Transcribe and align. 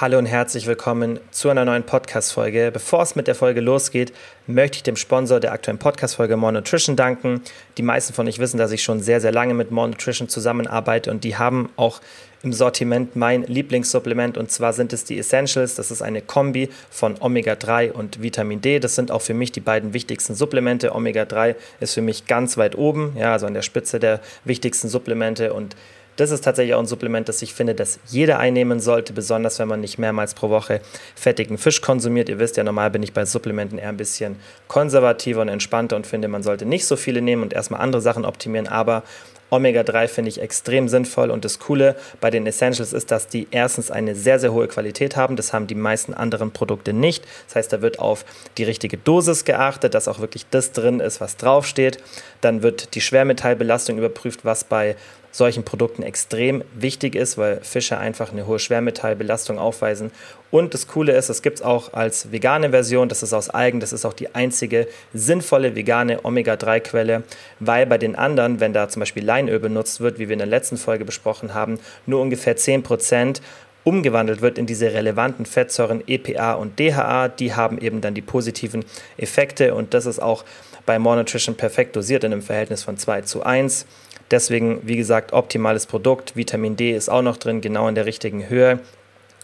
Hallo 0.00 0.16
und 0.16 0.24
herzlich 0.24 0.66
willkommen 0.66 1.20
zu 1.30 1.50
einer 1.50 1.66
neuen 1.66 1.82
Podcast-Folge. 1.82 2.70
Bevor 2.72 3.02
es 3.02 3.16
mit 3.16 3.26
der 3.26 3.34
Folge 3.34 3.60
losgeht, 3.60 4.14
möchte 4.46 4.76
ich 4.76 4.82
dem 4.82 4.96
Sponsor 4.96 5.40
der 5.40 5.52
aktuellen 5.52 5.76
Podcast-Folge 5.76 6.38
More 6.38 6.54
Nutrition 6.54 6.96
danken. 6.96 7.42
Die 7.76 7.82
meisten 7.82 8.14
von 8.14 8.26
euch 8.26 8.38
wissen, 8.38 8.56
dass 8.56 8.72
ich 8.72 8.82
schon 8.82 9.00
sehr, 9.00 9.20
sehr 9.20 9.30
lange 9.30 9.52
mit 9.52 9.70
More 9.70 9.90
Nutrition 9.90 10.30
zusammenarbeite 10.30 11.10
und 11.10 11.22
die 11.22 11.36
haben 11.36 11.68
auch 11.76 12.00
im 12.42 12.54
Sortiment 12.54 13.14
mein 13.14 13.42
Lieblingssupplement 13.42 14.38
und 14.38 14.50
zwar 14.50 14.72
sind 14.72 14.94
es 14.94 15.04
die 15.04 15.18
Essentials. 15.18 15.74
Das 15.74 15.90
ist 15.90 16.00
eine 16.00 16.22
Kombi 16.22 16.70
von 16.88 17.16
Omega-3 17.20 17.92
und 17.92 18.22
Vitamin 18.22 18.62
D. 18.62 18.78
Das 18.78 18.94
sind 18.94 19.10
auch 19.10 19.20
für 19.20 19.34
mich 19.34 19.52
die 19.52 19.60
beiden 19.60 19.92
wichtigsten 19.92 20.34
Supplemente. 20.34 20.94
Omega-3 20.94 21.56
ist 21.80 21.92
für 21.92 22.00
mich 22.00 22.24
ganz 22.24 22.56
weit 22.56 22.74
oben, 22.74 23.14
ja, 23.18 23.32
also 23.32 23.44
an 23.44 23.52
der 23.52 23.60
Spitze 23.60 24.00
der 24.00 24.20
wichtigsten 24.46 24.88
Supplemente 24.88 25.52
und 25.52 25.76
das 26.20 26.30
ist 26.30 26.44
tatsächlich 26.44 26.74
auch 26.74 26.80
ein 26.80 26.86
Supplement, 26.86 27.28
das 27.28 27.40
ich 27.40 27.54
finde, 27.54 27.74
dass 27.74 27.98
jeder 28.06 28.38
einnehmen 28.38 28.78
sollte, 28.78 29.12
besonders 29.14 29.58
wenn 29.58 29.68
man 29.68 29.80
nicht 29.80 29.98
mehrmals 29.98 30.34
pro 30.34 30.50
Woche 30.50 30.80
fettigen 31.14 31.56
Fisch 31.56 31.80
konsumiert. 31.80 32.28
Ihr 32.28 32.38
wisst 32.38 32.58
ja, 32.58 32.64
normal 32.64 32.90
bin 32.90 33.02
ich 33.02 33.14
bei 33.14 33.24
Supplementen 33.24 33.78
eher 33.78 33.88
ein 33.88 33.96
bisschen 33.96 34.36
konservativer 34.68 35.40
und 35.40 35.48
entspannter 35.48 35.96
und 35.96 36.06
finde, 36.06 36.28
man 36.28 36.42
sollte 36.42 36.66
nicht 36.66 36.84
so 36.84 36.96
viele 36.96 37.22
nehmen 37.22 37.42
und 37.42 37.54
erstmal 37.54 37.80
andere 37.80 38.02
Sachen 38.02 38.26
optimieren, 38.26 38.68
aber 38.68 39.02
Omega-3 39.50 40.08
finde 40.08 40.28
ich 40.28 40.40
extrem 40.40 40.88
sinnvoll 40.88 41.30
und 41.30 41.44
das 41.44 41.58
Coole 41.58 41.96
bei 42.20 42.30
den 42.30 42.46
Essentials 42.46 42.92
ist, 42.92 43.10
dass 43.10 43.26
die 43.26 43.48
erstens 43.50 43.90
eine 43.90 44.14
sehr, 44.14 44.38
sehr 44.38 44.52
hohe 44.52 44.68
Qualität 44.68 45.16
haben. 45.16 45.36
Das 45.36 45.52
haben 45.52 45.66
die 45.66 45.74
meisten 45.74 46.14
anderen 46.14 46.52
Produkte 46.52 46.92
nicht. 46.92 47.24
Das 47.46 47.56
heißt, 47.56 47.72
da 47.72 47.82
wird 47.82 47.98
auf 47.98 48.24
die 48.58 48.64
richtige 48.64 48.96
Dosis 48.96 49.44
geachtet, 49.44 49.94
dass 49.94 50.06
auch 50.06 50.20
wirklich 50.20 50.46
das 50.50 50.72
drin 50.72 51.00
ist, 51.00 51.20
was 51.20 51.36
draufsteht. 51.36 51.98
Dann 52.40 52.62
wird 52.62 52.94
die 52.94 53.00
Schwermetallbelastung 53.00 53.98
überprüft, 53.98 54.44
was 54.44 54.64
bei 54.64 54.96
solchen 55.32 55.64
Produkten 55.64 56.02
extrem 56.02 56.64
wichtig 56.74 57.14
ist, 57.14 57.38
weil 57.38 57.60
Fische 57.62 57.98
einfach 57.98 58.32
eine 58.32 58.46
hohe 58.46 58.58
Schwermetallbelastung 58.58 59.58
aufweisen. 59.58 60.10
Und 60.50 60.74
das 60.74 60.88
Coole 60.88 61.12
ist, 61.12 61.28
es 61.28 61.42
gibt 61.42 61.58
es 61.58 61.62
auch 61.62 61.92
als 61.92 62.32
vegane 62.32 62.70
Version, 62.70 63.08
das 63.08 63.22
ist 63.22 63.32
aus 63.32 63.50
Algen, 63.50 63.78
das 63.78 63.92
ist 63.92 64.04
auch 64.04 64.12
die 64.12 64.34
einzige 64.34 64.88
sinnvolle 65.14 65.76
vegane 65.76 66.24
Omega-3-Quelle, 66.24 67.22
weil 67.60 67.86
bei 67.86 67.98
den 67.98 68.16
anderen, 68.16 68.58
wenn 68.58 68.72
da 68.72 68.88
zum 68.88 69.00
Beispiel 69.00 69.24
Leinöl 69.24 69.60
benutzt 69.60 70.00
wird, 70.00 70.18
wie 70.18 70.28
wir 70.28 70.32
in 70.32 70.40
der 70.40 70.48
letzten 70.48 70.76
Folge 70.76 71.04
besprochen 71.04 71.54
haben, 71.54 71.78
nur 72.06 72.20
ungefähr 72.20 72.56
10% 72.56 73.40
umgewandelt 73.84 74.42
wird 74.42 74.58
in 74.58 74.66
diese 74.66 74.92
relevanten 74.92 75.46
Fettsäuren 75.46 76.02
EPA 76.06 76.54
und 76.54 76.78
DHA, 76.78 77.28
die 77.28 77.54
haben 77.54 77.78
eben 77.78 78.00
dann 78.00 78.14
die 78.14 78.22
positiven 78.22 78.84
Effekte 79.16 79.74
und 79.74 79.94
das 79.94 80.06
ist 80.06 80.20
auch 80.20 80.44
bei 80.86 80.98
More 80.98 81.16
Nutrition 81.16 81.54
perfekt 81.54 81.96
dosiert 81.96 82.24
in 82.24 82.32
einem 82.32 82.42
Verhältnis 82.42 82.82
von 82.82 82.96
2 82.96 83.22
zu 83.22 83.42
1. 83.42 83.86
Deswegen, 84.30 84.80
wie 84.84 84.96
gesagt, 84.96 85.32
optimales 85.32 85.86
Produkt. 85.86 86.36
Vitamin 86.36 86.76
D 86.76 86.92
ist 86.92 87.08
auch 87.08 87.22
noch 87.22 87.36
drin, 87.36 87.60
genau 87.60 87.88
in 87.88 87.96
der 87.96 88.06
richtigen 88.06 88.48
Höhe. 88.48 88.78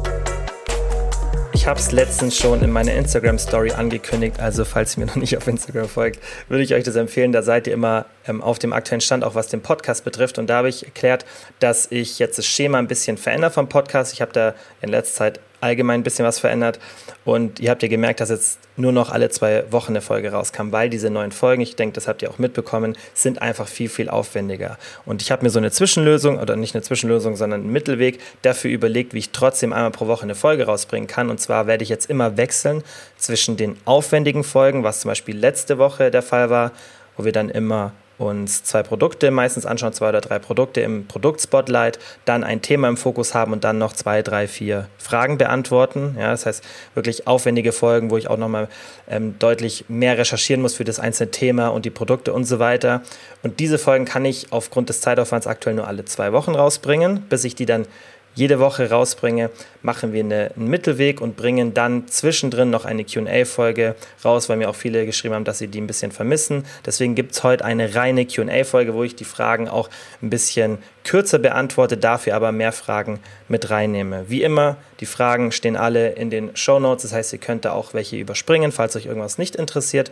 Ich 1.54 1.66
habe 1.66 1.80
es 1.80 1.94
letztens 1.94 2.36
schon 2.36 2.62
in 2.62 2.72
meiner 2.72 2.94
Instagram 2.94 3.40
Story 3.40 3.72
angekündigt, 3.72 4.38
also 4.40 4.66
falls 4.66 4.98
ihr 4.98 5.02
mir 5.02 5.06
noch 5.06 5.16
nicht 5.16 5.38
auf 5.38 5.48
Instagram 5.48 5.88
folgt, 5.88 6.20
würde 6.50 6.64
ich 6.64 6.74
euch 6.74 6.84
das 6.84 6.98
empfehlen. 6.98 7.32
Da 7.32 7.42
seid 7.42 7.68
ihr 7.68 7.74
immer 7.74 8.06
ähm, 8.28 8.42
auf 8.42 8.60
dem 8.60 8.74
aktuellen 8.74 9.00
Stand, 9.00 9.24
auch 9.24 9.36
was 9.36 9.48
den 9.48 9.62
Podcast 9.62 10.04
betrifft. 10.04 10.38
Und 10.40 10.50
da 10.50 10.58
habe 10.58 10.68
ich 10.70 10.84
erklärt, 10.86 11.26
dass 11.60 11.90
ich 11.90 12.20
jetzt 12.20 12.38
das 12.38 12.46
Schema 12.46 12.80
ein 12.80 12.88
bisschen 12.88 13.16
verändere 13.16 13.52
vom 13.52 13.70
Podcast. 13.70 14.12
Ich 14.12 14.22
habe 14.22 14.34
da 14.34 14.56
in 14.82 14.90
letzter 14.90 15.16
Zeit 15.16 15.40
allgemein 15.62 16.02
ein 16.02 16.04
bisschen 16.04 16.26
was 16.26 16.40
verändert. 16.40 16.80
Und 17.24 17.60
ihr 17.60 17.70
habt 17.70 17.84
ja 17.84 17.90
gemerkt, 17.90 18.20
dass 18.20 18.30
jetzt 18.30 18.60
nur 18.78 18.92
noch 18.92 19.12
alle 19.12 19.30
zwei 19.30 19.64
Wochen 19.72 19.92
eine 19.92 20.02
Folge 20.02 20.32
rauskam, 20.32 20.72
weil 20.72 20.90
diese 20.90 21.10
neuen 21.10 21.32
Folgen, 21.32 21.62
ich 21.62 21.76
denke, 21.76 21.94
das 21.94 22.08
habt 22.08 22.22
ihr 22.22 22.30
auch 22.30 22.40
mitbekommen, 22.40 22.98
sind 23.14 23.42
einfach 23.42 23.68
viel, 23.68 23.90
viel 23.90 24.10
aufwendiger. 24.10 24.78
Und 25.06 25.22
ich 25.22 25.32
habe 25.32 25.44
mir 25.44 25.50
so 25.50 25.60
eine 25.60 25.72
Zwischenlösung, 25.72 26.40
oder 26.40 26.56
nicht 26.56 26.76
eine 26.76 26.82
Zwischenlösung, 26.82 27.36
sondern 27.36 27.62
einen 27.62 27.72
Mittelweg 27.72 28.20
dafür 28.42 28.72
überlegt, 28.72 29.14
wie 29.14 29.20
ich 29.20 29.30
trotzdem 29.30 29.72
einmal 29.74 29.92
pro 29.92 30.08
Woche 30.08 30.24
eine 30.24 30.36
Folge 30.36 30.66
rausbringen 30.66 31.08
kann. 31.08 31.30
Und 31.30 31.40
zwar 31.40 31.68
werde 31.68 31.84
ich 31.84 31.90
jetzt 31.90 32.10
immer 32.10 32.38
wechseln 32.38 32.84
zwischen 33.18 33.56
den 33.56 33.78
aufwendigen 33.86 34.44
Folgen, 34.44 34.84
was 34.84 35.02
zum 35.02 35.10
Beispiel 35.10 35.38
letzte 35.38 35.78
Woche 35.78 36.12
der 36.12 36.24
Fall 36.24 36.50
war, 36.50 36.72
wo 37.18 37.26
wir 37.26 37.32
dann 37.32 37.50
immer 37.50 37.94
uns 38.28 38.64
zwei 38.64 38.84
Produkte 38.84 39.32
meistens 39.32 39.66
anschauen, 39.66 39.94
zwei 39.94 40.10
oder 40.10 40.22
drei 40.22 40.40
Produkte 40.40 40.82
im 40.82 41.08
Produktspotlight, 41.08 42.00
dann 42.26 42.44
ein 42.44 42.62
Thema 42.62 42.88
im 42.88 42.98
Fokus 42.98 43.34
haben 43.34 43.54
und 43.54 43.64
dann 43.64 43.78
noch 43.78 43.94
zwei, 43.94 44.22
drei, 44.22 44.48
vier 44.48 44.88
Fragen 44.98 45.38
beantworten. 45.38 46.16
Ja, 46.20 46.32
das 46.32 46.46
heißt 46.46 46.64
wirklich 46.96 47.28
aufwendige 47.28 47.72
Folgen, 47.72 48.10
wo 48.10 48.18
ich 48.18 48.30
auch 48.30 48.38
nochmal 48.38 48.68
ähm, 49.10 49.36
deutlich 49.40 49.86
mehr 49.88 50.18
recherchieren 50.18 50.62
muss 50.62 50.76
für 50.76 50.84
das 50.84 51.00
einzelne 51.00 51.32
Thema 51.32 51.68
und 51.70 51.86
die 51.86 51.90
Produkte 51.90 52.34
und 52.34 52.46
so 52.46 52.60
weiter. 52.60 53.02
Und 53.44 53.60
diese 53.60 53.78
Folgen 53.78 54.06
kann 54.06 54.26
ich 54.26 54.52
aufgrund 54.52 54.90
des 54.90 55.02
Zeitaufwands 55.02 55.48
aktuell 55.48 55.76
nur 55.76 55.88
alle 55.88 56.06
zwei 56.06 56.34
Wochen 56.34 56.52
rausbringen, 56.52 57.22
bis 57.30 57.44
ich 57.44 57.56
die 57.56 57.66
dann 57.66 57.86
jede 58.34 58.60
Woche 58.60 58.90
rausbringe, 58.90 59.50
machen 59.82 60.14
wir 60.14 60.24
eine, 60.24 60.52
einen 60.56 60.68
Mittelweg 60.68 61.20
und 61.22 61.36
bringen 61.36 61.74
dann 61.74 62.08
zwischendrin 62.08 62.70
noch 62.70 62.86
eine 62.86 63.04
QA-Folge 63.04 63.96
raus, 64.24 64.48
weil 64.48 64.58
mir 64.58 64.70
auch 64.70 64.76
viele 64.76 65.06
geschrieben 65.06 65.36
haben, 65.36 65.44
dass 65.44 65.58
sie 65.58 65.68
die 65.68 65.82
ein 65.82 65.88
bisschen 65.88 66.12
vermissen. 66.12 66.66
Deswegen 66.86 67.16
gibt 67.16 67.34
es 67.34 67.44
heute 67.44 67.66
eine 67.66 67.96
reine 67.96 68.26
QA-Folge, 68.26 68.94
wo 68.94 69.04
ich 69.04 69.16
die 69.16 69.26
Fragen 69.26 69.68
auch 69.68 69.90
ein 70.22 70.30
bisschen 70.30 70.78
kürzer 71.04 71.40
beantworte, 71.40 71.98
dafür 71.98 72.36
aber 72.36 72.52
mehr 72.52 72.72
Fragen 72.72 73.20
mit 73.48 73.70
reinnehme. 73.70 74.26
Wie 74.30 74.44
immer, 74.44 74.78
die 75.00 75.06
Fragen 75.06 75.52
stehen 75.52 75.76
alle 75.76 76.12
in 76.12 76.30
den 76.30 76.56
Show 76.56 76.80
Notes, 76.80 77.04
das 77.04 77.14
heißt, 77.14 77.34
ihr 77.34 77.40
könnt 77.40 77.66
da 77.66 77.74
auch 77.74 77.94
welche 77.94 78.18
überspringen, 78.18 78.72
falls 78.72 78.96
euch 78.96 79.08
irgendwas 79.08 79.38
nicht 79.38 79.56
interessiert. 79.56 80.12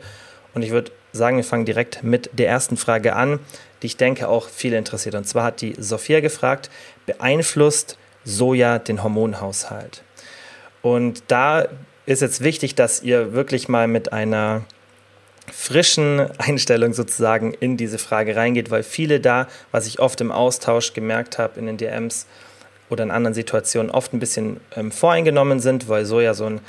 Und 0.56 0.64
ich 0.64 0.72
würde 0.72 0.92
sagen, 1.14 1.38
wir 1.38 1.44
fangen 1.44 1.66
direkt 1.66 2.04
mit 2.04 2.32
der 2.34 2.50
ersten 2.50 2.76
Frage 2.76 3.16
an, 3.16 3.40
die 3.82 3.88
ich 3.88 3.98
denke 3.98 4.28
auch 4.28 4.50
viele 4.50 4.78
interessiert. 4.78 5.14
Und 5.16 5.28
zwar 5.28 5.44
hat 5.44 5.62
die 5.62 5.76
Sophia 5.78 6.20
gefragt, 6.22 6.72
beeinflusst 7.06 7.99
Soja 8.24 8.80
den 8.80 9.04
Hormonhaushalt. 9.04 10.04
Und 10.82 11.24
da 11.28 11.68
ist 12.06 12.22
jetzt 12.22 12.42
wichtig, 12.42 12.76
dass 12.76 13.04
ihr 13.04 13.34
wirklich 13.34 13.68
mal 13.70 13.88
mit 13.88 14.14
einer 14.14 14.64
frischen 15.52 16.28
Einstellung 16.38 16.94
sozusagen 16.94 17.54
in 17.54 17.78
diese 17.78 17.98
Frage 17.98 18.36
reingeht, 18.36 18.72
weil 18.72 18.84
viele 18.84 19.20
da, 19.20 19.48
was 19.72 19.88
ich 19.88 20.00
oft 20.00 20.22
im 20.22 20.32
Austausch 20.32 20.94
gemerkt 20.94 21.38
habe 21.38 21.60
in 21.60 21.66
den 21.66 21.78
DMs 21.78 22.26
oder 22.90 23.04
in 23.04 23.12
anderen 23.12 23.34
Situationen, 23.34 23.92
oft 23.92 24.14
ein 24.14 24.20
bisschen 24.20 24.60
ähm, 24.76 24.92
voreingenommen 24.92 25.60
sind, 25.60 25.88
weil 25.88 26.06
Soja 26.06 26.34
so 26.34 26.46
ein 26.46 26.62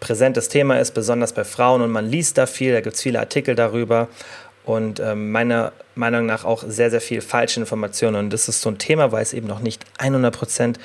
präsentes 0.00 0.48
Thema 0.48 0.80
ist, 0.80 0.92
besonders 0.92 1.32
bei 1.32 1.44
Frauen 1.44 1.82
und 1.82 1.90
man 1.90 2.06
liest 2.08 2.38
da 2.38 2.46
viel, 2.46 2.72
da 2.72 2.80
gibt 2.80 2.96
es 2.96 3.02
viele 3.02 3.20
Artikel 3.20 3.54
darüber 3.54 4.08
und 4.74 5.00
ähm, 5.00 5.30
meiner 5.32 5.72
Meinung 5.94 6.26
nach 6.26 6.44
auch 6.44 6.62
sehr, 6.66 6.90
sehr 6.90 7.00
viel 7.00 7.20
falsche 7.20 7.60
Informationen. 7.60 8.16
Und 8.16 8.32
das 8.32 8.48
ist 8.48 8.60
so 8.60 8.70
ein 8.70 8.78
Thema, 8.78 9.12
weil 9.12 9.22
es 9.22 9.32
eben 9.32 9.46
noch 9.46 9.60
nicht 9.60 9.84
100% 9.98 10.76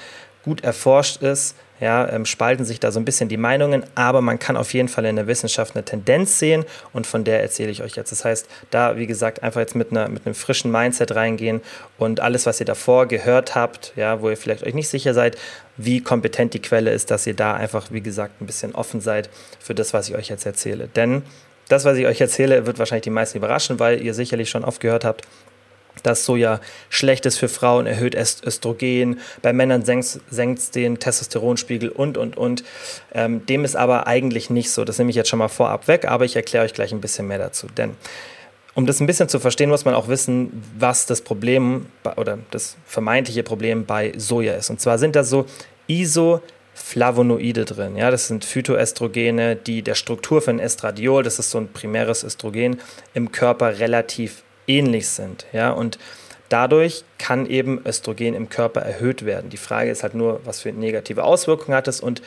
gut 0.43 0.63
erforscht 0.63 1.21
ist. 1.21 1.55
Ja, 1.81 2.07
ähm, 2.07 2.25
spalten 2.25 2.63
sich 2.63 2.79
da 2.79 2.89
so 2.89 3.01
ein 3.01 3.05
bisschen 3.05 3.27
die 3.27 3.35
Meinungen, 3.35 3.83
aber 3.95 4.21
man 4.21 4.39
kann 4.39 4.55
auf 4.55 4.73
jeden 4.73 4.87
Fall 4.87 5.03
in 5.03 5.17
der 5.17 5.27
Wissenschaft 5.27 5.75
eine 5.75 5.83
Tendenz 5.83 6.39
sehen 6.39 6.63
und 6.93 7.05
von 7.05 7.25
der 7.25 7.41
erzähle 7.41 7.69
ich 7.69 7.83
euch 7.83 7.97
jetzt. 7.97 8.13
Das 8.13 8.23
heißt, 8.23 8.47
da, 8.69 8.95
wie 8.95 9.07
gesagt, 9.07 9.43
einfach 9.43 9.59
jetzt 9.59 9.75
mit, 9.75 9.91
einer, 9.91 10.07
mit 10.07 10.25
einem 10.25 10.35
frischen 10.35 10.71
Mindset 10.71 11.13
reingehen 11.13 11.59
und 11.97 12.21
alles, 12.21 12.45
was 12.45 12.61
ihr 12.61 12.65
davor 12.65 13.07
gehört 13.07 13.55
habt, 13.55 13.91
ja, 13.97 14.21
wo 14.21 14.29
ihr 14.29 14.37
vielleicht 14.37 14.63
euch 14.65 14.73
nicht 14.73 14.87
sicher 14.87 15.13
seid, 15.13 15.37
wie 15.75 15.99
kompetent 15.99 16.53
die 16.53 16.61
Quelle 16.61 16.91
ist, 16.91 17.11
dass 17.11 17.27
ihr 17.27 17.33
da 17.33 17.55
einfach, 17.55 17.91
wie 17.91 18.01
gesagt, 18.01 18.41
ein 18.41 18.45
bisschen 18.45 18.73
offen 18.73 19.01
seid 19.01 19.29
für 19.59 19.75
das, 19.75 19.93
was 19.93 20.07
ich 20.07 20.15
euch 20.15 20.29
jetzt 20.29 20.45
erzähle. 20.45 20.87
Denn 20.87 21.23
das, 21.67 21.85
was 21.85 21.97
ich 21.97 22.05
euch 22.05 22.21
erzähle, 22.21 22.65
wird 22.65 22.79
wahrscheinlich 22.79 23.03
die 23.03 23.09
meisten 23.09 23.37
überraschen, 23.37 23.79
weil 23.79 24.01
ihr 24.01 24.13
sicherlich 24.13 24.49
schon 24.49 24.63
oft 24.63 24.79
gehört 24.79 25.05
habt, 25.05 25.23
dass 26.03 26.25
Soja 26.25 26.59
schlecht 26.89 27.25
ist 27.25 27.37
für 27.37 27.47
Frauen, 27.47 27.87
erhöht 27.87 28.15
Östrogen, 28.15 29.19
bei 29.41 29.53
Männern 29.53 29.83
senkt 29.85 30.59
es 30.59 30.71
den 30.71 30.99
Testosteronspiegel 30.99 31.89
und, 31.89 32.17
und, 32.17 32.37
und. 32.37 32.63
Ähm, 33.13 33.45
dem 33.45 33.65
ist 33.65 33.75
aber 33.75 34.07
eigentlich 34.07 34.49
nicht 34.49 34.71
so. 34.71 34.85
Das 34.85 34.97
nehme 34.97 35.09
ich 35.09 35.15
jetzt 35.15 35.29
schon 35.29 35.39
mal 35.39 35.47
vorab 35.47 35.87
weg, 35.87 36.05
aber 36.05 36.25
ich 36.25 36.35
erkläre 36.35 36.65
euch 36.65 36.73
gleich 36.73 36.91
ein 36.91 37.01
bisschen 37.01 37.27
mehr 37.27 37.39
dazu. 37.39 37.67
Denn 37.67 37.95
um 38.73 38.85
das 38.85 38.99
ein 38.99 39.07
bisschen 39.07 39.29
zu 39.29 39.39
verstehen, 39.39 39.69
muss 39.69 39.85
man 39.85 39.95
auch 39.95 40.09
wissen, 40.09 40.63
was 40.77 41.05
das 41.05 41.21
Problem 41.21 41.87
oder 42.17 42.37
das 42.51 42.75
vermeintliche 42.85 43.41
Problem 43.41 43.85
bei 43.85 44.13
Soja 44.17 44.53
ist. 44.53 44.69
Und 44.69 44.81
zwar 44.81 44.97
sind 44.97 45.15
das 45.15 45.29
so 45.29 45.45
Iso 45.87 46.41
Flavonoide 46.75 47.63
drin. 47.63 47.95
Ja, 47.95 48.11
das 48.11 48.27
sind 48.27 48.43
Phytoestrogene, 48.43 49.55
die 49.55 49.81
der 49.81 49.95
Struktur 49.95 50.41
von 50.41 50.59
Estradiol, 50.59 51.23
das 51.23 51.39
ist 51.39 51.49
so 51.49 51.57
ein 51.57 51.69
primäres 51.69 52.23
Östrogen, 52.23 52.81
im 53.13 53.31
Körper 53.31 53.79
relativ 53.79 54.43
ähnlich 54.67 55.07
sind. 55.07 55.45
Ja, 55.53 55.71
und 55.71 55.97
dadurch 56.49 57.05
kann 57.17 57.45
eben 57.45 57.81
Östrogen 57.85 58.33
im 58.33 58.49
Körper 58.49 58.81
erhöht 58.81 59.25
werden. 59.25 59.49
Die 59.49 59.57
Frage 59.57 59.89
ist 59.89 60.03
halt 60.03 60.15
nur, 60.15 60.41
was 60.43 60.61
für 60.61 60.73
negative 60.73 61.23
Auswirkungen 61.23 61.75
hat 61.75 61.87
es 61.87 62.01
und 62.01 62.21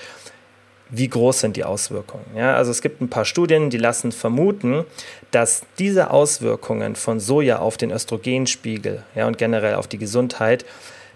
wie 0.91 1.09
groß 1.09 1.41
sind 1.41 1.57
die 1.59 1.65
Auswirkungen. 1.65 2.25
Ja, 2.35 2.57
also 2.57 2.71
es 2.71 2.81
gibt 2.81 3.03
ein 3.03 3.11
paar 3.11 3.27
Studien, 3.27 3.69
die 3.69 3.77
lassen 3.77 4.13
vermuten, 4.13 4.87
dass 5.31 5.63
diese 5.79 6.11
Auswirkungen 6.11 6.97
von 6.97 7.21
Soja 7.21 7.59
auf 7.59 7.77
den 7.77 7.91
Östrogenspiegel 7.91 9.03
ja, 9.15 9.27
und 9.27 9.37
generell 9.37 9.75
auf 9.75 9.87
die 9.87 9.99
Gesundheit 9.99 10.65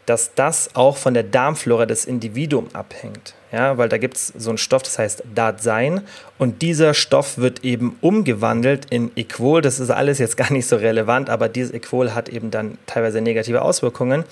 dass 0.07 0.35
das 0.35 0.75
auch 0.75 0.97
von 0.97 1.15
der 1.15 1.23
Darmflora 1.23 1.87
des 1.87 2.05
Individuums 2.05 2.75
abhängt. 2.75 3.35
Ja, 3.53 3.77
weil 3.77 3.91
da 3.91 3.99
gibt 3.99 4.17
es 4.17 4.29
so 4.29 4.51
einen 4.51 4.59
Stoff, 4.59 4.83
das 4.83 4.99
heißt 4.99 5.25
Datsein. 5.35 6.01
Und 6.39 6.63
dieser 6.63 6.95
Stoff 6.95 7.37
wird 7.37 7.65
eben 7.65 7.99
umgewandelt 8.01 8.87
in 8.89 9.11
Equol. 9.15 9.61
Das 9.61 9.79
ist 9.79 9.91
alles 9.91 10.19
jetzt 10.19 10.39
gar 10.39 10.51
nicht 10.51 10.67
so 10.67 10.77
relevant, 10.77 11.29
aber 11.29 11.51
dieses 11.51 11.73
Equol 11.73 12.15
hat 12.15 12.31
eben 12.31 12.51
dann 12.51 12.79
teilweise 12.87 13.21
negative 13.21 13.61
Auswirkungen. 13.61 14.25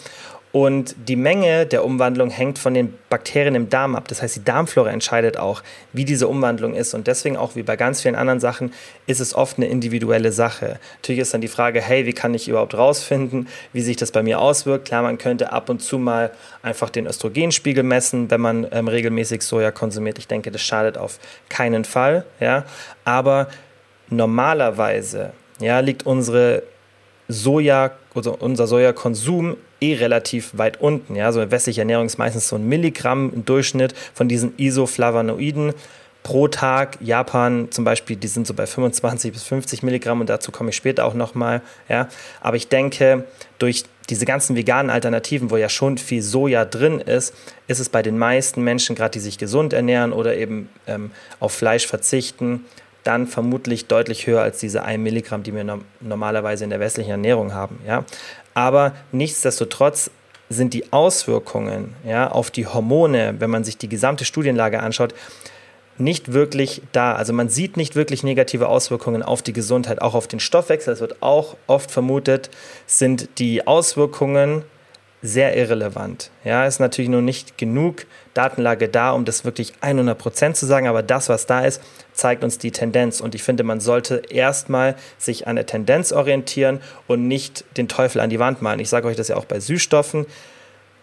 Und 0.53 0.97
die 1.09 1.15
Menge 1.15 1.65
der 1.65 1.85
Umwandlung 1.85 2.29
hängt 2.31 2.59
von 2.59 2.75
den 2.75 2.95
Bakterien 3.09 3.55
im 3.55 3.69
Darm 3.69 3.95
ab. 3.95 4.09
Das 4.09 4.21
heißt, 4.21 4.35
die 4.35 4.45
Darmflora 4.45 4.91
entscheidet 4.91 5.37
auch, 5.37 5.63
wie 5.93 6.05
diese 6.05 6.27
Umwandlung 6.27 6.75
ist. 6.75 6.93
Und 6.93 7.07
deswegen 7.07 7.37
auch 7.37 7.55
wie 7.55 7.63
bei 7.63 7.77
ganz 7.77 8.03
vielen 8.03 8.17
anderen 8.17 8.41
Sachen 8.41 8.73
ist 9.07 9.21
es 9.21 9.33
oft 9.33 9.59
eine 9.59 9.69
individuelle 9.69 10.33
Sache. 10.33 10.81
Natürlich 10.97 11.23
ist 11.23 11.35
dann 11.35 11.41
die 11.41 11.49
Frage, 11.49 11.81
hey, 11.81 12.05
wie 12.05 12.13
kann 12.13 12.35
ich 12.35 12.49
überhaupt 12.49 12.75
rausfinden, 12.75 13.47
wie 13.73 13.81
sich 13.81 13.97
das 13.97 14.11
bei 14.11 14.25
mir 14.25 14.41
auswirkt? 14.41 14.87
Klar, 14.87 15.03
man 15.03 15.19
könnte 15.19 15.53
ab 15.53 15.69
und 15.69 15.83
zu 15.83 15.99
mal 15.99 16.33
einfach 16.63 16.91
den 16.91 17.07
Östrogenspiegel 17.07 17.85
messen, 17.85 18.29
wenn 18.29 18.41
man 18.41 18.67
ähm, 18.73 18.89
regelmäßig 18.89 19.43
Soja 19.43 19.71
konsumiert. 19.71 20.19
Ich 20.19 20.27
denke, 20.27 20.51
das 20.51 20.63
schadet 20.63 20.99
auf 20.99 21.21
keinen 21.49 21.85
Fall. 21.85 22.25
Ja? 22.41 22.65
Aber 23.05 23.47
normalerweise 24.09 25.33
ja, 25.61 25.79
liegt 25.79 26.07
unsere 26.07 26.65
Soja, 27.29 27.93
also 28.17 28.37
unser 28.37 28.67
Sojakonsum 28.67 29.57
eh 29.81 29.95
relativ 29.95 30.57
weit 30.57 30.81
unten. 30.81 31.17
Ja, 31.17 31.33
so 31.33 31.51
westliche 31.51 31.81
Ernährung 31.81 32.07
ist 32.07 32.19
meistens 32.19 32.49
so 32.49 32.57
ein 32.57 32.69
Milligramm 32.69 33.33
im 33.35 33.45
Durchschnitt 33.45 33.95
von 34.15 34.29
diesen 34.29 34.55
Isoflavonoiden 34.57 35.75
pro 36.23 36.49
Tag. 36.49 36.99
Japan 37.01 37.69
zum 37.71 37.85
Beispiel, 37.85 38.17
die 38.17 38.29
sind 38.29 38.47
so 38.47 38.55
bei 38.55 38.67
25 38.67 39.33
bis 39.33 39.45
50 39.45 39.83
Milligramm 39.83 40.21
und 40.21 40.29
dazu 40.29 40.53
komme 40.53 40.71
ich 40.71 40.77
später 40.77 41.05
auch 41.05 41.15
nochmal. 41.15 41.63
Ja, 41.89 42.09
aber 42.41 42.57
ich 42.57 42.69
denke, 42.69 43.25
durch 43.59 43.85
diese 44.09 44.25
ganzen 44.25 44.57
veganen 44.57 44.91
Alternativen, 44.91 45.51
wo 45.51 45.57
ja 45.57 45.69
schon 45.69 45.97
viel 45.97 46.23
Soja 46.23 46.65
drin 46.65 47.01
ist, 47.01 47.35
ist 47.69 47.79
es 47.79 47.89
bei 47.89 48.03
den 48.03 48.19
meisten 48.19 48.63
Menschen, 48.63 48.97
gerade 48.97 49.13
die 49.13 49.21
sich 49.21 49.39
gesund 49.39 49.73
ernähren 49.73 50.13
oder 50.13 50.37
eben 50.37 50.69
ähm, 50.87 51.13
auf 51.39 51.53
Fleisch 51.53 51.87
verzichten, 51.87 52.65
dann 53.05 53.27
vermutlich 53.27 53.87
deutlich 53.87 54.27
höher 54.27 54.43
als 54.43 54.59
diese 54.59 54.83
1 54.83 55.03
Milligramm, 55.03 55.43
die 55.43 55.55
wir 55.55 55.65
no 55.65 55.81
normalerweise 56.01 56.65
in 56.65 56.71
der 56.71 56.81
westlichen 56.81 57.11
Ernährung 57.11 57.55
haben. 57.55 57.79
Ja? 57.87 58.05
Aber 58.55 58.93
nichtsdestotrotz 59.13 60.11
sind 60.49 60.75
die 60.75 60.93
Auswirkungen 60.93 61.95
ja, 62.05 62.31
auf 62.31 62.51
die 62.51 62.67
Hormone, 62.67 63.37
wenn 63.39 63.51
man 63.51 63.65
sich 63.65 63.79
die 63.79 63.89
gesamte 63.89 64.25
Studienlage 64.25 64.81
anschaut, 64.81 65.15
nicht 65.97 66.33
wirklich 66.33 66.83
da. 66.93 67.15
Also 67.15 67.33
man 67.33 67.49
sieht 67.49 67.77
nicht 67.77 67.95
wirklich 67.95 68.23
negative 68.23 68.69
Auswirkungen 68.69 69.23
auf 69.23 69.43
die 69.43 69.53
Gesundheit, 69.53 70.03
auch 70.03 70.15
auf 70.15 70.27
den 70.27 70.41
Stoffwechsel. 70.41 70.93
Es 70.93 71.01
wird 71.01 71.23
auch 71.23 71.57
oft 71.67 71.91
vermutet, 71.91 72.51
sind 72.87 73.39
die 73.39 73.67
Auswirkungen 73.67 74.65
sehr 75.23 75.57
irrelevant. 75.57 76.31
Ja, 76.45 76.67
ist 76.67 76.81
natürlich 76.81 77.11
nur 77.11 77.21
nicht 77.21 77.59
genug 77.59 78.07
Datenlage 78.33 78.89
da, 78.89 79.13
um 79.13 79.25
das 79.25 79.45
wirklich 79.45 79.75
100 79.81 80.17
Prozent 80.17 80.57
zu 80.57 80.67
sagen, 80.67 80.87
aber 80.87 81.03
das, 81.03 81.29
was 81.29 81.47
da 81.47 81.65
ist, 81.65 81.83
zeigt 82.13 82.43
uns 82.43 82.59
die 82.59 82.71
Tendenz. 82.71 83.21
Und 83.21 83.35
ich 83.35 83.43
finde, 83.43 83.63
man 83.63 83.81
sollte 83.81 84.23
erstmal 84.31 84.97
sich 85.19 85.47
an 85.47 85.57
der 85.57 85.67
Tendenz 85.67 86.13
orientieren 86.13 86.81
und 87.07 87.29
nicht 87.29 87.65
den 87.77 87.89
Teufel 87.89 88.21
an 88.21 88.31
die 88.31 88.39
Wand 88.39 88.63
malen. 88.63 88.81
Ich 88.81 88.89
sage 88.89 89.09
euch 89.09 89.17
das 89.17 89.29
ja 89.29 89.37
auch 89.37 89.45
bei 89.45 89.61
Süßstoffen. 89.61 90.27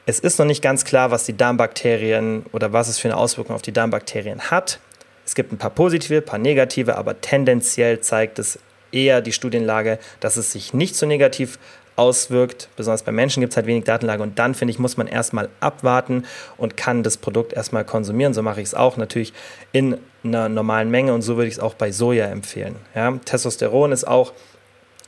Es 0.07 0.19
ist 0.19 0.39
noch 0.39 0.45
nicht 0.45 0.61
ganz 0.61 0.85
klar, 0.85 1.11
was 1.11 1.25
die 1.25 1.35
Darmbakterien 1.37 2.45
oder 2.53 2.73
was 2.73 2.87
es 2.87 2.97
für 2.97 3.09
eine 3.09 3.17
Auswirkung 3.17 3.55
auf 3.55 3.61
die 3.61 3.73
Darmbakterien 3.73 4.49
hat. 4.49 4.79
Es 5.25 5.35
gibt 5.35 5.51
ein 5.51 5.57
paar 5.57 5.69
positive, 5.69 6.17
ein 6.17 6.25
paar 6.25 6.39
negative, 6.39 6.95
aber 6.95 7.19
tendenziell 7.19 7.99
zeigt 7.99 8.39
es 8.39 8.57
eher 8.93 9.21
die 9.21 9.33
Studienlage, 9.33 9.99
dass 10.21 10.37
es 10.37 10.53
sich 10.53 10.73
nicht 10.73 10.95
so 10.95 11.05
negativ 11.05 11.59
auswirkt. 11.97 12.69
Besonders 12.75 13.03
bei 13.03 13.11
Menschen 13.11 13.41
gibt 13.41 13.51
es 13.51 13.57
halt 13.57 13.65
wenig 13.65 13.83
Datenlage 13.83 14.23
und 14.23 14.39
dann, 14.39 14.55
finde 14.55 14.71
ich, 14.71 14.79
muss 14.79 14.95
man 14.95 15.07
erstmal 15.07 15.49
abwarten 15.59 16.23
und 16.55 16.77
kann 16.77 17.03
das 17.03 17.17
Produkt 17.17 17.53
erstmal 17.53 17.83
konsumieren. 17.83 18.33
So 18.33 18.41
mache 18.41 18.61
ich 18.61 18.67
es 18.67 18.75
auch 18.75 18.97
natürlich 18.97 19.33
in 19.73 19.97
einer 20.23 20.47
normalen 20.47 20.89
Menge 20.89 21.13
und 21.13 21.21
so 21.21 21.35
würde 21.35 21.47
ich 21.47 21.55
es 21.55 21.59
auch 21.59 21.73
bei 21.73 21.91
Soja 21.91 22.27
empfehlen. 22.27 22.75
Ja? 22.95 23.11
Testosteron 23.25 23.91
ist 23.91 24.07
auch 24.07 24.33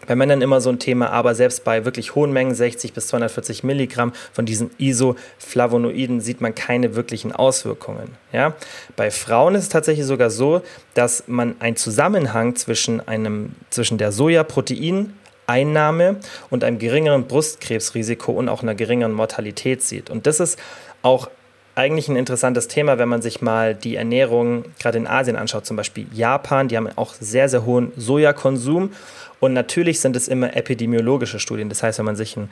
bei 0.08 0.16
Männern 0.16 0.42
immer 0.42 0.62
so 0.62 0.70
ein 0.70 0.80
Thema, 0.80 1.10
aber 1.12 1.36
selbst 1.36 1.64
bei 1.64 1.86
wirklich 1.86 2.16
hohen 2.16 2.32
Mengen, 2.32 2.56
60 2.56 2.94
bis 2.94 3.08
240 3.08 3.64
Milligramm 3.64 4.14
von 4.32 4.46
diesen 4.46 4.72
Isoflavonoiden, 4.78 6.22
sieht 6.22 6.42
man 6.42 6.56
keine 6.56 6.96
wirklichen 6.96 7.32
Auswirkungen. 7.34 8.16
Ja? 8.32 8.56
Bei 8.96 9.12
Frauen 9.12 9.56
ist 9.56 9.64
es 9.64 9.70
tatsächlich 9.70 10.06
sogar 10.06 10.30
so, 10.30 10.62
dass 10.94 11.26
man 11.28 11.56
einen 11.60 11.76
Zusammenhang 11.76 12.56
zwischen, 12.56 13.06
einem, 13.08 13.56
zwischen 13.70 13.98
der 13.98 14.12
Sojaprotein 14.12 15.14
Einnahme 15.50 16.18
und 16.50 16.63
einem 16.63 16.78
geringeren 16.78 17.25
Brustkrebsrisiko 17.25 18.31
und 18.31 18.50
auch 18.50 18.62
einer 18.62 18.75
geringeren 18.75 19.13
Mortalität 19.13 19.81
sieht. 19.81 20.10
Und 20.10 20.28
das 20.28 20.40
ist 20.40 20.60
auch 21.01 21.30
eigentlich 21.75 22.07
ein 22.10 22.16
interessantes 22.16 22.68
Thema, 22.68 22.98
wenn 23.00 23.10
man 23.10 23.22
sich 23.22 23.42
mal 23.42 23.74
die 23.74 23.96
Ernährung 23.96 24.66
gerade 24.80 24.98
in 24.98 25.07
Asien 25.07 25.36
anschaut, 25.36 25.66
zum 25.66 25.78
Beispiel 25.78 26.06
Japan, 26.13 26.68
die 26.68 26.78
haben 26.78 26.90
auch 26.98 27.13
sehr, 27.13 27.50
sehr 27.50 27.66
hohen 27.66 27.92
Sojakonsum. 27.96 28.92
Und 29.40 29.54
natürlich 29.54 30.01
sind 30.01 30.16
es 30.16 30.28
immer 30.28 30.56
epidemiologische 30.56 31.40
Studien. 31.40 31.69
Das 31.69 31.81
heißt, 31.81 31.98
wenn 32.00 32.06
man 32.06 32.18
sich 32.18 32.36
ein 32.36 32.50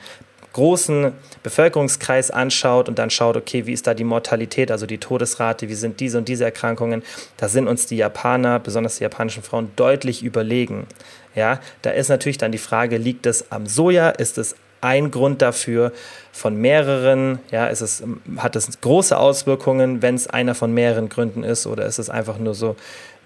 großen 0.58 1.12
Bevölkerungskreis 1.44 2.32
anschaut 2.32 2.88
und 2.88 2.98
dann 2.98 3.10
schaut, 3.10 3.36
okay, 3.36 3.66
wie 3.66 3.72
ist 3.72 3.86
da 3.86 3.94
die 3.94 4.02
Mortalität, 4.02 4.72
also 4.72 4.86
die 4.86 4.98
Todesrate, 4.98 5.68
wie 5.68 5.74
sind 5.74 6.00
diese 6.00 6.18
und 6.18 6.26
diese 6.26 6.44
Erkrankungen, 6.44 7.04
da 7.36 7.48
sind 7.48 7.68
uns 7.68 7.86
die 7.86 7.96
Japaner, 7.96 8.58
besonders 8.58 8.96
die 8.96 9.04
japanischen 9.04 9.44
Frauen, 9.44 9.70
deutlich 9.76 10.24
überlegen. 10.24 10.88
Ja, 11.36 11.60
da 11.82 11.90
ist 11.90 12.08
natürlich 12.08 12.38
dann 12.38 12.50
die 12.50 12.58
Frage, 12.58 12.96
liegt 12.96 13.24
es 13.26 13.52
am 13.52 13.66
Soja, 13.66 14.10
ist 14.10 14.36
es 14.36 14.56
ein 14.80 15.12
Grund 15.12 15.42
dafür 15.42 15.92
von 16.32 16.56
mehreren? 16.56 17.38
Ja, 17.52 17.68
ist 17.68 17.80
es, 17.80 18.02
hat 18.38 18.56
es 18.56 18.80
große 18.80 19.16
Auswirkungen, 19.16 20.02
wenn 20.02 20.16
es 20.16 20.26
einer 20.26 20.56
von 20.56 20.74
mehreren 20.74 21.08
Gründen 21.08 21.44
ist, 21.44 21.68
oder 21.68 21.86
ist 21.86 22.00
es 22.00 22.10
einfach 22.10 22.38
nur 22.38 22.54
so 22.54 22.74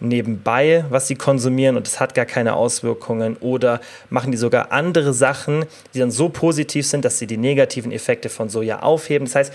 nebenbei, 0.02 0.84
was 0.90 1.08
sie 1.08 1.14
konsumieren 1.14 1.76
und 1.76 1.86
es 1.86 2.00
hat 2.00 2.14
gar 2.14 2.26
keine 2.26 2.54
Auswirkungen 2.54 3.36
oder 3.38 3.80
machen 4.10 4.32
die 4.32 4.38
sogar 4.38 4.72
andere 4.72 5.12
Sachen, 5.12 5.64
die 5.94 5.98
dann 5.98 6.10
so 6.10 6.28
positiv 6.28 6.86
sind, 6.86 7.04
dass 7.04 7.18
sie 7.18 7.26
die 7.26 7.36
negativen 7.36 7.92
Effekte 7.92 8.28
von 8.28 8.48
Soja 8.48 8.80
aufheben. 8.80 9.26
Das 9.26 9.34
heißt, 9.34 9.52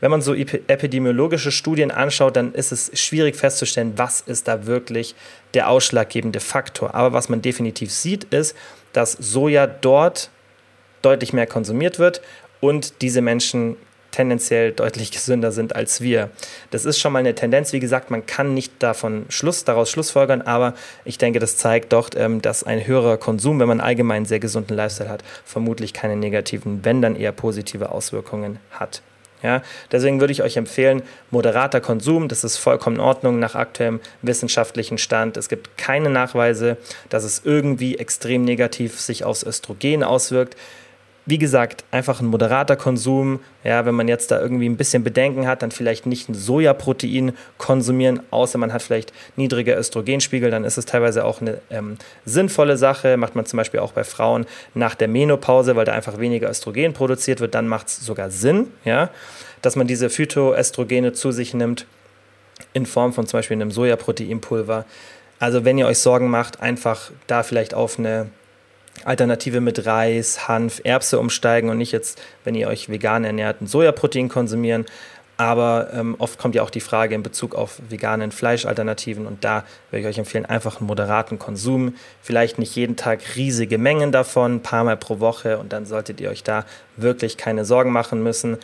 wenn 0.00 0.10
man 0.10 0.20
so 0.20 0.34
epidemiologische 0.34 1.52
Studien 1.52 1.92
anschaut, 1.92 2.34
dann 2.34 2.54
ist 2.54 2.72
es 2.72 2.90
schwierig 3.00 3.36
festzustellen, 3.36 3.92
was 3.96 4.20
ist 4.20 4.48
da 4.48 4.66
wirklich 4.66 5.14
der 5.54 5.68
ausschlaggebende 5.68 6.40
Faktor. 6.40 6.94
Aber 6.94 7.12
was 7.12 7.28
man 7.28 7.40
definitiv 7.40 7.92
sieht, 7.92 8.24
ist, 8.24 8.56
dass 8.92 9.12
Soja 9.12 9.68
dort 9.68 10.30
deutlich 11.02 11.32
mehr 11.32 11.46
konsumiert 11.46 12.00
wird 12.00 12.20
und 12.60 13.00
diese 13.00 13.20
Menschen 13.20 13.76
tendenziell 14.12 14.70
deutlich 14.70 15.10
gesünder 15.10 15.50
sind 15.50 15.74
als 15.74 16.00
wir. 16.00 16.30
Das 16.70 16.84
ist 16.84 17.00
schon 17.00 17.12
mal 17.12 17.18
eine 17.18 17.34
Tendenz. 17.34 17.72
Wie 17.72 17.80
gesagt, 17.80 18.10
man 18.10 18.24
kann 18.26 18.54
nicht 18.54 18.74
davon 18.78 19.26
Schluss, 19.28 19.64
daraus 19.64 19.90
Schlussfolgern, 19.90 20.42
aber 20.42 20.74
ich 21.04 21.18
denke, 21.18 21.40
das 21.40 21.56
zeigt 21.56 21.92
doch, 21.92 22.10
ähm, 22.14 22.40
dass 22.40 22.62
ein 22.62 22.86
höherer 22.86 23.16
Konsum, 23.16 23.58
wenn 23.58 23.68
man 23.68 23.80
allgemein 23.80 24.12
einen 24.18 24.26
sehr 24.26 24.40
gesunden 24.40 24.76
Lifestyle 24.76 25.10
hat, 25.10 25.24
vermutlich 25.44 25.92
keine 25.92 26.16
negativen, 26.16 26.84
wenn 26.84 27.02
dann 27.02 27.16
eher 27.16 27.32
positive 27.32 27.90
Auswirkungen 27.90 28.58
hat. 28.70 29.02
Ja, 29.42 29.60
deswegen 29.90 30.20
würde 30.20 30.32
ich 30.32 30.42
euch 30.42 30.56
empfehlen, 30.56 31.02
moderater 31.32 31.80
Konsum, 31.80 32.28
das 32.28 32.44
ist 32.44 32.58
vollkommen 32.58 32.96
in 32.96 33.02
Ordnung 33.02 33.40
nach 33.40 33.56
aktuellem 33.56 33.98
wissenschaftlichen 34.22 34.98
Stand. 34.98 35.36
Es 35.36 35.48
gibt 35.48 35.76
keine 35.76 36.10
Nachweise, 36.10 36.76
dass 37.08 37.24
es 37.24 37.42
irgendwie 37.44 37.98
extrem 37.98 38.44
negativ 38.44 39.00
sich 39.00 39.24
aufs 39.24 39.42
Östrogen 39.42 40.04
auswirkt 40.04 40.56
wie 41.24 41.38
gesagt, 41.38 41.84
einfach 41.92 42.20
ein 42.20 42.26
moderater 42.26 42.74
Konsum. 42.76 43.40
Ja, 43.62 43.86
wenn 43.86 43.94
man 43.94 44.08
jetzt 44.08 44.30
da 44.32 44.40
irgendwie 44.40 44.68
ein 44.68 44.76
bisschen 44.76 45.04
Bedenken 45.04 45.46
hat, 45.46 45.62
dann 45.62 45.70
vielleicht 45.70 46.04
nicht 46.06 46.28
ein 46.28 46.34
Sojaprotein 46.34 47.32
konsumieren, 47.58 48.20
außer 48.30 48.58
man 48.58 48.72
hat 48.72 48.82
vielleicht 48.82 49.12
niedrige 49.36 49.74
Östrogenspiegel, 49.74 50.50
dann 50.50 50.64
ist 50.64 50.78
es 50.78 50.84
teilweise 50.84 51.24
auch 51.24 51.40
eine 51.40 51.58
ähm, 51.70 51.96
sinnvolle 52.24 52.76
Sache. 52.76 53.16
Macht 53.16 53.36
man 53.36 53.46
zum 53.46 53.56
Beispiel 53.56 53.80
auch 53.80 53.92
bei 53.92 54.02
Frauen 54.02 54.46
nach 54.74 54.96
der 54.96 55.08
Menopause, 55.08 55.76
weil 55.76 55.84
da 55.84 55.92
einfach 55.92 56.18
weniger 56.18 56.50
Östrogen 56.50 56.92
produziert 56.92 57.40
wird, 57.40 57.54
dann 57.54 57.68
macht 57.68 57.86
es 57.86 58.00
sogar 58.00 58.30
Sinn, 58.30 58.68
ja, 58.84 59.10
dass 59.62 59.76
man 59.76 59.86
diese 59.86 60.10
Phytoestrogene 60.10 61.12
zu 61.12 61.30
sich 61.30 61.54
nimmt 61.54 61.86
in 62.72 62.86
Form 62.86 63.12
von 63.12 63.26
zum 63.26 63.38
Beispiel 63.38 63.56
einem 63.56 63.70
Sojaproteinpulver. 63.70 64.86
Also 65.38 65.64
wenn 65.64 65.78
ihr 65.78 65.86
euch 65.86 65.98
Sorgen 65.98 66.30
macht, 66.30 66.60
einfach 66.60 67.10
da 67.26 67.42
vielleicht 67.42 67.74
auf 67.74 67.98
eine 67.98 68.28
Alternative 69.04 69.60
mit 69.60 69.86
Reis, 69.86 70.48
Hanf, 70.48 70.80
Erbse 70.84 71.18
umsteigen 71.18 71.70
und 71.70 71.78
nicht 71.78 71.92
jetzt, 71.92 72.20
wenn 72.44 72.54
ihr 72.54 72.68
euch 72.68 72.88
vegan 72.88 73.24
ernährt, 73.24 73.60
ein 73.60 73.66
Sojaprotein 73.66 74.28
konsumieren. 74.28 74.86
Aber 75.38 75.88
ähm, 75.92 76.14
oft 76.18 76.38
kommt 76.38 76.54
ja 76.54 76.62
auch 76.62 76.70
die 76.70 76.80
Frage 76.80 77.14
in 77.14 77.22
Bezug 77.22 77.54
auf 77.54 77.80
veganen 77.88 78.30
Fleischalternativen 78.30 79.26
und 79.26 79.42
da 79.42 79.64
würde 79.90 80.02
ich 80.02 80.06
euch 80.06 80.18
empfehlen, 80.18 80.46
einfach 80.46 80.78
einen 80.78 80.86
moderaten 80.86 81.38
Konsum. 81.38 81.96
Vielleicht 82.20 82.58
nicht 82.58 82.76
jeden 82.76 82.96
Tag 82.96 83.20
riesige 83.34 83.78
Mengen 83.78 84.12
davon, 84.12 84.56
ein 84.56 84.62
paar 84.62 84.84
Mal 84.84 84.96
pro 84.96 85.20
Woche 85.20 85.58
und 85.58 85.72
dann 85.72 85.86
solltet 85.86 86.20
ihr 86.20 86.30
euch 86.30 86.44
da 86.44 86.64
wirklich 86.96 87.38
keine 87.38 87.64
Sorgen 87.64 87.90
machen 87.90 88.22
müssen. 88.22 88.58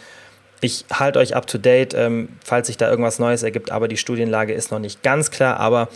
Ich 0.60 0.84
halte 0.92 1.18
euch 1.20 1.34
up 1.34 1.46
to 1.46 1.56
date, 1.56 1.94
ähm, 1.94 2.28
falls 2.44 2.66
sich 2.66 2.76
da 2.76 2.90
irgendwas 2.90 3.18
Neues 3.18 3.42
ergibt, 3.42 3.70
aber 3.70 3.88
die 3.88 3.96
Studienlage 3.96 4.52
ist 4.52 4.70
noch 4.70 4.80
nicht 4.80 5.02
ganz 5.02 5.30
klar, 5.30 5.58
aber 5.58 5.88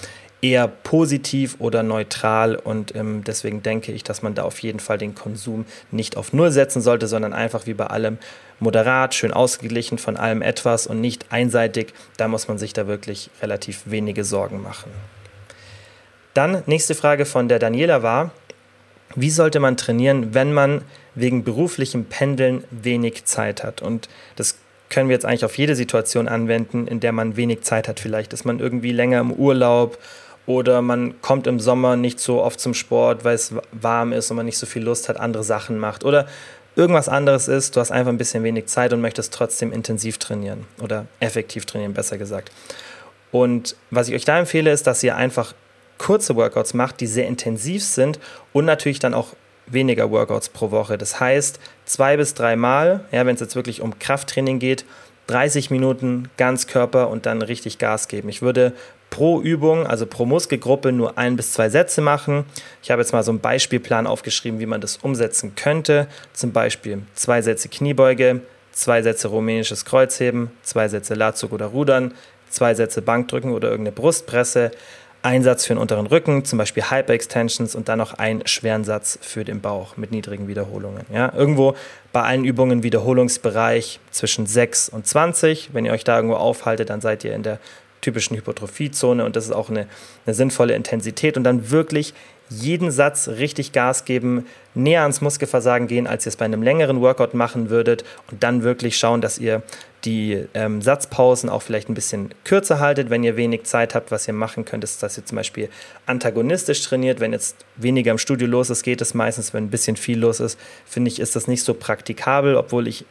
eher 0.43 0.67
positiv 0.67 1.57
oder 1.61 1.85
neutral 1.85 2.57
und 2.57 2.95
ähm, 2.97 3.23
deswegen 3.25 3.63
denke 3.63 3.93
ich, 3.93 4.03
dass 4.03 4.23
man 4.23 4.35
da 4.35 4.43
auf 4.43 4.59
jeden 4.59 4.81
Fall 4.81 4.99
den 4.99 5.15
Konsum 5.15 5.65
nicht 5.93 6.17
auf 6.17 6.33
Null 6.33 6.51
setzen 6.51 6.83
sollte, 6.83 7.07
sondern 7.07 7.33
einfach 7.33 7.67
wie 7.67 7.75
bei 7.75 7.87
allem 7.87 8.19
moderat, 8.59 9.15
schön 9.15 9.33
ausgeglichen 9.33 9.99
von 9.99 10.17
allem 10.17 10.43
etwas 10.43 10.89
und 10.89 11.01
nicht 11.01 11.27
einseitig. 11.31 11.95
Da 12.17 12.27
muss 12.27 12.49
man 12.49 12.59
sich 12.59 12.73
da 12.73 12.89
wirklich 12.89 13.31
relativ 13.41 13.83
wenige 13.87 14.25
Sorgen 14.25 14.63
machen. 14.63 14.91
Dann 16.35 16.63
nächste 16.67 16.97
Frage 16.97 17.25
von 17.25 17.49
der 17.49 17.61
Daniela 17.61 18.03
war, 18.03 18.33
wie 19.15 19.31
sollte 19.31 19.61
man 19.61 19.77
trainieren, 19.77 20.35
wenn 20.35 20.53
man 20.53 20.83
wegen 21.15 21.45
beruflichem 21.45 22.07
Pendeln 22.07 22.65
wenig 22.71 23.27
Zeit 23.27 23.63
hat? 23.63 23.81
Und 23.81 24.09
das 24.37 24.57
können 24.89 25.09
wir 25.09 25.15
jetzt 25.15 25.25
eigentlich 25.25 25.45
auf 25.45 25.57
jede 25.57 25.77
Situation 25.77 26.27
anwenden, 26.29 26.87
in 26.87 27.01
der 27.01 27.13
man 27.13 27.37
wenig 27.37 27.63
Zeit 27.63 27.89
hat. 27.89 28.01
Vielleicht 28.01 28.33
ist 28.33 28.45
man 28.45 28.59
irgendwie 28.59 28.93
länger 28.93 29.21
im 29.21 29.33
Urlaub 29.33 29.99
oder 30.47 30.83
man 30.83 31.21
kommt 31.23 31.47
im 31.47 31.61
Sommer 31.61 31.97
nicht 31.97 32.19
so 32.21 32.43
oft 32.43 32.59
zum 32.59 32.75
Sport, 32.75 33.25
weil 33.25 33.35
es 33.35 33.55
warm 33.73 34.13
ist 34.13 34.31
und 34.31 34.37
man 34.37 34.47
nicht 34.47 34.59
so 34.59 34.67
viel 34.67 34.83
Lust 34.83 35.09
hat, 35.09 35.19
andere 35.19 35.45
Sachen 35.45 35.79
macht. 35.79 36.05
Oder 36.05 36.27
irgendwas 36.75 37.09
anderes 37.09 37.49
ist, 37.49 37.77
du 37.77 37.81
hast 37.81 37.91
einfach 37.91 38.13
ein 38.13 38.19
bisschen 38.19 38.43
wenig 38.43 38.67
Zeit 38.67 38.93
und 38.93 39.01
möchtest 39.01 39.33
trotzdem 39.33 39.73
intensiv 39.73 40.19
trainieren 40.19 40.67
oder 40.81 41.07
effektiv 41.21 41.67
trainieren, 41.67 41.95
besser 41.95 42.19
gesagt. 42.19 42.51
Und 43.31 43.77
was 43.91 44.09
ich 44.09 44.15
euch 44.15 44.25
da 44.25 44.39
empfehle, 44.39 44.73
ist, 44.73 44.87
dass 44.87 45.03
ihr 45.03 45.17
einfach 45.17 45.55
kurze 45.99 46.35
Workouts 46.37 46.75
macht, 46.75 47.01
die 47.01 47.07
sehr 47.07 47.27
intensiv 47.27 47.85
sind 47.85 48.19
und 48.53 48.65
natürlich 48.65 48.99
dann 48.99 49.15
auch 49.15 49.29
weniger 49.67 50.11
Workouts 50.11 50.49
pro 50.49 50.71
Woche. 50.71 50.99
Das 50.99 51.21
heißt, 51.21 51.61
zwei 51.85 52.17
bis 52.17 52.35
drei 52.35 52.57
Mal, 52.57 53.05
ja, 53.13 53.25
wenn 53.25 53.35
es 53.35 53.41
jetzt 53.41 53.57
wirklich 53.57 53.81
um 53.81 53.99
Krafttraining 53.99 54.59
geht, 54.59 54.85
30 55.29 55.71
Minuten 55.71 56.29
Ganzkörper 56.37 57.09
und 57.09 57.27
dann 57.27 57.43
richtig 57.43 57.79
Gas 57.79 58.09
geben. 58.09 58.29
Ich 58.29 58.43
würde 58.43 58.73
pro 59.13 59.43
Übung, 59.43 59.87
also 59.87 60.07
pro 60.07 60.25
Muskelgruppe, 60.25 60.91
nur 60.91 61.19
ein 61.19 61.37
bis 61.37 61.53
zwei 61.53 61.69
Sätze 61.69 62.01
machen. 62.01 62.47
Ich 62.83 62.91
habe 62.91 63.03
jetzt 63.03 63.13
mal 63.13 63.23
so 63.23 63.31
einen 63.31 63.41
Beispielplan 63.41 64.07
aufgeschrieben, 64.07 64.59
wie 64.59 64.67
man 64.67 64.81
das 64.81 64.97
umsetzen 64.97 65.55
könnte. 65.55 66.09
Zum 66.33 66.53
Beispiel 66.53 67.03
zwei 67.15 67.43
Sätze 67.43 67.69
Kniebeuge, 67.69 68.41
zwei 68.73 69.03
Sätze 69.03 69.29
rumänisches 69.29 69.85
Kreuzheben, 69.85 70.51
zwei 70.63 70.89
Sätze 70.89 71.13
Latzug 71.13 71.53
oder 71.53 71.67
Rudern, 71.67 72.15
zwei 72.49 72.73
Sätze 72.75 73.03
Bankdrücken 73.03 73.53
oder 73.53 73.69
irgendeine 73.69 73.95
Brustpresse, 73.95 74.71
ein 75.21 75.43
Satz 75.43 75.67
für 75.67 75.75
den 75.75 75.79
unteren 75.79 76.07
Rücken, 76.07 76.45
zum 76.47 76.59
Beispiel 76.59 76.85
Hyper-Extensions 76.91 77.75
und 77.75 77.89
dann 77.89 77.99
noch 77.99 78.15
einen 78.15 78.47
schweren 78.47 78.83
Satz 78.83 79.19
für 79.21 79.45
den 79.45 79.61
Bauch 79.61 79.97
mit 79.97 80.11
niedrigen 80.11 80.49
Wiederholungen. 80.49 81.05
Ja, 81.13 81.33
irgendwo 81.37 81.77
bei 82.13 82.23
allen 82.23 82.45
Übungen 82.45 82.83
Wiederholungsbereich 82.83 84.01
zwischen 84.11 84.47
6 84.47 84.89
und 84.89 85.07
20. 85.07 85.71
Wenn 85.75 85.85
ihr 85.85 85.93
euch 85.93 86.03
da 86.03 86.17
irgendwo 86.17 86.37
aufhaltet, 86.37 86.91
dann 86.91 87.01
seid 87.01 87.25
ihr 87.25 87.35
in 87.35 87.43
der 87.43 87.59
typischen 88.03 88.37
Hypertrophiezone 88.37 89.25
und 89.25 89.35
das 89.35 89.47
ist 89.47 89.53
auch 89.53 89.71
eine, 89.71 89.87
eine 90.27 90.35
sinnvolle 90.35 90.75
Intensität 90.75 91.39
und 91.39 91.45
dann 91.45 91.71
wirklich 91.71 92.13
jeden 92.51 92.91
Satz 92.91 93.29
richtig 93.29 93.73
Gas 93.73 94.05
geben, 94.05 94.47
näher 94.75 95.03
ans 95.03 95.23
Muskelversagen 95.23 95.87
gehen, 95.87 96.07
als 96.07 96.27
ihr 96.27 96.31
es 96.31 96.37
bei 96.37 96.45
einem 96.45 96.63
längeren 96.63 97.01
Workout 97.01 97.33
machen 97.33 97.71
würdet 97.71 98.05
und 98.31 98.43
dann 98.43 98.63
wirklich 98.63 98.99
schauen, 98.99 99.21
dass 99.23 99.39
ihr 99.39 99.63
die 100.05 100.45
ähm, 100.55 100.83
Satzpausen 100.83 101.49
auch 101.49 101.63
vielleicht 101.63 101.89
ein 101.89 101.95
bisschen 101.95 102.35
kürzer 102.45 102.81
haltet, 102.81 103.09
wenn 103.09 103.23
ihr 103.23 103.37
wenig 103.37 103.65
Zeit 103.65 103.95
habt. 103.95 104.11
Was 104.11 104.27
ihr 104.27 104.35
machen 104.35 104.65
könnt, 104.65 104.83
ist, 104.83 105.03
dass 105.03 105.17
ihr 105.17 105.25
zum 105.25 105.37
Beispiel 105.37 105.69
antagonistisch 106.07 106.83
trainiert. 106.83 107.21
Wenn 107.21 107.33
jetzt 107.33 107.57
weniger 107.77 108.11
im 108.11 108.19
Studio 108.19 108.49
los 108.49 108.69
ist, 108.69 108.83
geht 108.83 109.01
es 109.01 109.15
meistens. 109.15 109.55
Wenn 109.55 109.65
ein 109.65 109.71
bisschen 109.71 109.97
viel 109.97 110.19
los 110.19 110.41
ist, 110.41 110.59
finde 110.85 111.09
ich, 111.09 111.21
ist 111.21 111.37
das 111.37 111.47
nicht 111.47 111.63
so 111.63 111.75
praktikabel, 111.75 112.57
obwohl 112.57 112.89
ich 112.89 113.05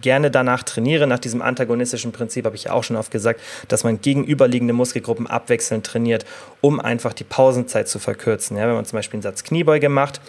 gerne 0.00 0.30
danach 0.30 0.62
trainiere, 0.62 1.06
nach 1.06 1.18
diesem 1.18 1.42
antagonistischen 1.42 2.12
Prinzip, 2.12 2.44
habe 2.44 2.56
ich 2.56 2.70
auch 2.70 2.84
schon 2.84 2.96
oft 2.96 3.10
gesagt, 3.10 3.40
dass 3.68 3.84
man 3.84 4.00
gegenüberliegende 4.00 4.74
Muskelgruppen 4.74 5.26
abwechselnd 5.26 5.86
trainiert, 5.86 6.24
um 6.60 6.80
einfach 6.80 7.12
die 7.12 7.24
Pausenzeit 7.24 7.88
zu 7.88 7.98
verkürzen. 7.98 8.56
Ja, 8.56 8.66
wenn 8.66 8.74
man 8.74 8.84
zum 8.84 8.98
Beispiel 8.98 9.18
einen 9.18 9.22
Satz 9.22 9.44
Kniebeuge 9.44 9.88
macht, 9.88 10.20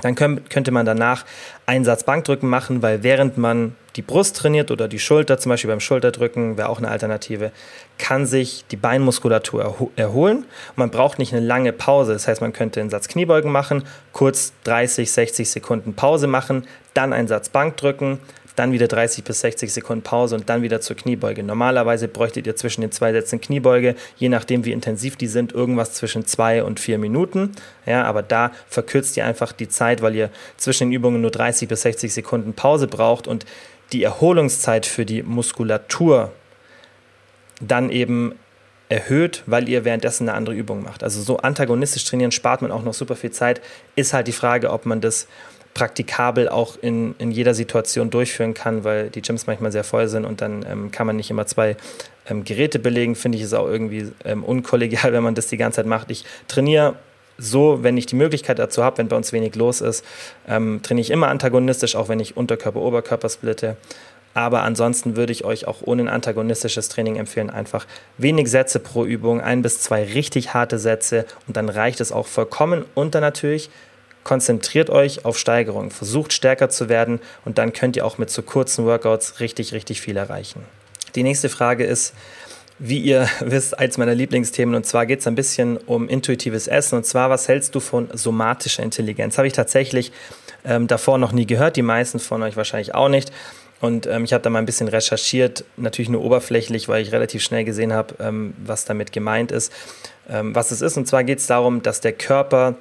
dann 0.00 0.16
könnte 0.16 0.72
man 0.72 0.84
danach 0.84 1.24
einen 1.66 1.84
Satz 1.84 2.02
Bankdrücken 2.02 2.48
machen, 2.48 2.82
weil 2.82 3.04
während 3.04 3.38
man 3.38 3.76
die 3.94 4.02
Brust 4.02 4.36
trainiert 4.36 4.72
oder 4.72 4.88
die 4.88 4.98
Schulter, 4.98 5.38
zum 5.38 5.50
Beispiel 5.50 5.70
beim 5.70 5.78
Schulterdrücken, 5.78 6.58
wäre 6.58 6.68
auch 6.68 6.78
eine 6.78 6.88
Alternative, 6.88 7.52
kann 7.96 8.26
sich 8.26 8.64
die 8.72 8.76
Beinmuskulatur 8.76 9.92
erholen. 9.94 10.46
Man 10.74 10.90
braucht 10.90 11.20
nicht 11.20 11.32
eine 11.32 11.46
lange 11.46 11.72
Pause. 11.72 12.12
Das 12.12 12.26
heißt, 12.26 12.40
man 12.40 12.52
könnte 12.52 12.80
einen 12.80 12.90
Satz 12.90 13.06
Kniebeugen 13.06 13.52
machen, 13.52 13.84
kurz 14.12 14.52
30, 14.64 15.12
60 15.12 15.48
Sekunden 15.48 15.94
Pause 15.94 16.26
machen, 16.26 16.66
dann 16.92 17.12
einen 17.12 17.28
Satz 17.28 17.48
Bankdrücken, 17.48 18.18
dann 18.56 18.72
wieder 18.72 18.86
30 18.86 19.24
bis 19.24 19.40
60 19.40 19.72
Sekunden 19.72 20.02
Pause 20.02 20.36
und 20.36 20.48
dann 20.48 20.62
wieder 20.62 20.80
zur 20.80 20.96
Kniebeuge. 20.96 21.42
Normalerweise 21.42 22.08
bräuchtet 22.08 22.46
ihr 22.46 22.56
zwischen 22.56 22.82
den 22.82 22.92
zwei 22.92 23.12
Sätzen 23.12 23.40
Kniebeuge, 23.40 23.96
je 24.16 24.28
nachdem 24.28 24.64
wie 24.64 24.72
intensiv 24.72 25.16
die 25.16 25.26
sind, 25.26 25.52
irgendwas 25.52 25.94
zwischen 25.94 26.26
zwei 26.26 26.62
und 26.62 26.78
vier 26.78 26.98
Minuten. 26.98 27.52
Ja, 27.86 28.04
aber 28.04 28.22
da 28.22 28.52
verkürzt 28.68 29.16
ihr 29.16 29.26
einfach 29.26 29.52
die 29.52 29.68
Zeit, 29.68 30.02
weil 30.02 30.14
ihr 30.14 30.30
zwischen 30.56 30.88
den 30.88 30.92
Übungen 30.92 31.20
nur 31.20 31.30
30 31.30 31.68
bis 31.68 31.82
60 31.82 32.14
Sekunden 32.14 32.54
Pause 32.54 32.86
braucht 32.86 33.26
und 33.26 33.44
die 33.92 34.02
Erholungszeit 34.02 34.86
für 34.86 35.04
die 35.04 35.22
Muskulatur 35.22 36.32
dann 37.60 37.90
eben 37.90 38.34
erhöht, 38.88 39.42
weil 39.46 39.68
ihr 39.68 39.84
währenddessen 39.84 40.28
eine 40.28 40.36
andere 40.36 40.54
Übung 40.54 40.82
macht. 40.82 41.02
Also 41.02 41.22
so 41.22 41.38
antagonistisch 41.38 42.04
trainieren 42.04 42.30
spart 42.30 42.62
man 42.62 42.70
auch 42.70 42.82
noch 42.82 42.94
super 42.94 43.16
viel 43.16 43.30
Zeit. 43.30 43.60
Ist 43.96 44.12
halt 44.12 44.26
die 44.26 44.32
Frage, 44.32 44.70
ob 44.70 44.86
man 44.86 45.00
das 45.00 45.26
praktikabel 45.74 46.48
auch 46.48 46.76
in, 46.80 47.14
in 47.18 47.32
jeder 47.32 47.52
Situation 47.52 48.08
durchführen 48.08 48.54
kann, 48.54 48.84
weil 48.84 49.10
die 49.10 49.22
Gyms 49.22 49.46
manchmal 49.46 49.72
sehr 49.72 49.84
voll 49.84 50.08
sind 50.08 50.24
und 50.24 50.40
dann 50.40 50.64
ähm, 50.68 50.90
kann 50.92 51.06
man 51.06 51.16
nicht 51.16 51.30
immer 51.30 51.46
zwei 51.46 51.76
ähm, 52.28 52.44
Geräte 52.44 52.78
belegen. 52.78 53.16
Finde 53.16 53.36
ich 53.38 53.44
es 53.44 53.52
auch 53.52 53.66
irgendwie 53.66 54.12
ähm, 54.24 54.44
unkollegial, 54.44 55.12
wenn 55.12 55.22
man 55.22 55.34
das 55.34 55.48
die 55.48 55.56
ganze 55.56 55.76
Zeit 55.76 55.86
macht. 55.86 56.10
Ich 56.10 56.24
trainiere 56.48 56.94
so, 57.36 57.82
wenn 57.82 57.96
ich 57.96 58.06
die 58.06 58.14
Möglichkeit 58.14 58.60
dazu 58.60 58.84
habe, 58.84 58.98
wenn 58.98 59.08
bei 59.08 59.16
uns 59.16 59.32
wenig 59.32 59.56
los 59.56 59.80
ist, 59.80 60.04
ähm, 60.48 60.80
trainiere 60.82 61.02
ich 61.02 61.10
immer 61.10 61.28
antagonistisch, 61.28 61.96
auch 61.96 62.08
wenn 62.08 62.20
ich 62.20 62.36
Unterkörper, 62.36 62.80
Oberkörper 62.80 63.28
splitte. 63.28 63.76
Aber 64.34 64.62
ansonsten 64.62 65.16
würde 65.16 65.32
ich 65.32 65.44
euch 65.44 65.66
auch 65.66 65.78
ohne 65.82 66.02
ein 66.02 66.08
antagonistisches 66.08 66.88
Training 66.88 67.16
empfehlen, 67.16 67.50
einfach 67.50 67.86
wenig 68.18 68.50
Sätze 68.50 68.80
pro 68.80 69.04
Übung, 69.04 69.40
ein 69.40 69.62
bis 69.62 69.80
zwei 69.80 70.04
richtig 70.04 70.54
harte 70.54 70.78
Sätze 70.78 71.24
und 71.46 71.56
dann 71.56 71.68
reicht 71.68 72.00
es 72.00 72.10
auch 72.10 72.26
vollkommen. 72.26 72.84
Und 72.94 73.14
dann 73.14 73.22
natürlich 73.22 73.70
konzentriert 74.24 74.90
euch 74.90 75.24
auf 75.24 75.38
Steigerung, 75.38 75.90
versucht 75.90 76.32
stärker 76.32 76.70
zu 76.70 76.88
werden 76.88 77.20
und 77.44 77.58
dann 77.58 77.72
könnt 77.72 77.96
ihr 77.96 78.04
auch 78.04 78.18
mit 78.18 78.30
so 78.30 78.42
kurzen 78.42 78.84
Workouts 78.86 79.40
richtig, 79.40 79.72
richtig 79.72 80.00
viel 80.00 80.16
erreichen. 80.16 80.64
Die 81.14 81.22
nächste 81.22 81.48
Frage 81.48 81.84
ist, 81.84 82.14
wie 82.78 82.98
ihr 82.98 83.28
wisst, 83.40 83.78
eins 83.78 83.98
meiner 83.98 84.14
Lieblingsthemen 84.14 84.74
und 84.74 84.86
zwar 84.86 85.06
geht 85.06 85.20
es 85.20 85.26
ein 85.26 85.34
bisschen 85.34 85.76
um 85.76 86.08
intuitives 86.08 86.66
Essen 86.66 86.96
und 86.96 87.06
zwar, 87.06 87.30
was 87.30 87.48
hältst 87.48 87.74
du 87.74 87.80
von 87.80 88.08
somatischer 88.12 88.82
Intelligenz? 88.82 89.38
Habe 89.38 89.46
ich 89.46 89.52
tatsächlich 89.52 90.10
ähm, 90.64 90.86
davor 90.86 91.18
noch 91.18 91.32
nie 91.32 91.46
gehört, 91.46 91.76
die 91.76 91.82
meisten 91.82 92.18
von 92.18 92.42
euch 92.42 92.56
wahrscheinlich 92.56 92.94
auch 92.94 93.08
nicht. 93.08 93.30
Und 93.80 94.06
ähm, 94.06 94.24
ich 94.24 94.32
habe 94.32 94.42
da 94.42 94.48
mal 94.48 94.60
ein 94.60 94.66
bisschen 94.66 94.88
recherchiert, 94.88 95.64
natürlich 95.76 96.08
nur 96.08 96.22
oberflächlich, 96.22 96.88
weil 96.88 97.02
ich 97.02 97.12
relativ 97.12 97.42
schnell 97.42 97.64
gesehen 97.64 97.92
habe, 97.92 98.14
ähm, 98.18 98.54
was 98.64 98.86
damit 98.86 99.12
gemeint 99.12 99.52
ist, 99.52 99.72
ähm, 100.30 100.54
was 100.54 100.70
es 100.70 100.80
ist. 100.80 100.96
Und 100.96 101.06
zwar 101.06 101.22
geht 101.22 101.40
es 101.40 101.46
darum, 101.46 101.82
dass 101.82 102.00
der 102.00 102.12
Körper 102.12 102.76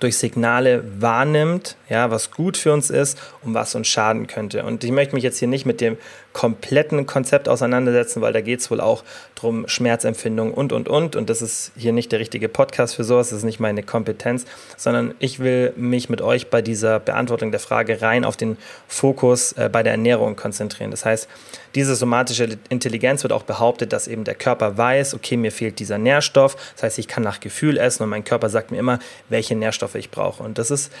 durch 0.00 0.18
Signale 0.18 0.84
wahrnimmt, 1.00 1.76
ja, 1.88 2.10
was 2.10 2.30
gut 2.30 2.56
für 2.56 2.72
uns 2.72 2.90
ist 2.90 3.18
und 3.42 3.54
was 3.54 3.74
uns 3.74 3.88
schaden 3.88 4.26
könnte. 4.26 4.64
Und 4.64 4.84
ich 4.84 4.90
möchte 4.90 5.14
mich 5.14 5.24
jetzt 5.24 5.38
hier 5.38 5.48
nicht 5.48 5.64
mit 5.64 5.80
dem 5.80 5.96
kompletten 6.32 7.06
Konzept 7.06 7.48
auseinandersetzen, 7.48 8.20
weil 8.20 8.32
da 8.32 8.40
geht 8.40 8.60
es 8.60 8.70
wohl 8.70 8.80
auch 8.80 9.02
darum, 9.34 9.66
Schmerzempfindung 9.66 10.52
und, 10.52 10.72
und, 10.72 10.88
und. 10.88 11.16
Und 11.16 11.30
das 11.30 11.42
ist 11.42 11.72
hier 11.76 11.92
nicht 11.92 12.12
der 12.12 12.20
richtige 12.20 12.48
Podcast 12.48 12.94
für 12.94 13.04
sowas, 13.04 13.30
das 13.30 13.38
ist 13.38 13.44
nicht 13.44 13.60
meine 13.60 13.82
Kompetenz, 13.82 14.44
sondern 14.76 15.14
ich 15.18 15.40
will 15.40 15.72
mich 15.76 16.08
mit 16.08 16.20
euch 16.22 16.48
bei 16.50 16.62
dieser 16.62 17.00
Beantwortung 17.00 17.50
der 17.50 17.60
Frage 17.60 18.02
rein 18.02 18.24
auf 18.24 18.36
den 18.36 18.56
Fokus 18.86 19.52
äh, 19.52 19.68
bei 19.72 19.82
der 19.82 19.92
Ernährung 19.92 20.36
konzentrieren. 20.36 20.90
Das 20.90 21.04
heißt, 21.04 21.28
diese 21.74 21.96
somatische 21.96 22.58
Intelligenz 22.68 23.22
wird 23.22 23.32
auch 23.32 23.42
behauptet, 23.42 23.92
dass 23.92 24.08
eben 24.08 24.24
der 24.24 24.34
Körper 24.34 24.76
weiß, 24.76 25.14
okay, 25.14 25.36
mir 25.36 25.52
fehlt 25.52 25.78
dieser 25.78 25.98
Nährstoff. 25.98 26.56
Das 26.74 26.84
heißt, 26.84 26.98
ich 26.98 27.08
kann 27.08 27.22
nach 27.22 27.40
Gefühl 27.40 27.78
essen 27.78 28.02
und 28.02 28.10
mein 28.10 28.24
Körper 28.24 28.48
sagt 28.48 28.70
mir 28.70 28.78
immer, 28.78 28.98
welche 29.28 29.54
Nährstoffe 29.54 29.94
ich 29.94 30.10
brauche. 30.10 30.42
Und 30.42 30.58
das 30.58 30.70
ist 30.70 30.92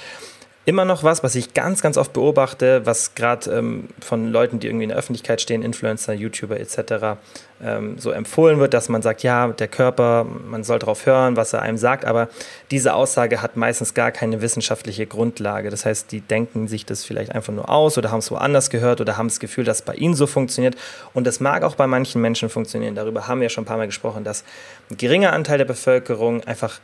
immer 0.68 0.84
noch 0.84 1.02
was, 1.02 1.22
was 1.22 1.34
ich 1.34 1.54
ganz, 1.54 1.80
ganz 1.80 1.96
oft 1.96 2.12
beobachte, 2.12 2.84
was 2.84 3.14
gerade 3.14 3.50
ähm, 3.50 3.88
von 4.00 4.30
Leuten, 4.30 4.60
die 4.60 4.66
irgendwie 4.66 4.82
in 4.82 4.90
der 4.90 4.98
Öffentlichkeit 4.98 5.40
stehen, 5.40 5.62
Influencer, 5.62 6.12
YouTuber 6.12 6.60
etc., 6.60 7.16
ähm, 7.64 7.98
so 7.98 8.10
empfohlen 8.10 8.58
wird, 8.58 8.74
dass 8.74 8.90
man 8.90 9.00
sagt, 9.00 9.22
ja, 9.22 9.48
der 9.48 9.66
Körper, 9.66 10.24
man 10.24 10.64
soll 10.64 10.78
darauf 10.78 11.06
hören, 11.06 11.36
was 11.36 11.54
er 11.54 11.62
einem 11.62 11.78
sagt, 11.78 12.04
aber 12.04 12.28
diese 12.70 12.92
Aussage 12.92 13.40
hat 13.40 13.56
meistens 13.56 13.94
gar 13.94 14.12
keine 14.12 14.42
wissenschaftliche 14.42 15.06
Grundlage. 15.06 15.70
Das 15.70 15.86
heißt, 15.86 16.12
die 16.12 16.20
denken 16.20 16.68
sich 16.68 16.84
das 16.84 17.02
vielleicht 17.02 17.34
einfach 17.34 17.54
nur 17.54 17.70
aus 17.70 17.96
oder 17.96 18.10
haben 18.12 18.18
es 18.18 18.30
woanders 18.30 18.68
gehört 18.68 19.00
oder 19.00 19.16
haben 19.16 19.28
das 19.28 19.40
Gefühl, 19.40 19.64
dass 19.64 19.78
es 19.78 19.82
bei 19.82 19.94
ihnen 19.94 20.14
so 20.14 20.26
funktioniert. 20.26 20.76
Und 21.14 21.26
das 21.26 21.40
mag 21.40 21.62
auch 21.62 21.76
bei 21.76 21.86
manchen 21.86 22.20
Menschen 22.20 22.50
funktionieren. 22.50 22.94
Darüber 22.94 23.26
haben 23.26 23.40
wir 23.40 23.48
schon 23.48 23.64
ein 23.64 23.66
paar 23.66 23.78
Mal 23.78 23.86
gesprochen, 23.86 24.22
dass 24.22 24.44
ein 24.90 24.98
geringer 24.98 25.32
Anteil 25.32 25.56
der 25.56 25.64
Bevölkerung 25.64 26.44
einfach 26.44 26.78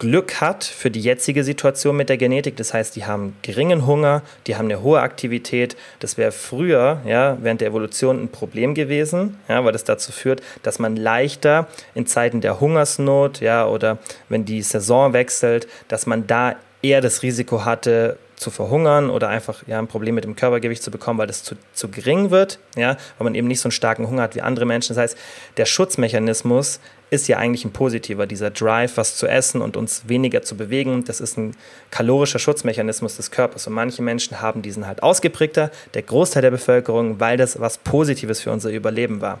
Glück 0.00 0.40
hat 0.40 0.64
für 0.64 0.90
die 0.90 1.00
jetzige 1.00 1.44
Situation 1.44 1.96
mit 1.96 2.08
der 2.08 2.16
Genetik. 2.16 2.56
Das 2.56 2.74
heißt, 2.74 2.96
die 2.96 3.04
haben 3.04 3.36
geringen 3.42 3.86
Hunger, 3.86 4.22
die 4.46 4.56
haben 4.56 4.66
eine 4.66 4.82
hohe 4.82 5.00
Aktivität. 5.00 5.76
Das 6.00 6.18
wäre 6.18 6.32
früher, 6.32 7.00
ja, 7.06 7.38
während 7.40 7.60
der 7.60 7.68
Evolution 7.68 8.20
ein 8.22 8.28
Problem 8.28 8.74
gewesen, 8.74 9.38
ja, 9.48 9.64
weil 9.64 9.72
das 9.72 9.84
dazu 9.84 10.10
führt, 10.10 10.42
dass 10.62 10.78
man 10.78 10.96
leichter 10.96 11.68
in 11.94 12.06
Zeiten 12.06 12.40
der 12.40 12.60
Hungersnot, 12.60 13.40
ja, 13.40 13.66
oder 13.66 13.98
wenn 14.28 14.44
die 14.44 14.62
Saison 14.62 15.12
wechselt, 15.12 15.68
dass 15.88 16.06
man 16.06 16.26
da 16.26 16.56
eher 16.82 17.00
das 17.00 17.22
Risiko 17.22 17.64
hatte, 17.64 18.18
zu 18.36 18.50
verhungern 18.50 19.10
oder 19.10 19.28
einfach 19.28 19.62
ja, 19.66 19.78
ein 19.78 19.86
Problem 19.86 20.14
mit 20.14 20.24
dem 20.24 20.36
Körpergewicht 20.36 20.82
zu 20.82 20.90
bekommen, 20.90 21.18
weil 21.18 21.26
das 21.26 21.42
zu, 21.42 21.54
zu 21.72 21.88
gering 21.88 22.30
wird, 22.30 22.58
ja, 22.76 22.96
weil 23.18 23.24
man 23.24 23.34
eben 23.34 23.48
nicht 23.48 23.60
so 23.60 23.66
einen 23.66 23.72
starken 23.72 24.08
Hunger 24.08 24.22
hat 24.22 24.34
wie 24.34 24.42
andere 24.42 24.66
Menschen. 24.66 24.94
Das 24.94 25.02
heißt, 25.02 25.18
der 25.56 25.66
Schutzmechanismus 25.66 26.80
ist 27.10 27.28
ja 27.28 27.38
eigentlich 27.38 27.64
ein 27.64 27.72
positiver, 27.72 28.26
dieser 28.26 28.50
Drive, 28.50 28.96
was 28.96 29.16
zu 29.16 29.26
essen 29.26 29.60
und 29.60 29.76
uns 29.76 30.08
weniger 30.08 30.42
zu 30.42 30.56
bewegen. 30.56 31.04
Das 31.04 31.20
ist 31.20 31.36
ein 31.38 31.56
kalorischer 31.90 32.38
Schutzmechanismus 32.38 33.16
des 33.16 33.30
Körpers. 33.30 33.66
Und 33.66 33.74
manche 33.74 34.02
Menschen 34.02 34.40
haben 34.40 34.62
diesen 34.62 34.86
halt 34.86 35.02
ausgeprägter, 35.02 35.70
der 35.94 36.02
Großteil 36.02 36.42
der 36.42 36.50
Bevölkerung, 36.50 37.20
weil 37.20 37.36
das 37.36 37.60
was 37.60 37.78
Positives 37.78 38.40
für 38.40 38.50
unser 38.50 38.70
Überleben 38.70 39.20
war. 39.20 39.40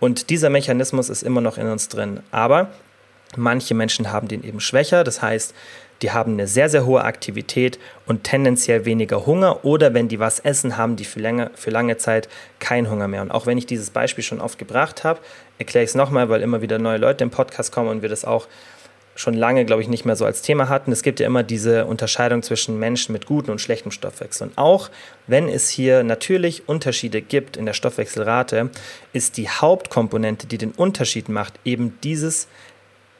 Und 0.00 0.30
dieser 0.30 0.50
Mechanismus 0.50 1.08
ist 1.08 1.22
immer 1.22 1.40
noch 1.40 1.56
in 1.56 1.66
uns 1.66 1.88
drin. 1.88 2.20
Aber 2.30 2.68
manche 3.36 3.74
Menschen 3.74 4.12
haben 4.12 4.28
den 4.28 4.44
eben 4.44 4.60
schwächer. 4.60 5.04
Das 5.04 5.22
heißt, 5.22 5.54
die 6.04 6.10
haben 6.10 6.34
eine 6.34 6.46
sehr, 6.46 6.68
sehr 6.68 6.84
hohe 6.84 7.02
Aktivität 7.02 7.78
und 8.04 8.24
tendenziell 8.24 8.84
weniger 8.84 9.24
Hunger 9.24 9.64
oder 9.64 9.94
wenn 9.94 10.06
die 10.06 10.18
was 10.18 10.38
essen, 10.38 10.76
haben 10.76 10.96
die 10.96 11.06
für 11.06 11.18
lange, 11.18 11.50
für 11.54 11.70
lange 11.70 11.96
Zeit 11.96 12.28
keinen 12.58 12.90
Hunger 12.90 13.08
mehr. 13.08 13.22
Und 13.22 13.30
auch 13.30 13.46
wenn 13.46 13.56
ich 13.56 13.64
dieses 13.64 13.88
Beispiel 13.88 14.22
schon 14.22 14.38
oft 14.38 14.58
gebracht 14.58 15.02
habe, 15.02 15.20
erkläre 15.56 15.82
ich 15.82 15.90
es 15.90 15.94
nochmal, 15.94 16.28
weil 16.28 16.42
immer 16.42 16.60
wieder 16.60 16.78
neue 16.78 16.98
Leute 16.98 17.24
im 17.24 17.30
Podcast 17.30 17.72
kommen 17.72 17.88
und 17.88 18.02
wir 18.02 18.10
das 18.10 18.26
auch 18.26 18.48
schon 19.14 19.32
lange, 19.32 19.64
glaube 19.64 19.80
ich, 19.80 19.88
nicht 19.88 20.04
mehr 20.04 20.14
so 20.14 20.26
als 20.26 20.42
Thema 20.42 20.68
hatten. 20.68 20.92
Es 20.92 21.02
gibt 21.02 21.20
ja 21.20 21.26
immer 21.26 21.42
diese 21.42 21.86
Unterscheidung 21.86 22.42
zwischen 22.42 22.78
Menschen 22.78 23.14
mit 23.14 23.24
gutem 23.24 23.52
und 23.52 23.62
schlechtem 23.62 23.90
Stoffwechsel. 23.90 24.48
Und 24.48 24.58
auch 24.58 24.90
wenn 25.26 25.48
es 25.48 25.70
hier 25.70 26.04
natürlich 26.04 26.68
Unterschiede 26.68 27.22
gibt 27.22 27.56
in 27.56 27.64
der 27.64 27.72
Stoffwechselrate, 27.72 28.68
ist 29.14 29.38
die 29.38 29.48
Hauptkomponente, 29.48 30.46
die 30.46 30.58
den 30.58 30.72
Unterschied 30.72 31.30
macht, 31.30 31.54
eben 31.64 31.98
dieses 32.02 32.46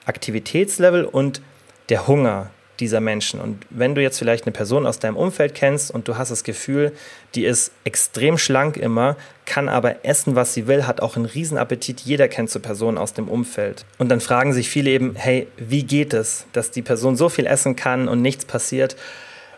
Aktivitätslevel 0.05 1.07
und 1.07 1.41
der 1.89 2.07
Hunger, 2.07 2.51
dieser 2.81 3.01
Menschen. 3.01 3.41
Und 3.41 3.65
wenn 3.71 3.95
du 3.95 4.03
jetzt 4.03 4.19
vielleicht 4.19 4.45
eine 4.45 4.53
Person 4.53 4.87
aus 4.87 4.99
deinem 4.99 5.17
Umfeld 5.17 5.55
kennst 5.55 5.91
und 5.91 6.09
du 6.09 6.17
hast 6.17 6.31
das 6.31 6.45
Gefühl, 6.45 6.93
die 7.35 7.45
ist 7.45 7.73
extrem 7.85 8.39
schlank 8.39 8.77
immer, 8.77 9.17
kann 9.45 9.69
aber 9.69 10.05
essen, 10.05 10.35
was 10.35 10.55
sie 10.55 10.67
will, 10.67 10.87
hat 10.87 11.01
auch 11.01 11.17
einen 11.17 11.27
Riesenappetit. 11.27 12.01
Jeder 12.01 12.29
kennt 12.29 12.51
so 12.51 12.61
Personen 12.61 12.99
aus 12.99 13.13
dem 13.13 13.29
Umfeld. 13.29 13.85
Und 13.99 14.09
dann 14.09 14.21
fragen 14.21 14.53
sich 14.53 14.69
viele 14.69 14.91
eben, 14.91 15.15
hey, 15.17 15.47
wie 15.57 15.85
geht 15.85 16.15
es, 16.15 16.47
dass 16.53 16.71
die 16.71 16.83
Person 16.83 17.17
so 17.17 17.29
viel 17.29 17.47
essen 17.47 17.77
kann 17.77 18.09
und 18.09 18.23
nichts 18.23 18.45
passiert? 18.45 18.97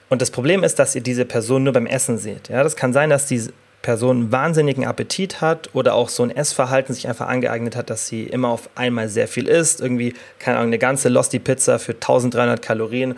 Und 0.09 0.23
das 0.23 0.31
Problem 0.31 0.63
ist, 0.63 0.79
dass 0.79 0.95
ihr 0.95 1.01
diese 1.01 1.25
Person 1.25 1.65
nur 1.65 1.73
beim 1.73 1.87
Essen 1.87 2.19
seht. 2.19 2.49
Ja, 2.49 2.63
das 2.63 2.77
kann 2.77 2.93
sein, 2.93 3.11
dass 3.11 3.27
die 3.27 3.43
Person 3.83 4.33
wahnsinnigen 4.33 4.85
Appetit 4.85 5.41
hat 5.41 5.71
oder 5.75 5.95
auch 5.95 6.09
so 6.09 6.23
ein 6.23 6.31
Essverhalten 6.31 6.95
sich 6.95 7.09
einfach 7.09 7.29
angeeignet 7.29 7.77
hat, 7.77 7.91
dass 7.91 8.09
sie 8.09 8.25
immer 8.25 8.49
auf 8.49 8.69
einmal 8.75 9.09
sehr 9.09 9.29
viel 9.29 9.47
isst, 9.47 9.81
irgendwie, 9.81 10.15
keine 10.39 10.59
Ahnung, 10.59 10.71
eine 10.71 10.79
ganze 10.79 11.09
Losti 11.09 11.39
Pizza 11.39 11.79
für 11.79 11.93
1300 11.93 12.61
Kalorien 12.61 13.17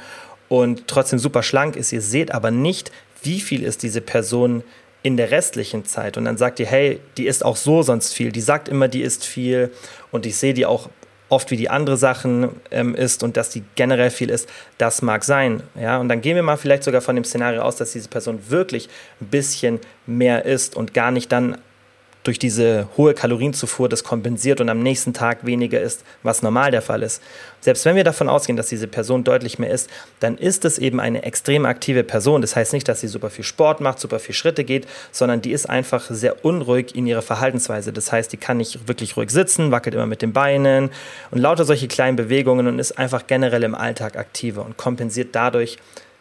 und 0.49 0.87
trotzdem 0.87 1.19
super 1.19 1.43
schlank 1.43 1.77
ist. 1.77 1.93
Ihr 1.93 2.03
seht 2.03 2.33
aber 2.33 2.51
nicht, 2.51 2.93
wie 3.23 3.41
viel 3.41 3.63
ist 3.63 3.83
diese 3.83 4.01
Person 4.01 4.63
in 5.03 5.17
der 5.17 5.31
restlichen 5.31 5.85
Zeit. 5.85 6.17
Und 6.17 6.25
dann 6.25 6.37
sagt 6.37 6.61
ihr, 6.61 6.67
hey, 6.67 7.01
die 7.17 7.27
isst 7.27 7.45
auch 7.45 7.57
so 7.57 7.83
sonst 7.83 8.13
viel. 8.13 8.33
Die 8.33 8.41
sagt 8.41 8.69
immer, 8.69 8.89
die 8.89 9.03
isst 9.03 9.25
viel. 9.25 9.71
Und 10.11 10.27
ich 10.27 10.37
sehe 10.37 10.55
die 10.55 10.67
auch 10.67 10.91
oft 11.29 11.51
wie 11.51 11.57
die 11.57 11.71
andere 11.71 11.97
Sachen 11.97 12.51
ähm, 12.71 12.95
ist 12.95 13.23
und 13.23 13.37
dass 13.37 13.51
die 13.51 13.63
generell 13.75 14.11
viel 14.11 14.31
ist, 14.31 14.49
das 14.79 15.03
mag 15.03 15.25
sein. 15.25 15.63
Ja? 15.79 15.99
Und 15.99 16.09
dann 16.09 16.21
gehen 16.21 16.37
wir 16.37 16.43
mal 16.43 16.57
vielleicht 16.57 16.85
sogar 16.85 17.01
von 17.01 17.17
dem 17.17 17.25
Szenario 17.25 17.63
aus, 17.63 17.77
dass 17.77 17.93
diese 17.93 18.09
Person 18.09 18.41
wirklich 18.49 18.89
ein 19.21 19.27
bisschen 19.27 19.81
mehr 20.07 20.45
isst 20.45 20.77
und 20.77 20.95
gar 20.95 21.11
nicht 21.11 21.31
dann 21.31 21.59
durch 22.29 22.39
diese 22.39 22.91
hohe 22.99 23.15
Kalorienzufuhr 23.15 23.89
das 23.89 24.05
kompensiert 24.05 24.61
und 24.61 24.69
am 24.69 24.81
nächsten 24.81 25.15
Tag 25.15 25.47
weniger 25.47 25.81
ist, 25.81 26.05
was 26.23 26.43
normal 26.43 26.71
der 26.71 26.83
Fall 26.83 27.03
ist. 27.03 27.23
Selbst 27.63 27.87
wenn 27.87 27.97
wir 27.97 28.05
davon 28.05 28.29
ausgehen, 28.29 28.59
dass 28.59 28.67
diese 28.67 28.87
Person 28.87 29.25
deutlich 29.25 29.59
mehr 29.59 29.71
ist, 29.71 29.89
dann 30.21 30.37
ist 30.37 30.67
es 30.67 30.77
eben 30.77 31.01
eine 31.01 31.23
extrem 31.23 31.65
aktive 31.65 32.05
Person. 32.05 32.43
Das 32.43 32.55
heißt 32.55 32.75
nicht, 32.75 32.87
dass 32.87 33.01
sie 33.01 33.09
super 33.09 33.31
viel 33.31 33.47
Sport 33.47 33.81
macht, 33.81 33.99
super 33.99 34.19
viel 34.19 34.35
Schritte 34.35 34.65
geht, 34.65 34.87
sondern 35.11 35.41
die 35.41 35.53
ist 35.53 35.71
einfach 35.71 36.05
sehr 36.11 36.45
unruhig 36.45 36.95
in 36.95 37.07
ihrer 37.07 37.23
Verhaltensweise. 37.23 37.95
Das 37.95 38.13
heißt, 38.13 38.31
die 38.31 38.37
kann 38.37 38.59
nicht 38.59 38.87
wirklich 38.87 39.17
ruhig 39.17 39.31
sitzen, 39.31 39.71
wackelt 39.71 39.95
immer 39.95 40.05
mit 40.05 40.21
den 40.21 40.35
Beinen 40.35 40.91
und 41.31 41.39
lauter 41.39 41.65
solche 41.65 41.89
kleinen 41.89 42.17
Bewegungen 42.17 42.67
und 42.67 42.79
ist 42.79 42.99
einfach 42.99 43.27
generell 43.27 43.63
im 43.63 43.75
Alltag 43.75 44.19
aktiver 44.19 44.67
und 44.67 44.77
kompensiert 44.77 45.29
dadurch 45.33 45.79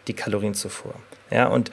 die 0.08 0.14
Kalorienzufuhr. 0.14 0.94
Ja, 1.32 1.48
und 1.48 1.70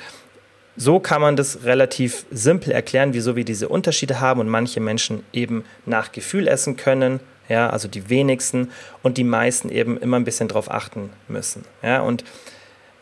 so 0.76 0.98
kann 0.98 1.20
man 1.20 1.36
das 1.36 1.64
relativ 1.64 2.26
simpel 2.30 2.72
erklären, 2.72 3.14
wieso 3.14 3.36
wir 3.36 3.44
diese 3.44 3.68
Unterschiede 3.68 4.20
haben 4.20 4.40
und 4.40 4.48
manche 4.48 4.80
Menschen 4.80 5.24
eben 5.32 5.64
nach 5.86 6.12
Gefühl 6.12 6.48
essen 6.48 6.76
können, 6.76 7.20
ja, 7.48 7.70
also 7.70 7.88
die 7.88 8.08
wenigsten 8.08 8.70
und 9.02 9.18
die 9.18 9.24
meisten 9.24 9.68
eben 9.68 9.98
immer 9.98 10.18
ein 10.18 10.24
bisschen 10.24 10.48
drauf 10.48 10.70
achten 10.70 11.10
müssen. 11.28 11.64
Ja, 11.82 12.00
und 12.00 12.24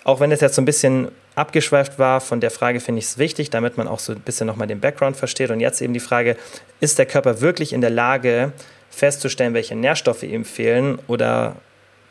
auch 0.04 0.20
wenn 0.20 0.32
es 0.32 0.40
jetzt 0.40 0.56
so 0.56 0.62
ein 0.62 0.66
bisschen 0.66 1.08
abgeschweift 1.34 1.98
war, 1.98 2.20
von 2.20 2.40
der 2.40 2.50
Frage 2.50 2.80
finde 2.80 2.98
ich 2.98 3.06
es 3.06 3.18
wichtig, 3.18 3.50
damit 3.50 3.76
man 3.76 3.88
auch 3.88 4.00
so 4.00 4.12
ein 4.12 4.20
bisschen 4.20 4.46
nochmal 4.46 4.66
den 4.66 4.80
Background 4.80 5.16
versteht. 5.16 5.50
Und 5.50 5.60
jetzt 5.60 5.80
eben 5.80 5.94
die 5.94 6.00
Frage, 6.00 6.36
ist 6.80 6.98
der 6.98 7.06
Körper 7.06 7.40
wirklich 7.40 7.72
in 7.72 7.80
der 7.80 7.90
Lage 7.90 8.52
festzustellen, 8.90 9.54
welche 9.54 9.74
Nährstoffe 9.74 10.24
ihm 10.24 10.44
fehlen 10.44 10.98
oder 11.06 11.56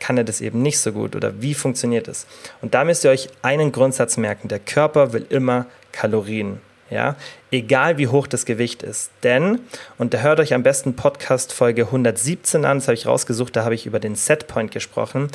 kann 0.02 0.18
er 0.18 0.24
das 0.24 0.40
eben 0.40 0.62
nicht 0.62 0.80
so 0.80 0.90
gut 0.90 1.14
oder 1.14 1.40
wie 1.40 1.54
funktioniert 1.54 2.08
es? 2.08 2.26
Und 2.60 2.74
da 2.74 2.82
müsst 2.82 3.04
ihr 3.04 3.10
euch 3.12 3.28
einen 3.40 3.70
Grundsatz 3.70 4.16
merken. 4.16 4.48
Der 4.48 4.58
Körper 4.58 5.12
will 5.12 5.24
immer 5.28 5.66
Kalorien. 5.92 6.60
Ja, 6.90 7.14
egal 7.52 7.98
wie 7.98 8.08
hoch 8.08 8.26
das 8.26 8.44
Gewicht 8.44 8.82
ist. 8.82 9.12
Denn, 9.22 9.60
und 9.98 10.12
da 10.12 10.18
hört 10.18 10.40
euch 10.40 10.54
am 10.54 10.64
besten 10.64 10.94
Podcast 10.94 11.52
Folge 11.52 11.84
117 11.86 12.64
an, 12.64 12.78
das 12.78 12.88
habe 12.88 12.94
ich 12.94 13.06
rausgesucht, 13.06 13.54
da 13.54 13.64
habe 13.64 13.76
ich 13.76 13.86
über 13.86 14.00
den 14.00 14.16
Setpoint 14.16 14.72
gesprochen. 14.72 15.28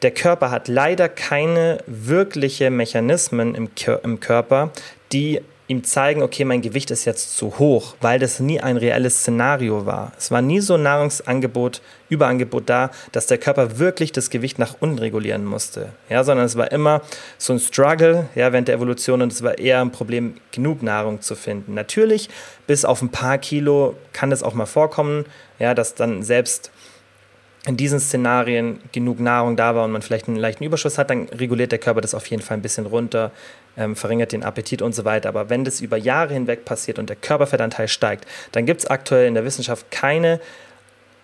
Der 0.00 0.12
Körper 0.12 0.50
hat 0.50 0.66
leider 0.66 1.10
keine 1.10 1.78
wirklichen 1.86 2.74
Mechanismen 2.74 3.54
im 3.54 4.20
Körper, 4.20 4.72
die 5.12 5.42
ihm 5.68 5.84
zeigen, 5.84 6.22
okay, 6.22 6.44
mein 6.44 6.62
Gewicht 6.62 6.90
ist 6.90 7.04
jetzt 7.04 7.36
zu 7.36 7.58
hoch, 7.58 7.94
weil 8.00 8.18
das 8.18 8.40
nie 8.40 8.58
ein 8.58 8.78
reelles 8.78 9.20
Szenario 9.20 9.84
war. 9.84 10.12
Es 10.16 10.30
war 10.30 10.40
nie 10.40 10.60
so 10.60 10.74
ein 10.74 10.82
Nahrungsangebot, 10.82 11.82
Überangebot 12.08 12.70
da, 12.70 12.90
dass 13.12 13.26
der 13.26 13.36
Körper 13.36 13.78
wirklich 13.78 14.10
das 14.12 14.30
Gewicht 14.30 14.58
nach 14.58 14.76
unten 14.80 14.98
regulieren 14.98 15.44
musste. 15.44 15.90
Ja, 16.08 16.24
sondern 16.24 16.46
es 16.46 16.56
war 16.56 16.72
immer 16.72 17.02
so 17.36 17.52
ein 17.52 17.58
Struggle 17.58 18.30
ja, 18.34 18.50
während 18.50 18.68
der 18.68 18.76
Evolution 18.76 19.20
und 19.20 19.30
es 19.30 19.42
war 19.42 19.58
eher 19.58 19.82
ein 19.82 19.92
Problem, 19.92 20.38
genug 20.52 20.82
Nahrung 20.82 21.20
zu 21.20 21.34
finden. 21.34 21.74
Natürlich, 21.74 22.30
bis 22.66 22.86
auf 22.86 23.02
ein 23.02 23.10
paar 23.10 23.36
Kilo 23.36 23.94
kann 24.14 24.32
es 24.32 24.42
auch 24.42 24.54
mal 24.54 24.66
vorkommen, 24.66 25.26
ja, 25.58 25.74
dass 25.74 25.94
dann 25.94 26.22
selbst 26.22 26.70
in 27.68 27.76
diesen 27.76 28.00
Szenarien 28.00 28.80
genug 28.92 29.20
Nahrung 29.20 29.54
da 29.54 29.74
war 29.74 29.84
und 29.84 29.92
man 29.92 30.00
vielleicht 30.00 30.26
einen 30.26 30.38
leichten 30.38 30.64
Überschuss 30.64 30.96
hat, 30.96 31.10
dann 31.10 31.28
reguliert 31.28 31.70
der 31.70 31.78
Körper 31.78 32.00
das 32.00 32.14
auf 32.14 32.26
jeden 32.26 32.42
Fall 32.42 32.56
ein 32.56 32.62
bisschen 32.62 32.86
runter, 32.86 33.30
ähm, 33.76 33.94
verringert 33.94 34.32
den 34.32 34.42
Appetit 34.42 34.80
und 34.80 34.94
so 34.94 35.04
weiter. 35.04 35.28
Aber 35.28 35.50
wenn 35.50 35.64
das 35.64 35.82
über 35.82 35.98
Jahre 35.98 36.32
hinweg 36.32 36.64
passiert 36.64 36.98
und 36.98 37.10
der 37.10 37.16
Körperfettanteil 37.16 37.88
steigt, 37.88 38.26
dann 38.52 38.64
gibt 38.64 38.80
es 38.80 38.86
aktuell 38.86 39.28
in 39.28 39.34
der 39.34 39.44
Wissenschaft 39.44 39.90
keine 39.90 40.40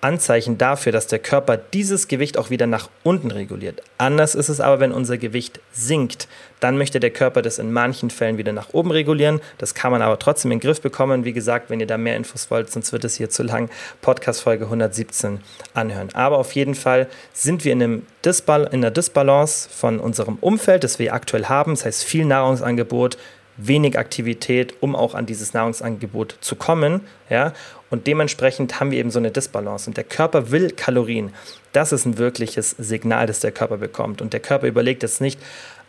Anzeichen 0.05 0.59
dafür, 0.59 0.93
dass 0.93 1.07
der 1.07 1.19
Körper 1.19 1.57
dieses 1.57 2.09
Gewicht 2.09 2.37
auch 2.37 2.51
wieder 2.51 2.67
nach 2.67 2.91
unten 3.05 3.31
reguliert. 3.31 3.83
Anders 3.97 4.35
ist 4.35 4.51
es 4.51 4.61
aber, 4.61 4.79
wenn 4.79 4.93
unser 4.93 5.17
Gewicht 5.17 5.61
sinkt. 5.73 6.29
Dann 6.61 6.77
möchte 6.77 7.01
der 7.01 7.11
Körper 7.11 7.41
das 7.41 7.59
in 7.59 7.73
manchen 7.73 8.11
Fällen 8.11 8.37
wieder 8.37 8.53
nach 8.53 8.75
oben 8.75 8.91
regulieren. 8.91 9.41
Das 9.57 9.75
kann 9.75 9.93
man 9.93 10.03
aber 10.03 10.19
trotzdem 10.19 10.53
in 10.53 10.59
den 10.59 10.63
Griff 10.63 10.83
bekommen. 10.83 11.25
Wie 11.25 11.33
gesagt, 11.33 11.71
wenn 11.71 11.81
ihr 11.81 11.87
da 11.87 11.97
mehr 11.97 12.17
Infos 12.17 12.51
wollt, 12.51 12.71
sonst 12.71 12.93
wird 12.93 13.05
es 13.05 13.17
hier 13.17 13.31
zu 13.31 13.43
lang. 13.43 13.71
Podcast 14.03 14.43
Folge 14.43 14.67
117 14.67 15.41
anhören. 15.73 16.11
Aber 16.13 16.37
auf 16.37 16.53
jeden 16.53 16.75
Fall 16.75 17.09
sind 17.33 17.65
wir 17.65 17.73
in, 17.73 17.83
einem 17.83 18.07
Disbal 18.27 18.65
in 18.65 18.85
einer 18.85 18.91
Disbalance 18.91 19.71
von 19.71 20.01
unserem 20.01 20.37
Umfeld, 20.43 20.85
das 20.85 20.99
wir 20.99 21.15
aktuell 21.15 21.47
haben. 21.47 21.73
Das 21.73 21.87
heißt, 21.87 22.05
viel 22.05 22.27
Nahrungsangebot, 22.27 23.17
wenig 23.57 23.99
Aktivität, 23.99 24.75
um 24.81 24.97
auch 24.97 25.15
an 25.15 25.25
dieses 25.25 25.55
Nahrungsangebot 25.55 26.37
zu 26.41 26.57
kommen. 26.57 27.03
Ja? 27.31 27.55
Und 27.95 28.09
dementsprechend 28.09 28.81
haben 28.81 28.91
wir 28.91 28.99
eben 28.99 29.13
so 29.13 29.21
eine 29.21 29.31
Disbalance. 29.31 29.89
Und 29.89 29.97
der 29.97 30.03
Körper 30.03 30.51
will 30.51 30.73
Kalorien. 30.73 31.33
Das 31.73 31.93
ist 31.93 32.07
ein 32.07 32.19
wirkliches 32.19 32.71
Signal, 32.71 33.29
das 33.29 33.39
der 33.39 33.53
Körper 33.53 33.77
bekommt. 33.77 34.21
Und 34.21 34.33
der 34.33 34.41
Körper 34.41 34.67
überlegt 34.67 35.05
jetzt 35.05 35.21
nicht, 35.21 35.39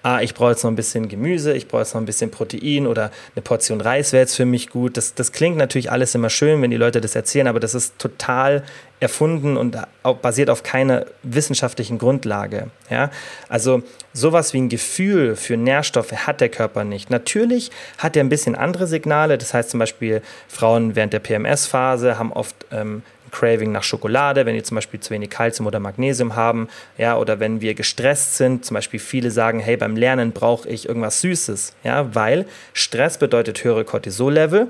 ah, 0.04 0.22
ich 0.22 0.36
brauche 0.36 0.52
jetzt 0.52 0.63
noch 0.63 0.70
ein 0.70 0.76
bisschen 0.76 1.10
Gemüse, 1.10 1.54
ich 1.54 1.68
brauche 1.68 1.82
jetzt 1.82 1.96
noch 1.96 2.02
ein 2.02 2.06
bisschen 2.06 2.30
Protein 2.30 2.86
oder 2.86 3.10
eine 3.36 3.41
Portion 3.41 3.82
Reis 3.82 4.13
wäre 4.13 4.22
jetzt 4.22 4.36
für 4.36 4.46
mich 4.46 4.70
gut. 4.70 4.98
Das, 4.98 5.15
das 5.15 5.32
klingt 5.32 5.58
natürlich 5.58 5.91
alles 5.91 6.13
immer 6.13 6.30
schön, 6.30 6.62
wenn 6.62 6.70
die 6.70 6.78
Leute 6.78 7.02
das 7.02 7.15
erzählen, 7.15 7.48
aber 7.48 7.60
das 7.60 7.74
ist 7.74 7.98
total 7.98 8.63
erfunden 9.00 9.58
und 9.58 9.78
basiert 10.22 10.50
auf 10.50 10.64
keiner 10.64 11.06
wissenschaftlichen 11.24 11.98
Grundlage. 11.98 12.68
Ja? 12.90 13.12
Also 13.50 13.84
sowas 14.14 14.54
wie 14.54 14.62
ein 14.62 14.70
Gefühl 14.70 15.36
für 15.36 15.58
Nährstoffe 15.58 16.12
hat 16.12 16.42
der 16.42 16.50
Körper 16.50 16.84
nicht. 16.84 17.10
Natürlich 17.10 17.72
hat 17.98 18.16
er 18.16 18.24
ein 18.24 18.30
bisschen 18.30 18.56
andere 18.56 18.88
Signale. 18.88 19.38
Das 19.38 19.54
heißt 19.54 19.70
zum 19.70 19.80
Beispiel, 19.80 20.22
Frauen 20.48 20.96
während 20.96 21.14
der 21.14 21.20
PMS-Phase 21.20 22.18
haben 22.18 22.32
oft 22.32 22.66
ähm, 22.72 23.04
Craving 23.32 23.72
nach 23.74 23.84
Schokolade, 23.84 24.46
wenn 24.46 24.56
die 24.56 24.64
zum 24.64 24.76
Beispiel 24.76 25.02
zu 25.02 25.10
wenig 25.10 25.30
Kalzium 25.30 25.68
oder 25.68 25.80
Magnesium 25.80 26.36
haben, 26.36 26.70
ja, 26.98 27.18
oder 27.18 27.40
wenn 27.42 27.60
wir 27.60 27.74
gestresst 27.74 28.38
sind, 28.38 28.64
zum 28.64 28.76
Beispiel 28.76 29.00
viele 29.00 29.30
sagen, 29.30 29.60
hey, 29.60 29.76
beim 29.76 29.98
Lernen 29.98 30.32
brauche 30.32 30.70
ich 30.70 30.88
irgendwas 30.88 31.20
Süßes, 31.20 31.76
ja, 31.84 32.16
weil 32.16 32.46
Stress 32.74 33.18
bedeutet 33.18 33.64
höhere 33.64 33.84
Cortisol-Level 33.84 34.70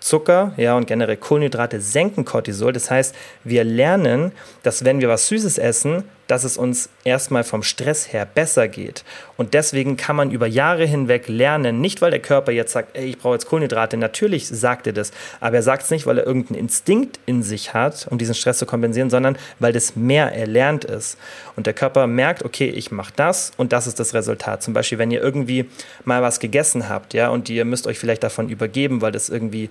Zucker 0.00 0.52
ja, 0.56 0.76
und 0.76 0.86
generell 0.86 1.16
Kohlenhydrate 1.16 1.80
senken 1.80 2.24
Cortisol. 2.24 2.72
Das 2.72 2.90
heißt, 2.90 3.14
wir 3.44 3.64
lernen, 3.64 4.32
dass 4.62 4.84
wenn 4.84 5.00
wir 5.00 5.08
was 5.08 5.28
Süßes 5.28 5.58
essen, 5.58 6.04
dass 6.26 6.44
es 6.44 6.56
uns 6.56 6.88
erstmal 7.04 7.44
vom 7.44 7.62
Stress 7.62 8.12
her 8.12 8.26
besser 8.26 8.68
geht. 8.68 9.04
Und 9.36 9.54
deswegen 9.54 9.96
kann 9.96 10.16
man 10.16 10.30
über 10.30 10.46
Jahre 10.46 10.84
hinweg 10.84 11.28
lernen, 11.28 11.80
nicht 11.80 12.02
weil 12.02 12.10
der 12.10 12.20
Körper 12.20 12.52
jetzt 12.52 12.72
sagt, 12.72 12.96
ey, 12.96 13.06
ich 13.06 13.18
brauche 13.18 13.34
jetzt 13.34 13.46
Kohlenhydrate, 13.46 13.96
natürlich 13.96 14.48
sagt 14.48 14.86
er 14.86 14.92
das, 14.92 15.12
aber 15.40 15.56
er 15.56 15.62
sagt 15.62 15.84
es 15.84 15.90
nicht, 15.90 16.06
weil 16.06 16.18
er 16.18 16.26
irgendeinen 16.26 16.60
Instinkt 16.60 17.20
in 17.26 17.42
sich 17.42 17.74
hat, 17.74 18.06
um 18.10 18.18
diesen 18.18 18.34
Stress 18.34 18.58
zu 18.58 18.66
kompensieren, 18.66 19.10
sondern 19.10 19.38
weil 19.58 19.72
das 19.72 19.96
mehr 19.96 20.32
erlernt 20.34 20.84
ist. 20.84 21.18
Und 21.54 21.66
der 21.66 21.74
Körper 21.74 22.06
merkt, 22.06 22.44
okay, 22.44 22.68
ich 22.68 22.90
mache 22.90 23.12
das 23.16 23.52
und 23.56 23.72
das 23.72 23.86
ist 23.86 24.00
das 24.00 24.14
Resultat. 24.14 24.62
Zum 24.62 24.74
Beispiel, 24.74 24.98
wenn 24.98 25.10
ihr 25.10 25.22
irgendwie 25.22 25.68
mal 26.04 26.22
was 26.22 26.40
gegessen 26.40 26.88
habt, 26.88 27.14
ja, 27.14 27.28
und 27.28 27.48
ihr 27.48 27.64
müsst 27.64 27.86
euch 27.86 27.98
vielleicht 27.98 28.22
davon 28.22 28.48
übergeben, 28.48 29.00
weil 29.00 29.12
das 29.12 29.28
irgendwie 29.28 29.70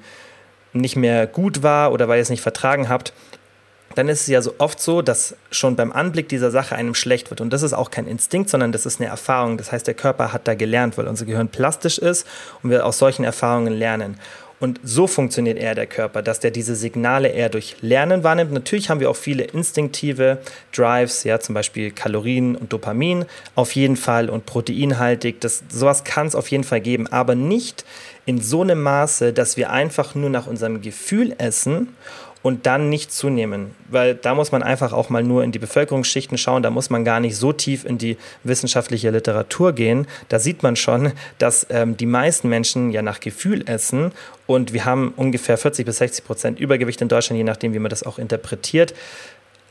nicht 0.75 0.95
mehr 0.95 1.25
gut 1.25 1.63
war 1.63 1.91
oder 1.91 2.07
weil 2.07 2.17
ihr 2.19 2.21
es 2.21 2.29
nicht 2.29 2.41
vertragen 2.41 2.89
habt, 2.89 3.13
dann 3.95 4.09
ist 4.09 4.21
es 4.21 4.27
ja 4.27 4.41
so 4.41 4.53
oft 4.57 4.79
so, 4.79 5.01
dass 5.01 5.35
schon 5.51 5.75
beim 5.75 5.91
Anblick 5.91 6.29
dieser 6.29 6.51
Sache 6.51 6.75
einem 6.75 6.95
schlecht 6.95 7.29
wird. 7.29 7.41
Und 7.41 7.51
das 7.51 7.63
ist 7.63 7.73
auch 7.73 7.91
kein 7.91 8.07
Instinkt, 8.07 8.49
sondern 8.49 8.71
das 8.71 8.85
ist 8.85 8.99
eine 8.99 9.09
Erfahrung. 9.09 9.57
Das 9.57 9.71
heißt, 9.71 9.87
der 9.87 9.93
Körper 9.93 10.33
hat 10.33 10.47
da 10.47 10.53
gelernt, 10.53 10.97
weil 10.97 11.07
unser 11.07 11.25
Gehirn 11.25 11.47
plastisch 11.47 11.97
ist 11.97 12.27
und 12.61 12.69
wir 12.69 12.85
aus 12.85 12.97
solchen 12.97 13.23
Erfahrungen 13.23 13.73
lernen. 13.73 14.17
Und 14.59 14.79
so 14.83 15.05
funktioniert 15.05 15.57
eher 15.57 15.75
der 15.75 15.85
Körper, 15.85 16.21
dass 16.21 16.39
der 16.39 16.49
diese 16.49 16.75
Signale 16.75 17.27
eher 17.27 17.49
durch 17.49 17.75
Lernen 17.81 18.23
wahrnimmt. 18.23 18.53
Natürlich 18.53 18.89
haben 18.89 19.01
wir 19.01 19.09
auch 19.09 19.15
viele 19.15 19.43
instinktive 19.43 20.37
Drives, 20.73 21.25
ja, 21.25 21.39
zum 21.41 21.53
Beispiel 21.53 21.91
Kalorien 21.91 22.55
und 22.55 22.71
Dopamin 22.71 23.25
auf 23.55 23.73
jeden 23.73 23.97
Fall 23.97 24.29
und 24.29 24.45
proteinhaltig. 24.45 25.41
Das, 25.41 25.63
sowas 25.69 26.05
kann 26.05 26.27
es 26.27 26.35
auf 26.35 26.49
jeden 26.49 26.63
Fall 26.63 26.79
geben, 26.79 27.07
aber 27.07 27.35
nicht 27.35 27.83
in 28.25 28.41
so 28.41 28.61
einem 28.61 28.81
Maße, 28.81 29.33
dass 29.33 29.57
wir 29.57 29.71
einfach 29.71 30.15
nur 30.15 30.29
nach 30.29 30.47
unserem 30.47 30.81
Gefühl 30.81 31.35
essen 31.37 31.89
und 32.45 32.67
dann 32.67 32.89
nicht 32.89 33.11
zunehmen. 33.11 33.71
Weil 33.89 34.13
da 34.13 34.35
muss 34.35 34.51
man 34.51 34.61
einfach 34.61 34.93
auch 34.93 35.09
mal 35.09 35.23
nur 35.23 35.43
in 35.43 35.51
die 35.51 35.57
Bevölkerungsschichten 35.57 36.37
schauen, 36.37 36.61
da 36.61 36.69
muss 36.69 36.91
man 36.91 37.03
gar 37.03 37.19
nicht 37.19 37.37
so 37.37 37.51
tief 37.51 37.85
in 37.85 37.97
die 37.97 38.17
wissenschaftliche 38.43 39.09
Literatur 39.09 39.73
gehen. 39.73 40.05
Da 40.29 40.37
sieht 40.37 40.61
man 40.61 40.75
schon, 40.75 41.13
dass 41.39 41.65
ähm, 41.71 41.97
die 41.97 42.05
meisten 42.05 42.47
Menschen 42.47 42.91
ja 42.91 43.01
nach 43.01 43.19
Gefühl 43.19 43.67
essen 43.67 44.11
und 44.45 44.73
wir 44.73 44.85
haben 44.85 45.11
ungefähr 45.15 45.57
40 45.57 45.87
bis 45.87 45.97
60 45.97 46.23
Prozent 46.23 46.59
Übergewicht 46.59 47.01
in 47.01 47.07
Deutschland, 47.07 47.39
je 47.39 47.43
nachdem, 47.43 47.73
wie 47.73 47.79
man 47.79 47.89
das 47.89 48.03
auch 48.03 48.19
interpretiert. 48.19 48.93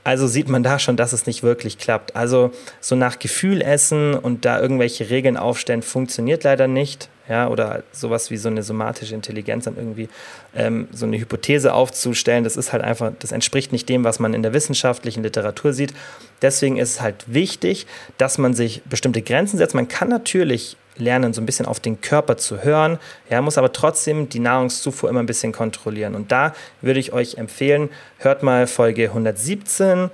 Also 0.02 0.26
sieht 0.26 0.48
man 0.48 0.64
da 0.64 0.80
schon, 0.80 0.96
dass 0.96 1.12
es 1.12 1.26
nicht 1.26 1.44
wirklich 1.44 1.78
klappt. 1.78 2.16
Also 2.16 2.50
so 2.80 2.96
nach 2.96 3.20
Gefühl 3.20 3.62
essen 3.62 4.14
und 4.14 4.44
da 4.44 4.60
irgendwelche 4.60 5.10
Regeln 5.10 5.36
aufstellen, 5.36 5.82
funktioniert 5.82 6.42
leider 6.42 6.66
nicht 6.66 7.08
ja, 7.28 7.48
oder 7.48 7.82
sowas 7.92 8.30
wie 8.30 8.36
so 8.36 8.48
eine 8.48 8.62
somatische 8.62 9.14
Intelligenz 9.14 9.64
dann 9.64 9.76
irgendwie 9.76 10.08
ähm, 10.54 10.88
so 10.92 11.06
eine 11.06 11.18
Hypothese 11.18 11.72
aufzustellen, 11.72 12.44
das 12.44 12.56
ist 12.56 12.72
halt 12.72 12.82
einfach, 12.82 13.12
das 13.18 13.32
entspricht 13.32 13.72
nicht 13.72 13.88
dem, 13.88 14.04
was 14.04 14.18
man 14.18 14.34
in 14.34 14.42
der 14.42 14.52
wissenschaftlichen 14.52 15.22
Literatur 15.22 15.72
sieht. 15.72 15.94
Deswegen 16.42 16.76
ist 16.76 16.90
es 16.90 17.00
halt 17.00 17.24
wichtig, 17.26 17.86
dass 18.18 18.38
man 18.38 18.54
sich 18.54 18.82
bestimmte 18.84 19.22
Grenzen 19.22 19.56
setzt. 19.56 19.74
Man 19.74 19.88
kann 19.88 20.08
natürlich 20.08 20.76
lernen, 20.96 21.32
so 21.32 21.40
ein 21.40 21.46
bisschen 21.46 21.66
auf 21.66 21.80
den 21.80 22.00
Körper 22.00 22.36
zu 22.36 22.62
hören, 22.62 22.98
ja, 23.28 23.40
muss 23.42 23.58
aber 23.58 23.72
trotzdem 23.72 24.28
die 24.28 24.38
Nahrungszufuhr 24.38 25.08
immer 25.08 25.20
ein 25.20 25.26
bisschen 25.26 25.52
kontrollieren. 25.52 26.14
Und 26.14 26.30
da 26.30 26.54
würde 26.82 27.00
ich 27.00 27.12
euch 27.12 27.36
empfehlen, 27.36 27.90
hört 28.18 28.42
mal 28.42 28.66
Folge 28.66 29.04
117 29.04 30.10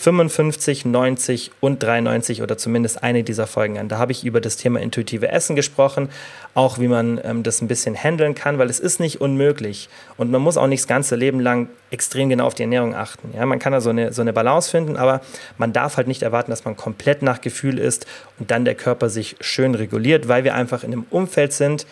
55, 0.00 0.86
90 0.86 1.50
und 1.60 1.82
93 1.82 2.40
oder 2.40 2.56
zumindest 2.56 3.02
eine 3.02 3.22
dieser 3.22 3.46
Folgen 3.46 3.78
an. 3.78 3.90
Da 3.90 3.98
habe 3.98 4.12
ich 4.12 4.24
über 4.24 4.40
das 4.40 4.56
Thema 4.56 4.80
intuitive 4.80 5.28
Essen 5.28 5.56
gesprochen, 5.56 6.08
auch 6.54 6.78
wie 6.78 6.88
man 6.88 7.20
ähm, 7.22 7.42
das 7.42 7.60
ein 7.60 7.68
bisschen 7.68 7.94
handeln 7.94 8.34
kann, 8.34 8.56
weil 8.58 8.70
es 8.70 8.80
ist 8.80 8.98
nicht 8.98 9.20
unmöglich 9.20 9.90
und 10.16 10.30
man 10.30 10.40
muss 10.40 10.56
auch 10.56 10.68
nicht 10.68 10.80
das 10.84 10.88
ganze 10.88 11.16
Leben 11.16 11.38
lang 11.38 11.68
extrem 11.90 12.30
genau 12.30 12.46
auf 12.46 12.54
die 12.54 12.62
Ernährung 12.62 12.94
achten. 12.94 13.34
Ja, 13.36 13.44
man 13.44 13.58
kann 13.58 13.74
da 13.74 13.82
so 13.82 13.90
eine, 13.90 14.14
so 14.14 14.22
eine 14.22 14.32
Balance 14.32 14.70
finden, 14.70 14.96
aber 14.96 15.20
man 15.58 15.74
darf 15.74 15.98
halt 15.98 16.08
nicht 16.08 16.22
erwarten, 16.22 16.50
dass 16.50 16.64
man 16.64 16.76
komplett 16.76 17.20
nach 17.20 17.42
Gefühl 17.42 17.78
ist 17.78 18.06
und 18.38 18.50
dann 18.50 18.64
der 18.64 18.76
Körper 18.76 19.10
sich 19.10 19.36
schön 19.40 19.74
reguliert, 19.74 20.28
weil 20.28 20.44
wir 20.44 20.54
einfach 20.54 20.82
in 20.82 20.94
einem 20.94 21.04
Umfeld 21.10 21.52
sind, 21.52 21.86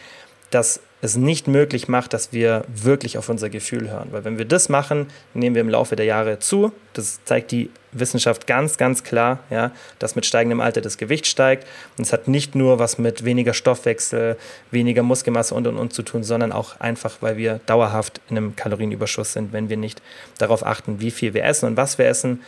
das 0.50 0.80
es 1.00 1.16
nicht 1.16 1.46
möglich 1.46 1.86
macht, 1.86 2.12
dass 2.12 2.32
wir 2.32 2.64
wirklich 2.68 3.18
auf 3.18 3.28
unser 3.28 3.48
Gefühl 3.48 3.88
hören. 3.88 4.08
Weil 4.10 4.24
wenn 4.24 4.36
wir 4.36 4.44
das 4.44 4.68
machen, 4.68 5.06
nehmen 5.32 5.54
wir 5.54 5.60
im 5.60 5.68
Laufe 5.68 5.94
der 5.94 6.06
Jahre 6.06 6.40
zu. 6.40 6.72
Das 6.92 7.20
zeigt 7.24 7.52
die 7.52 7.70
Wissenschaft 7.92 8.48
ganz, 8.48 8.78
ganz 8.78 9.04
klar, 9.04 9.38
ja, 9.48 9.70
dass 10.00 10.16
mit 10.16 10.26
steigendem 10.26 10.60
Alter 10.60 10.80
das 10.80 10.98
Gewicht 10.98 11.26
steigt. 11.26 11.66
Und 11.96 12.06
es 12.06 12.12
hat 12.12 12.26
nicht 12.26 12.56
nur 12.56 12.80
was 12.80 12.98
mit 12.98 13.24
weniger 13.24 13.54
Stoffwechsel, 13.54 14.36
weniger 14.72 15.04
Muskelmasse 15.04 15.54
und 15.54 15.68
und 15.68 15.76
und 15.76 15.92
zu 15.92 16.02
tun, 16.02 16.24
sondern 16.24 16.50
auch 16.50 16.80
einfach, 16.80 17.18
weil 17.20 17.36
wir 17.36 17.60
dauerhaft 17.66 18.20
in 18.28 18.36
einem 18.36 18.56
Kalorienüberschuss 18.56 19.32
sind, 19.32 19.52
wenn 19.52 19.68
wir 19.68 19.76
nicht 19.76 20.02
darauf 20.38 20.66
achten, 20.66 21.00
wie 21.00 21.12
viel 21.12 21.32
wir 21.32 21.44
essen 21.44 21.66
und 21.66 21.76
was 21.76 21.98
wir 21.98 22.06
essen. 22.06 22.42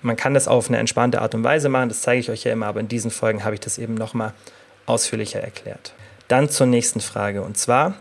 Man 0.00 0.16
kann 0.16 0.34
das 0.34 0.46
auf 0.46 0.68
eine 0.68 0.78
entspannte 0.78 1.20
Art 1.20 1.34
und 1.34 1.42
Weise 1.42 1.68
machen, 1.68 1.88
das 1.88 2.02
zeige 2.02 2.20
ich 2.20 2.30
euch 2.30 2.44
ja 2.44 2.52
immer, 2.52 2.66
aber 2.66 2.78
in 2.78 2.88
diesen 2.88 3.10
Folgen 3.10 3.42
habe 3.42 3.54
ich 3.54 3.60
das 3.60 3.78
eben 3.78 3.94
nochmal 3.94 4.32
ausführlicher 4.86 5.40
erklärt. 5.40 5.94
Dann 6.34 6.50
zur 6.50 6.66
nächsten 6.66 7.00
Frage 7.00 7.42
und 7.42 7.56
zwar, 7.56 7.94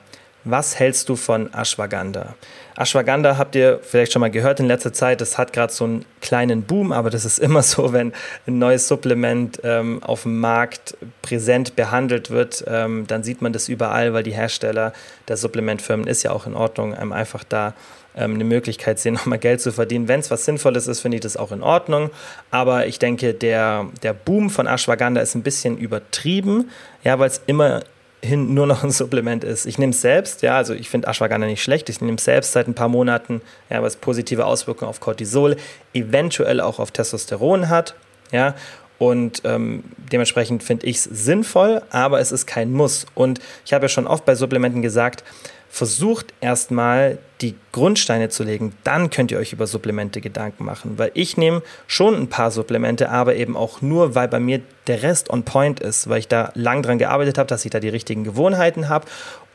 was 0.44 0.80
hältst 0.80 1.08
du 1.08 1.16
von 1.16 1.54
Ashwagandha? 1.54 2.34
Ashwagandha 2.76 3.38
habt 3.38 3.54
ihr 3.54 3.80
vielleicht 3.84 4.12
schon 4.12 4.22
mal 4.22 4.32
gehört 4.32 4.60
in 4.60 4.66
letzter 4.66 4.92
Zeit. 4.92 5.22
Das 5.22 5.38
hat 5.38 5.54
gerade 5.54 5.72
so 5.72 5.84
einen 5.84 6.06
kleinen 6.20 6.64
Boom, 6.64 6.92
aber 6.94 7.12
das 7.12 7.26
ist 7.26 7.38
immer 7.38 7.62
so, 7.62 7.94
wenn 7.94 8.12
ein 8.48 8.58
neues 8.58 8.88
Supplement 8.88 9.62
ähm, 9.64 10.02
auf 10.02 10.24
dem 10.24 10.40
Markt 10.40 10.98
präsent 11.22 11.76
behandelt 11.76 12.32
wird, 12.32 12.66
ähm, 12.68 13.06
dann 13.06 13.24
sieht 13.24 13.44
man 13.44 13.54
das 13.54 13.70
überall, 13.70 14.16
weil 14.16 14.24
die 14.24 14.34
Hersteller 14.34 14.94
der 15.28 15.38
Supplementfirmen 15.38 16.08
ist 16.08 16.24
ja 16.24 16.32
auch 16.32 16.48
in 16.48 16.56
Ordnung, 16.56 16.96
einem 16.96 17.12
einfach 17.12 17.44
da 17.44 17.76
ähm, 18.16 18.34
eine 18.34 18.46
Möglichkeit 18.46 18.98
sehen, 18.98 19.14
nochmal 19.14 19.38
Geld 19.38 19.62
zu 19.62 19.72
verdienen. 19.72 20.08
Wenn 20.08 20.22
es 20.22 20.32
was 20.32 20.46
Sinnvolles 20.46 20.88
ist, 20.88 21.02
finde 21.02 21.18
ich 21.18 21.22
das 21.22 21.38
auch 21.38 21.52
in 21.52 21.62
Ordnung. 21.62 22.10
Aber 22.50 22.88
ich 22.88 22.98
denke, 22.98 23.36
der, 23.36 23.86
der 24.02 24.14
Boom 24.14 24.50
von 24.50 24.66
Ashwagandha 24.66 25.22
ist 25.22 25.36
ein 25.36 25.44
bisschen 25.44 25.78
übertrieben, 25.78 26.72
ja, 27.04 27.20
weil 27.20 27.28
es 27.28 27.40
immer 27.46 27.84
hin 28.24 28.54
nur 28.54 28.66
noch 28.66 28.84
ein 28.84 28.92
Supplement 28.92 29.44
ist. 29.44 29.66
Ich 29.66 29.78
nehme 29.78 29.92
es 29.92 30.02
selbst, 30.02 30.42
ja, 30.42 30.56
also 30.56 30.74
ich 30.74 30.90
finde 30.90 31.08
Ashwagandha 31.08 31.48
nicht 31.48 31.62
schlecht. 31.62 31.90
Ich 31.90 32.00
nehme 32.00 32.18
es 32.18 32.24
selbst 32.24 32.54
seit 32.54 32.68
ein 32.68 32.74
paar 32.74 32.88
Monaten, 32.88 33.42
ja, 33.70 33.84
was 33.84 33.98
positive 33.98 34.46
Auswirkungen 34.46 34.90
auf 34.90 35.00
Cortisol, 35.00 35.58
eventuell 35.94 36.62
auch 36.62 36.80
auf 36.80 36.92
Testosteron 36.92 37.70
hat, 37.70 37.96
ja. 38.32 38.56
Und 39.00 39.42
ähm, 39.44 39.84
dementsprechend 39.98 40.64
finde 40.64 40.86
ich 40.86 40.98
es 40.98 41.04
sinnvoll, 41.04 41.82
aber 41.90 42.22
es 42.22 42.32
ist 42.32 42.46
kein 42.46 42.72
Muss. 42.72 43.06
Und 43.16 43.42
ich 43.66 43.74
habe 43.74 43.86
ja 43.86 43.90
schon 43.90 44.08
oft 44.08 44.24
bei 44.24 44.36
Supplementen 44.36 44.82
gesagt, 44.82 45.26
versucht 45.74 46.36
erstmal 46.40 47.18
die 47.42 47.56
Grundsteine 47.72 48.30
zu 48.30 48.44
legen, 48.44 48.74
dann 48.84 49.10
könnt 49.10 49.32
ihr 49.32 49.40
euch 49.40 49.54
über 49.54 49.66
Supplemente 49.66 50.22
Gedanken 50.22 50.66
machen, 50.66 51.00
weil 51.00 51.10
ich 51.16 51.36
nehme 51.36 51.64
schon 51.88 52.14
ein 52.14 52.30
paar 52.30 52.52
Supplemente, 52.52 53.10
aber 53.10 53.38
eben 53.38 53.58
auch 53.58 53.82
nur, 53.82 54.14
weil 54.14 54.28
bei 54.28 54.40
mir 54.40 54.62
der 54.86 55.02
Rest 55.02 55.32
on 55.32 55.42
point 55.42 55.80
ist, 55.80 56.08
weil 56.08 56.20
ich 56.20 56.28
da 56.28 56.52
lang 56.54 56.84
dran 56.84 57.00
gearbeitet 57.00 57.40
habe, 57.40 57.48
dass 57.48 57.66
ich 57.66 57.72
da 57.72 57.80
die 57.80 57.90
richtigen 57.90 58.24
Gewohnheiten 58.24 58.88
habe 58.88 59.08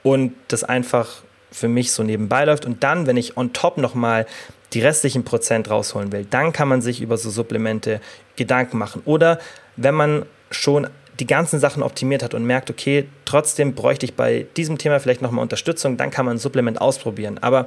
und 0.02 0.32
das 0.48 0.64
einfach 0.64 1.22
für 1.52 1.68
mich 1.68 1.92
so 1.92 2.02
nebenbei 2.02 2.44
läuft. 2.46 2.66
Und 2.66 2.82
dann, 2.82 3.06
wenn 3.06 3.16
ich 3.16 3.36
on 3.36 3.52
top 3.52 3.78
nochmal 3.78 4.26
die 4.72 4.80
restlichen 4.80 5.22
Prozent 5.22 5.70
rausholen 5.70 6.10
will, 6.10 6.26
dann 6.28 6.52
kann 6.52 6.66
man 6.66 6.82
sich 6.82 7.00
über 7.00 7.16
so 7.16 7.30
Supplemente 7.30 8.00
Gedanken 8.34 8.76
machen. 8.76 9.02
Oder 9.04 9.38
wenn 9.76 9.94
man 9.94 10.26
schon 10.50 10.88
die 11.20 11.26
ganzen 11.26 11.58
Sachen 11.58 11.82
optimiert 11.82 12.22
hat 12.22 12.34
und 12.34 12.44
merkt, 12.44 12.70
okay, 12.70 13.08
trotzdem 13.24 13.74
bräuchte 13.74 14.06
ich 14.06 14.14
bei 14.14 14.46
diesem 14.56 14.78
Thema 14.78 15.00
vielleicht 15.00 15.22
nochmal 15.22 15.42
Unterstützung, 15.42 15.96
dann 15.96 16.10
kann 16.10 16.26
man 16.26 16.36
ein 16.36 16.38
Supplement 16.38 16.80
ausprobieren. 16.80 17.38
Aber 17.38 17.66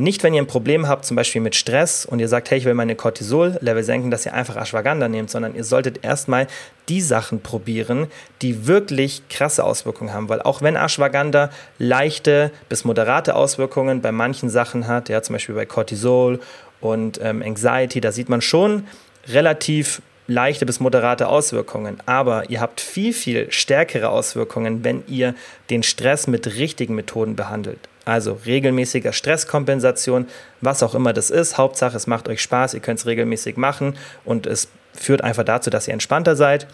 nicht, 0.00 0.22
wenn 0.22 0.32
ihr 0.32 0.40
ein 0.40 0.46
Problem 0.46 0.88
habt, 0.88 1.04
zum 1.04 1.14
Beispiel 1.14 1.42
mit 1.42 1.54
Stress 1.54 2.06
und 2.06 2.20
ihr 2.20 2.28
sagt, 2.28 2.50
hey, 2.50 2.56
ich 2.56 2.64
will 2.64 2.72
meine 2.72 2.96
Cortisol-Level 2.96 3.82
senken, 3.82 4.10
dass 4.10 4.24
ihr 4.24 4.32
einfach 4.32 4.56
Ashwagandha 4.56 5.08
nehmt, 5.08 5.30
sondern 5.30 5.54
ihr 5.54 5.64
solltet 5.64 6.02
erstmal 6.02 6.46
die 6.88 7.02
Sachen 7.02 7.42
probieren, 7.42 8.06
die 8.40 8.66
wirklich 8.66 9.28
krasse 9.28 9.62
Auswirkungen 9.62 10.14
haben. 10.14 10.30
Weil 10.30 10.40
auch 10.40 10.62
wenn 10.62 10.74
Ashwagandha 10.74 11.50
leichte 11.78 12.50
bis 12.70 12.84
moderate 12.84 13.34
Auswirkungen 13.34 14.00
bei 14.00 14.10
manchen 14.10 14.48
Sachen 14.48 14.86
hat, 14.86 15.10
ja, 15.10 15.20
zum 15.22 15.34
Beispiel 15.34 15.54
bei 15.54 15.66
Cortisol 15.66 16.40
und 16.80 17.20
ähm, 17.22 17.42
Anxiety, 17.42 18.00
da 18.00 18.10
sieht 18.10 18.30
man 18.30 18.40
schon 18.40 18.86
relativ 19.28 20.00
leichte 20.30 20.64
bis 20.64 20.78
moderate 20.78 21.26
Auswirkungen, 21.26 21.98
aber 22.06 22.48
ihr 22.48 22.60
habt 22.60 22.80
viel, 22.80 23.12
viel 23.12 23.50
stärkere 23.50 24.10
Auswirkungen, 24.10 24.84
wenn 24.84 25.02
ihr 25.08 25.34
den 25.70 25.82
Stress 25.82 26.28
mit 26.28 26.54
richtigen 26.56 26.94
Methoden 26.94 27.34
behandelt. 27.34 27.80
Also 28.04 28.38
regelmäßiger 28.46 29.12
Stresskompensation, 29.12 30.26
was 30.60 30.82
auch 30.82 30.94
immer 30.94 31.12
das 31.12 31.30
ist. 31.30 31.58
Hauptsache, 31.58 31.96
es 31.96 32.06
macht 32.06 32.28
euch 32.28 32.40
Spaß, 32.40 32.74
ihr 32.74 32.80
könnt 32.80 33.00
es 33.00 33.06
regelmäßig 33.06 33.56
machen 33.56 33.96
und 34.24 34.46
es 34.46 34.68
führt 34.94 35.22
einfach 35.22 35.44
dazu, 35.44 35.68
dass 35.68 35.88
ihr 35.88 35.94
entspannter 35.94 36.36
seid. 36.36 36.66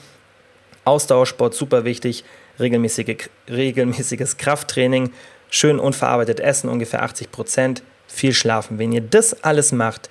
Ausdauersport 0.84 1.54
super 1.54 1.84
wichtig, 1.84 2.24
regelmäßige, 2.60 3.28
regelmäßiges 3.48 4.36
Krafttraining, 4.36 5.12
schön 5.50 5.78
unverarbeitet 5.78 6.40
essen, 6.40 6.68
ungefähr 6.68 7.02
80 7.02 7.32
Prozent, 7.32 7.82
viel 8.06 8.34
schlafen. 8.34 8.78
Wenn 8.78 8.92
ihr 8.92 9.00
das 9.00 9.42
alles 9.42 9.72
macht, 9.72 10.10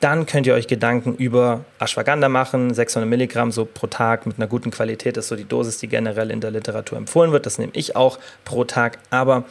dann 0.00 0.26
könnt 0.26 0.46
ihr 0.46 0.54
euch 0.54 0.66
Gedanken 0.66 1.14
über 1.14 1.64
Ashwagandha 1.78 2.28
machen, 2.28 2.74
600 2.74 3.08
Milligramm 3.08 3.50
so 3.50 3.64
pro 3.64 3.86
Tag 3.86 4.26
mit 4.26 4.38
einer 4.38 4.46
guten 4.46 4.70
Qualität 4.70 5.16
ist 5.16 5.28
so 5.28 5.36
die 5.36 5.46
Dosis, 5.46 5.78
die 5.78 5.88
generell 5.88 6.30
in 6.30 6.40
der 6.40 6.50
Literatur 6.50 6.98
empfohlen 6.98 7.32
wird. 7.32 7.46
Das 7.46 7.58
nehme 7.58 7.72
ich 7.74 7.96
auch 7.96 8.18
pro 8.44 8.64
Tag. 8.64 8.98
Aber 9.10 9.44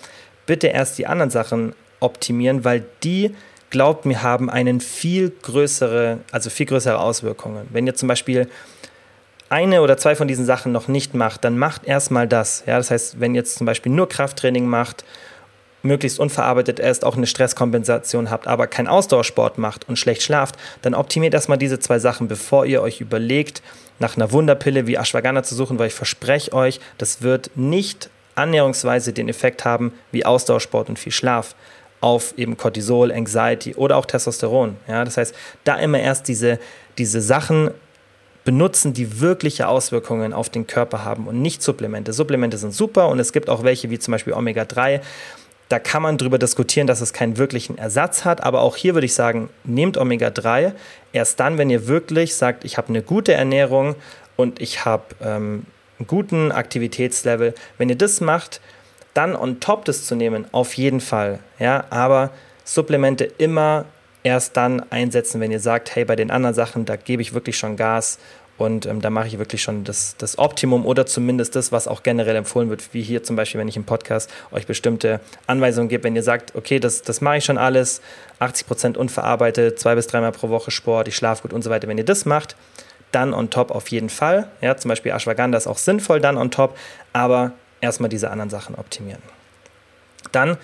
bitte 0.45 0.67
erst 0.67 0.97
die 0.97 1.07
anderen 1.07 1.31
Sachen 1.31 1.73
optimieren, 1.99 2.63
weil 2.63 2.85
die, 3.03 3.35
glaubt 3.71 4.05
mir, 4.05 4.21
haben 4.21 4.49
einen 4.49 4.81
viel 4.81 5.31
größere, 5.41 6.19
also 6.31 6.49
viel 6.49 6.67
größere 6.67 6.99
Auswirkungen. 6.99 7.67
Wenn 7.71 7.87
ihr 7.87 7.95
zum 7.95 8.07
Beispiel 8.07 8.47
eine 9.49 9.81
oder 9.81 9.97
zwei 9.97 10.15
von 10.15 10.27
diesen 10.27 10.45
Sachen 10.45 10.71
noch 10.71 10.87
nicht 10.87 11.13
macht, 11.15 11.43
dann 11.43 11.57
macht 11.57 11.85
erstmal 11.85 12.27
das. 12.27 12.63
Ja, 12.67 12.77
das 12.77 12.91
heißt, 12.91 13.19
wenn 13.19 13.33
ihr 13.33 13.39
jetzt 13.41 13.57
zum 13.57 13.65
Beispiel 13.65 13.91
nur 13.91 14.09
Krafttraining 14.09 14.67
macht 14.67 15.03
möglichst 15.85 16.19
unverarbeitet 16.19 16.79
esst, 16.79 17.05
auch 17.05 17.15
eine 17.15 17.27
Stresskompensation 17.27 18.29
habt, 18.29 18.47
aber 18.47 18.67
keinen 18.67 18.87
Ausdauersport 18.87 19.57
macht 19.57 19.87
und 19.87 19.97
schlecht 19.97 20.23
schlaft, 20.23 20.55
dann 20.81 20.93
optimiert 20.93 21.33
erstmal 21.33 21.57
diese 21.57 21.79
zwei 21.79 21.99
Sachen, 21.99 22.27
bevor 22.27 22.65
ihr 22.65 22.81
euch 22.81 23.01
überlegt, 23.01 23.61
nach 23.99 24.17
einer 24.17 24.31
Wunderpille 24.31 24.87
wie 24.87 24.95
Ashwagandha 24.95 25.43
zu 25.43 25.55
suchen, 25.55 25.79
weil 25.79 25.87
ich 25.87 25.93
verspreche 25.93 26.51
euch, 26.53 26.79
das 26.97 27.21
wird 27.21 27.51
nicht 27.55 28.09
annäherungsweise 28.35 29.13
den 29.13 29.29
Effekt 29.29 29.63
haben 29.63 29.93
wie 30.11 30.25
Ausdauersport 30.25 30.89
und 30.89 30.99
viel 30.99 31.13
Schlaf 31.13 31.55
auf 32.01 32.33
eben 32.37 32.57
Cortisol, 32.57 33.11
Anxiety 33.11 33.73
oder 33.75 33.95
auch 33.97 34.05
Testosteron. 34.05 34.75
Ja, 34.87 35.05
das 35.05 35.17
heißt, 35.17 35.33
da 35.63 35.77
immer 35.77 35.99
erst 35.99 36.27
diese, 36.27 36.59
diese 36.97 37.21
Sachen 37.21 37.71
benutzen, 38.43 38.93
die 38.93 39.21
wirkliche 39.21 39.67
Auswirkungen 39.67 40.31
auf 40.31 40.49
den 40.49 40.67
Körper 40.67 41.03
haben 41.03 41.27
und 41.27 41.41
nicht 41.41 41.63
Supplemente. 41.63 42.13
Supplemente 42.13 42.57
sind 42.57 42.73
super 42.73 43.09
und 43.09 43.19
es 43.19 43.33
gibt 43.33 43.49
auch 43.49 43.63
welche 43.63 43.89
wie 43.89 43.97
zum 43.97 44.11
Beispiel 44.11 44.33
Omega-3, 44.33 45.01
da 45.69 45.79
kann 45.79 46.03
man 46.03 46.17
darüber 46.17 46.37
diskutieren, 46.37 46.87
dass 46.87 47.01
es 47.01 47.13
keinen 47.13 47.37
wirklichen 47.37 47.77
Ersatz 47.77 48.23
hat. 48.23 48.43
Aber 48.43 48.61
auch 48.61 48.75
hier 48.75 48.93
würde 48.93 49.05
ich 49.05 49.15
sagen, 49.15 49.49
nehmt 49.63 49.97
Omega-3 49.97 50.73
erst 51.11 51.39
dann, 51.39 51.57
wenn 51.57 51.69
ihr 51.69 51.87
wirklich 51.87 52.35
sagt, 52.35 52.65
ich 52.65 52.77
habe 52.77 52.89
eine 52.89 53.01
gute 53.01 53.33
Ernährung 53.33 53.95
und 54.35 54.61
ich 54.61 54.85
habe 54.85 55.03
ähm, 55.21 55.65
einen 55.97 56.07
guten 56.07 56.51
Aktivitätslevel. 56.51 57.55
Wenn 57.77 57.89
ihr 57.89 57.97
das 57.97 58.21
macht, 58.21 58.61
dann 59.13 59.35
on 59.35 59.59
top 59.59 59.85
das 59.85 60.05
zu 60.05 60.15
nehmen, 60.15 60.45
auf 60.51 60.73
jeden 60.73 60.99
Fall. 60.99 61.39
Ja, 61.57 61.85
aber 61.89 62.31
Supplemente 62.63 63.23
immer 63.23 63.85
erst 64.23 64.57
dann 64.57 64.83
einsetzen, 64.91 65.39
wenn 65.39 65.51
ihr 65.51 65.59
sagt, 65.59 65.95
hey, 65.95 66.03
bei 66.03 66.15
den 66.15 66.31
anderen 66.31 66.55
Sachen, 66.55 66.85
da 66.85 66.95
gebe 66.95 67.21
ich 67.21 67.33
wirklich 67.33 67.57
schon 67.57 67.77
Gas 67.77 68.19
und 68.57 68.85
ähm, 68.85 69.01
da 69.01 69.09
mache 69.09 69.27
ich 69.27 69.37
wirklich 69.37 69.61
schon 69.61 69.83
das, 69.83 70.15
das 70.17 70.37
Optimum 70.37 70.85
oder 70.85 71.05
zumindest 71.05 71.55
das, 71.55 71.71
was 71.71 71.87
auch 71.87 72.03
generell 72.03 72.35
empfohlen 72.35 72.69
wird, 72.69 72.93
wie 72.93 73.01
hier 73.01 73.23
zum 73.23 73.35
Beispiel, 73.35 73.59
wenn 73.59 73.67
ich 73.67 73.75
im 73.75 73.83
Podcast 73.83 74.31
euch 74.51 74.65
bestimmte 74.65 75.19
Anweisungen 75.45 75.89
gebe, 75.89 76.05
wenn 76.05 76.15
ihr 76.15 76.23
sagt, 76.23 76.55
okay, 76.55 76.79
das, 76.79 77.01
das 77.01 77.19
mache 77.19 77.37
ich 77.37 77.45
schon 77.45 77.57
alles, 77.57 78.01
80 78.39 78.67
Prozent 78.67 78.97
unverarbeitet, 78.97 79.79
zwei 79.79 79.95
bis 79.95 80.07
dreimal 80.07 80.31
pro 80.31 80.49
Woche 80.49 80.71
Sport, 80.71 81.07
ich 81.07 81.15
schlafe 81.15 81.41
gut 81.41 81.53
und 81.53 81.63
so 81.63 81.69
weiter. 81.69 81.87
Wenn 81.87 81.97
ihr 81.97 82.05
das 82.05 82.25
macht, 82.25 82.55
dann 83.11 83.33
on 83.33 83.49
top 83.49 83.71
auf 83.71 83.89
jeden 83.89 84.09
Fall. 84.09 84.47
Ja, 84.61 84.77
zum 84.77 84.89
Beispiel 84.89 85.11
Ashwagandha 85.11 85.57
ist 85.57 85.67
auch 85.67 85.77
sinnvoll 85.77 86.21
dann 86.21 86.37
on 86.37 86.51
top, 86.51 86.77
aber 87.13 87.51
erstmal 87.81 88.09
diese 88.09 88.31
anderen 88.31 88.49
Sachen 88.49 88.75
optimieren. 88.75 89.21
Dann 90.31 90.57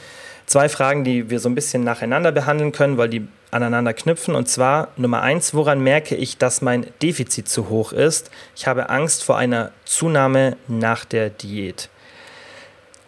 zwei 0.52 0.70
Fragen, 0.70 1.04
die 1.04 1.30
wir 1.30 1.40
so 1.40 1.50
ein 1.50 1.56
bisschen 1.56 1.84
nacheinander 1.84 2.32
behandeln 2.32 2.72
können, 2.72 2.98
weil 2.98 3.10
die 3.10 3.28
aneinander 3.52 3.94
knüpfen. 3.94 4.36
Und 4.36 4.48
zwar 4.48 4.90
Nummer 4.98 5.22
eins, 5.22 5.54
woran 5.54 5.82
merke 5.82 6.16
ich, 6.16 6.38
dass 6.38 6.62
mein 6.62 6.86
Defizit 7.02 7.48
zu 7.48 7.70
hoch 7.70 7.94
ist? 7.94 8.30
Ich 8.56 8.68
habe 8.68 8.90
Angst 8.90 9.24
vor 9.24 9.38
einer 9.38 9.72
Zunahme 9.86 10.58
nach 10.68 11.06
der 11.06 11.30
Diät. 11.30 11.90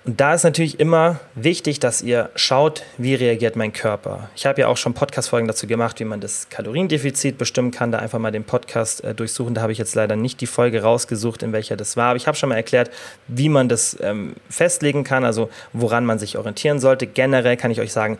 Und 0.05 0.19
da 0.19 0.33
ist 0.33 0.43
natürlich 0.43 0.81
immer 0.81 1.21
wichtig, 1.33 1.79
dass 1.79 2.01
ihr 2.01 2.29
schaut, 2.35 2.83
wie 2.97 3.15
reagiert 3.15 3.55
mein 3.55 3.71
Körper. 3.71 4.29
Ich 4.35 4.45
habe 4.45 4.59
ja 4.59 4.67
auch 4.67 4.75
schon 4.75 4.93
Podcast-Folgen 4.93 5.47
dazu 5.47 5.65
gemacht, 5.65 5.97
wie 6.01 6.03
man 6.03 6.19
das 6.19 6.49
Kaloriendefizit 6.49 7.37
bestimmen 7.37 7.71
kann. 7.71 7.93
Da 7.93 7.99
einfach 7.99 8.19
mal 8.19 8.31
den 8.31 8.43
Podcast 8.43 9.01
äh, 9.05 9.15
durchsuchen. 9.15 9.53
Da 9.53 9.61
habe 9.61 9.71
ich 9.71 9.77
jetzt 9.77 9.95
leider 9.95 10.17
nicht 10.17 10.41
die 10.41 10.45
Folge 10.45 10.81
rausgesucht, 10.81 11.41
in 11.41 11.53
welcher 11.53 11.77
das 11.77 11.95
war. 11.95 12.09
Aber 12.09 12.17
ich 12.17 12.27
habe 12.27 12.35
schon 12.35 12.49
mal 12.49 12.55
erklärt, 12.55 12.91
wie 13.29 13.47
man 13.47 13.69
das 13.69 13.97
ähm, 14.01 14.35
festlegen 14.49 15.05
kann, 15.05 15.23
also 15.23 15.49
woran 15.71 16.05
man 16.05 16.19
sich 16.19 16.37
orientieren 16.37 16.81
sollte. 16.81 17.07
Generell 17.07 17.55
kann 17.55 17.71
ich 17.71 17.79
euch 17.79 17.93
sagen, 17.93 18.17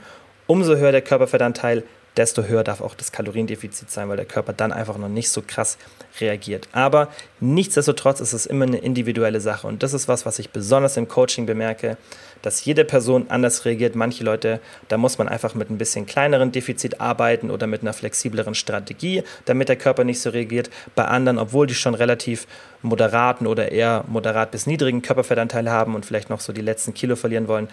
umso 0.48 0.78
höher 0.78 0.94
der 0.94 1.02
Körperfettanteil, 1.02 1.84
desto 2.18 2.44
höher 2.44 2.64
darf 2.64 2.82
auch 2.82 2.96
das 2.96 3.12
Kaloriendefizit 3.12 3.90
sein, 3.90 4.10
weil 4.10 4.18
der 4.18 4.26
Körper 4.26 4.54
dann 4.54 4.72
einfach 4.72 4.98
noch 4.98 5.10
nicht 5.10 5.30
so 5.30 5.42
krass 5.46 5.78
reagiert. 6.20 6.68
Aber 6.72 7.10
nichtsdestotrotz 7.40 8.20
ist 8.20 8.34
es 8.34 8.46
immer 8.46 8.66
eine 8.66 8.78
individuelle 8.78 9.42
Sache 9.42 9.68
und 9.68 9.84
das 9.84 9.94
ist 9.94 10.08
was, 10.08 10.26
was 10.26 10.40
ich 10.40 10.52
besonders 10.52 10.98
im 10.98 11.08
Coaching 11.08 11.46
bemerke, 11.46 11.98
dass 12.44 12.64
jede 12.66 12.86
Person 12.86 13.28
anders 13.30 13.66
reagiert. 13.66 13.96
Manche 13.96 14.24
Leute, 14.24 14.60
da 14.90 14.98
muss 14.98 15.18
man 15.18 15.28
einfach 15.28 15.56
mit 15.56 15.70
ein 15.70 15.78
bisschen 15.78 16.06
kleineren 16.06 16.52
Defizit 16.52 17.02
arbeiten 17.02 17.50
oder 17.50 17.68
mit 17.68 17.82
einer 17.82 17.94
flexibleren 17.94 18.54
Strategie, 18.54 19.24
damit 19.46 19.70
der 19.70 19.78
Körper 19.78 20.04
nicht 20.04 20.22
so 20.22 20.30
reagiert. 20.30 20.70
Bei 20.94 21.06
anderen, 21.06 21.40
obwohl 21.40 21.68
die 21.68 21.74
schon 21.74 21.96
relativ 21.96 22.46
moderaten 22.82 23.48
oder 23.48 23.72
eher 23.72 24.04
moderat 24.08 24.52
bis 24.52 24.68
niedrigen 24.68 25.02
Körperfettanteil 25.02 25.72
haben 25.72 25.96
und 25.96 26.06
vielleicht 26.06 26.30
noch 26.30 26.42
so 26.42 26.52
die 26.54 26.62
letzten 26.62 26.94
Kilo 26.94 27.16
verlieren 27.16 27.48
wollen, 27.48 27.70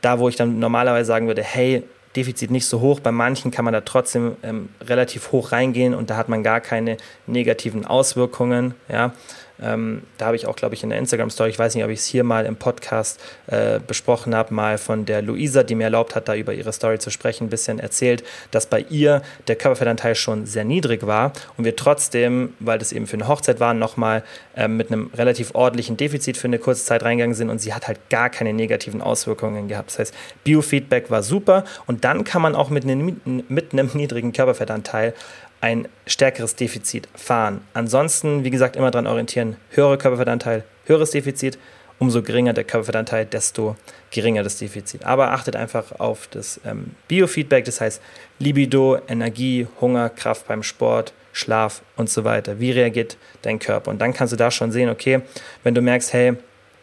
da 0.00 0.18
wo 0.18 0.28
ich 0.28 0.36
dann 0.36 0.58
normalerweise 0.58 1.06
sagen 1.06 1.26
würde, 1.26 1.42
hey, 1.42 1.84
Defizit 2.16 2.50
nicht 2.50 2.66
so 2.66 2.80
hoch. 2.80 3.00
Bei 3.00 3.12
manchen 3.12 3.50
kann 3.50 3.64
man 3.64 3.74
da 3.74 3.80
trotzdem 3.80 4.36
ähm, 4.42 4.68
relativ 4.80 5.32
hoch 5.32 5.52
reingehen 5.52 5.94
und 5.94 6.10
da 6.10 6.16
hat 6.16 6.28
man 6.28 6.42
gar 6.42 6.60
keine 6.60 6.96
negativen 7.26 7.84
Auswirkungen. 7.84 8.74
Ja. 8.88 9.12
Ähm, 9.62 10.02
da 10.18 10.26
habe 10.26 10.36
ich 10.36 10.46
auch, 10.46 10.56
glaube 10.56 10.74
ich, 10.74 10.82
in 10.82 10.90
der 10.90 10.98
Instagram-Story, 10.98 11.50
ich 11.50 11.58
weiß 11.58 11.74
nicht, 11.74 11.84
ob 11.84 11.90
ich 11.90 12.00
es 12.00 12.06
hier 12.06 12.24
mal 12.24 12.46
im 12.46 12.56
Podcast 12.56 13.20
äh, 13.46 13.78
besprochen 13.78 14.34
habe, 14.34 14.52
mal 14.52 14.78
von 14.78 15.04
der 15.04 15.22
Luisa, 15.22 15.62
die 15.62 15.74
mir 15.74 15.84
erlaubt 15.84 16.14
hat, 16.14 16.28
da 16.28 16.34
über 16.34 16.52
ihre 16.52 16.72
Story 16.72 16.98
zu 16.98 17.10
sprechen, 17.10 17.44
ein 17.44 17.50
bisschen 17.50 17.78
erzählt, 17.78 18.24
dass 18.50 18.66
bei 18.66 18.80
ihr 18.90 19.22
der 19.46 19.56
Körperfettanteil 19.56 20.14
schon 20.16 20.46
sehr 20.46 20.64
niedrig 20.64 21.06
war 21.06 21.32
und 21.56 21.64
wir 21.64 21.76
trotzdem, 21.76 22.54
weil 22.58 22.78
das 22.78 22.92
eben 22.92 23.06
für 23.06 23.14
eine 23.14 23.28
Hochzeit 23.28 23.60
war, 23.60 23.74
nochmal 23.74 24.24
äh, 24.56 24.66
mit 24.66 24.90
einem 24.90 25.10
relativ 25.14 25.54
ordentlichen 25.54 25.96
Defizit 25.96 26.36
für 26.36 26.48
eine 26.48 26.58
kurze 26.58 26.84
Zeit 26.84 27.02
reingegangen 27.04 27.34
sind 27.34 27.50
und 27.50 27.60
sie 27.60 27.74
hat 27.74 27.86
halt 27.86 28.10
gar 28.10 28.30
keine 28.30 28.52
negativen 28.52 29.00
Auswirkungen 29.00 29.68
gehabt. 29.68 29.90
Das 29.90 29.98
heißt, 29.98 30.14
Biofeedback 30.42 31.10
war 31.10 31.22
super 31.22 31.64
und 31.86 32.04
dann 32.04 32.24
kann 32.24 32.42
man 32.42 32.54
auch 32.54 32.70
mit 32.70 32.84
einem, 32.84 33.20
mit 33.48 33.72
einem 33.72 33.90
niedrigen 33.94 34.32
Körperfettanteil 34.32 35.14
ein 35.64 35.88
stärkeres 36.06 36.56
Defizit 36.56 37.08
fahren. 37.14 37.62
Ansonsten, 37.72 38.44
wie 38.44 38.50
gesagt, 38.50 38.76
immer 38.76 38.90
daran 38.90 39.06
orientieren, 39.06 39.56
höhere 39.70 39.96
Körperfettanteil, 39.96 40.62
höheres 40.84 41.12
Defizit, 41.12 41.58
umso 41.98 42.20
geringer 42.20 42.52
der 42.52 42.64
Körperfettanteil, 42.64 43.24
desto 43.24 43.74
geringer 44.10 44.42
das 44.42 44.58
Defizit. 44.58 45.06
Aber 45.06 45.30
achtet 45.30 45.56
einfach 45.56 45.98
auf 45.98 46.26
das 46.30 46.60
ähm, 46.66 46.90
Biofeedback, 47.08 47.64
das 47.64 47.80
heißt 47.80 48.02
Libido, 48.38 48.98
Energie, 49.08 49.66
Hunger, 49.80 50.10
Kraft 50.10 50.46
beim 50.48 50.62
Sport, 50.62 51.14
Schlaf 51.32 51.80
und 51.96 52.10
so 52.10 52.24
weiter. 52.24 52.60
Wie 52.60 52.70
reagiert 52.70 53.16
dein 53.40 53.58
Körper? 53.58 53.90
Und 53.90 54.02
dann 54.02 54.12
kannst 54.12 54.34
du 54.34 54.36
da 54.36 54.50
schon 54.50 54.70
sehen, 54.70 54.90
okay, 54.90 55.22
wenn 55.62 55.74
du 55.74 55.80
merkst, 55.80 56.12
hey, 56.12 56.34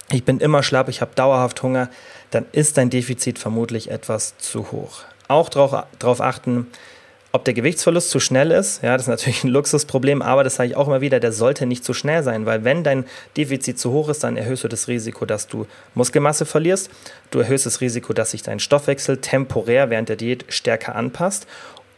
ich 0.09 0.23
bin 0.23 0.39
immer 0.39 0.63
schlapp, 0.63 0.89
ich 0.89 1.01
habe 1.01 1.11
dauerhaft 1.13 1.61
Hunger, 1.61 1.91
dann 2.31 2.47
ist 2.51 2.79
dein 2.79 2.89
Defizit 2.89 3.37
vermutlich 3.37 3.91
etwas 3.91 4.39
zu 4.39 4.71
hoch. 4.71 5.03
Auch 5.27 5.49
darauf 5.49 6.19
achten, 6.19 6.65
ob 7.33 7.45
der 7.45 7.53
Gewichtsverlust 7.53 8.09
zu 8.09 8.19
schnell 8.19 8.51
ist, 8.51 8.83
ja, 8.83 8.93
das 8.93 9.03
ist 9.03 9.07
natürlich 9.07 9.43
ein 9.43 9.49
Luxusproblem, 9.49 10.21
aber 10.21 10.43
das 10.43 10.55
sage 10.55 10.69
ich 10.69 10.75
auch 10.75 10.87
immer 10.87 11.01
wieder, 11.01 11.19
der 11.19 11.31
sollte 11.31 11.65
nicht 11.65 11.85
zu 11.85 11.93
schnell 11.93 12.23
sein, 12.23 12.45
weil 12.45 12.63
wenn 12.63 12.83
dein 12.83 13.05
Defizit 13.37 13.79
zu 13.79 13.91
hoch 13.91 14.09
ist, 14.09 14.23
dann 14.23 14.35
erhöhst 14.35 14.63
du 14.63 14.67
das 14.67 14.87
Risiko, 14.87 15.25
dass 15.25 15.47
du 15.47 15.65
Muskelmasse 15.95 16.45
verlierst, 16.45 16.89
du 17.31 17.39
erhöhst 17.39 17.65
das 17.65 17.79
Risiko, 17.79 18.11
dass 18.13 18.31
sich 18.31 18.43
dein 18.43 18.59
Stoffwechsel 18.59 19.17
temporär 19.17 19.89
während 19.89 20.09
der 20.09 20.17
Diät 20.17 20.45
stärker 20.49 20.95
anpasst 20.95 21.47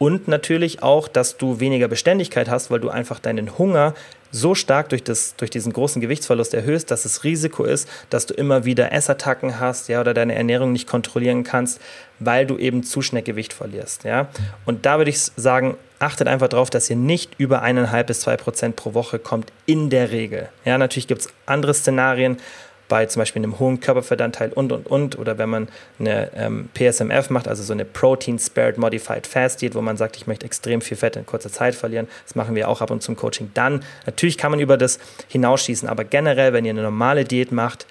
und 0.04 0.28
natürlich 0.28 0.82
auch, 0.82 1.08
dass 1.08 1.38
du 1.38 1.60
weniger 1.60 1.88
Beständigkeit 1.88 2.50
hast, 2.50 2.70
weil 2.70 2.78
du 2.78 2.90
einfach 2.90 3.20
deinen 3.20 3.56
Hunger 3.56 3.94
so 4.30 4.54
stark 4.54 4.90
durch, 4.90 5.02
das, 5.02 5.34
durch 5.36 5.50
diesen 5.50 5.72
großen 5.72 6.02
Gewichtsverlust 6.02 6.52
erhöhst, 6.52 6.90
dass 6.90 7.04
das 7.04 7.24
Risiko 7.24 7.64
ist, 7.64 7.88
dass 8.10 8.26
du 8.26 8.34
immer 8.34 8.66
wieder 8.66 8.92
Essattacken 8.92 9.60
hast 9.60 9.88
ja, 9.88 10.02
oder 10.02 10.12
deine 10.12 10.34
Ernährung 10.34 10.72
nicht 10.72 10.86
kontrollieren 10.86 11.42
kannst, 11.42 11.80
weil 12.18 12.44
du 12.44 12.58
eben 12.58 12.82
zu 12.82 13.00
schnell 13.00 13.22
Gewicht 13.22 13.54
verlierst. 13.54 14.04
Ja? 14.04 14.28
Und 14.66 14.84
da 14.84 14.98
würde 14.98 15.08
ich 15.08 15.18
sagen, 15.18 15.78
achtet 16.00 16.28
einfach 16.28 16.48
darauf, 16.48 16.68
dass 16.68 16.90
ihr 16.90 16.96
nicht 16.96 17.30
über 17.38 17.62
eineinhalb 17.62 18.08
bis 18.08 18.20
zwei 18.20 18.36
Prozent 18.36 18.76
pro 18.76 18.92
Woche 18.92 19.18
kommt, 19.18 19.54
in 19.64 19.88
der 19.88 20.10
Regel. 20.10 20.50
Ja, 20.66 20.76
natürlich 20.76 21.08
gibt 21.08 21.22
es 21.22 21.28
andere 21.46 21.72
Szenarien, 21.72 22.36
bei 22.88 23.06
zum 23.06 23.20
Beispiel 23.20 23.42
einem 23.42 23.58
hohen 23.58 23.80
Körperfettanteil 23.80 24.52
und, 24.52 24.72
und, 24.72 24.86
und. 24.86 25.18
Oder 25.18 25.38
wenn 25.38 25.48
man 25.48 25.68
eine 25.98 26.30
ähm, 26.36 26.68
PSMF 26.74 27.30
macht, 27.30 27.48
also 27.48 27.62
so 27.62 27.72
eine 27.72 27.84
Protein 27.84 28.38
Spared 28.38 28.78
Modified 28.78 29.26
Fast 29.26 29.62
Diet, 29.62 29.74
wo 29.74 29.80
man 29.80 29.96
sagt, 29.96 30.16
ich 30.16 30.26
möchte 30.26 30.46
extrem 30.46 30.80
viel 30.80 30.96
Fett 30.96 31.16
in 31.16 31.26
kurzer 31.26 31.50
Zeit 31.50 31.74
verlieren. 31.74 32.08
Das 32.26 32.34
machen 32.34 32.54
wir 32.54 32.68
auch 32.68 32.80
ab 32.80 32.90
und 32.90 33.02
zu 33.02 33.12
im 33.12 33.16
Coaching. 33.16 33.50
Dann, 33.54 33.82
natürlich 34.06 34.38
kann 34.38 34.50
man 34.50 34.60
über 34.60 34.76
das 34.76 34.98
hinausschießen, 35.28 35.88
aber 35.88 36.04
generell, 36.04 36.52
wenn 36.52 36.64
ihr 36.64 36.70
eine 36.70 36.82
normale 36.82 37.24
Diät 37.24 37.52
macht, 37.52 37.86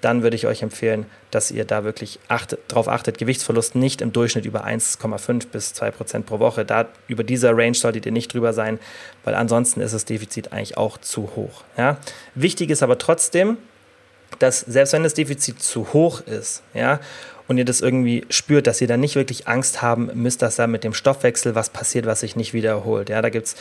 dann 0.00 0.22
würde 0.22 0.36
ich 0.36 0.46
euch 0.46 0.62
empfehlen, 0.62 1.06
dass 1.30 1.50
ihr 1.50 1.64
da 1.64 1.82
wirklich 1.82 2.20
achtet, 2.28 2.60
darauf 2.68 2.88
achtet, 2.88 3.18
Gewichtsverlust 3.18 3.74
nicht 3.74 4.00
im 4.00 4.12
Durchschnitt 4.12 4.46
über 4.46 4.64
1,5 4.64 5.48
bis 5.48 5.74
2 5.74 5.90
Prozent 5.90 6.26
pro 6.26 6.38
Woche. 6.38 6.64
Da 6.64 6.86
über 7.08 7.24
dieser 7.24 7.56
Range 7.56 7.74
solltet 7.74 8.06
ihr 8.06 8.12
nicht 8.12 8.32
drüber 8.32 8.52
sein, 8.52 8.78
weil 9.24 9.34
ansonsten 9.34 9.80
ist 9.80 9.94
das 9.94 10.04
Defizit 10.04 10.52
eigentlich 10.52 10.76
auch 10.76 10.98
zu 10.98 11.30
hoch. 11.34 11.64
Ja? 11.76 11.98
Wichtig 12.34 12.70
ist 12.70 12.82
aber 12.82 12.98
trotzdem, 12.98 13.58
dass 14.38 14.60
selbst 14.60 14.92
wenn 14.92 15.02
das 15.02 15.14
Defizit 15.14 15.62
zu 15.62 15.92
hoch 15.92 16.20
ist, 16.20 16.62
ja, 16.74 17.00
und 17.48 17.56
ihr 17.56 17.64
das 17.64 17.80
irgendwie 17.80 18.26
spürt, 18.28 18.66
dass 18.66 18.80
ihr 18.80 18.86
da 18.86 18.96
nicht 18.96 19.14
wirklich 19.14 19.48
Angst 19.48 19.80
haben 19.80 20.10
müsst, 20.14 20.42
dass 20.42 20.56
da 20.56 20.66
mit 20.66 20.84
dem 20.84 20.92
Stoffwechsel 20.92 21.54
was 21.54 21.70
passiert, 21.70 22.04
was 22.04 22.20
sich 22.20 22.36
nicht 22.36 22.52
wiederholt. 22.52 23.08
Ja, 23.08 23.22
da 23.22 23.30
gibt 23.30 23.46
es 23.46 23.56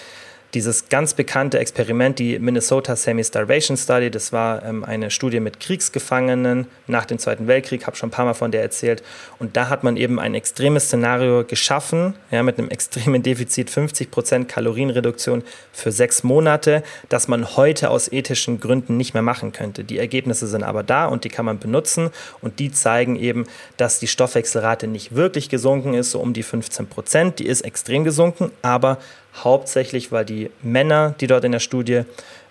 dieses 0.58 0.90
ganz 0.90 1.14
bekannte 1.14 1.60
Experiment, 1.60 2.18
die 2.18 2.40
Minnesota 2.40 2.96
Semi-Starvation 2.96 3.78
Study, 3.78 4.10
das 4.10 4.34
war 4.34 4.66
ähm, 4.66 4.84
eine 4.84 5.12
Studie 5.12 5.40
mit 5.40 5.60
Kriegsgefangenen 5.60 6.66
nach 6.88 7.06
dem 7.06 7.20
Zweiten 7.20 7.46
Weltkrieg, 7.46 7.86
habe 7.86 7.96
schon 7.96 8.08
ein 8.08 8.12
paar 8.12 8.26
Mal 8.26 8.34
von 8.34 8.50
der 8.50 8.64
erzählt. 8.64 9.04
Und 9.38 9.56
da 9.56 9.70
hat 9.70 9.84
man 9.84 9.98
eben 9.98 10.20
ein 10.20 10.34
extremes 10.34 10.86
Szenario 10.86 11.44
geschaffen, 11.44 12.16
ja, 12.32 12.42
mit 12.42 12.58
einem 12.58 12.72
extremen 12.72 13.22
Defizit, 13.22 13.70
50 13.70 14.10
Prozent 14.10 14.50
Kalorienreduktion 14.50 15.44
für 15.72 15.92
sechs 15.92 16.24
Monate, 16.24 16.82
das 17.08 17.28
man 17.28 17.56
heute 17.56 17.92
aus 17.92 18.12
ethischen 18.12 18.60
Gründen 18.60 18.98
nicht 18.98 19.14
mehr 19.14 19.22
machen 19.22 19.52
könnte. 19.52 19.84
Die 19.84 20.00
Ergebnisse 20.00 20.48
sind 20.48 20.64
aber 20.64 20.82
da 20.82 21.06
und 21.06 21.24
die 21.24 21.30
kann 21.30 21.46
man 21.46 21.60
benutzen 21.60 22.10
und 22.42 22.58
die 22.58 22.72
zeigen 22.72 23.16
eben, 23.16 23.46
dass 23.78 24.00
die 24.00 24.08
Stoffwechselrate 24.08 24.88
nicht 24.88 25.14
wirklich 25.14 25.50
gesunken 25.50 25.94
ist, 25.94 26.10
so 26.10 26.20
um 26.20 26.34
die 26.34 26.44
15%. 26.44 26.88
Prozent. 26.88 27.38
Die 27.38 27.46
ist 27.46 27.62
extrem 27.62 28.04
gesunken, 28.04 28.50
aber 28.64 28.98
hauptsächlich, 29.44 30.12
weil 30.12 30.26
die 30.26 30.50
Männer, 30.62 31.16
die 31.20 31.28
dort 31.28 31.44
in 31.44 31.52
der 31.52 31.60
Studie 31.60 32.04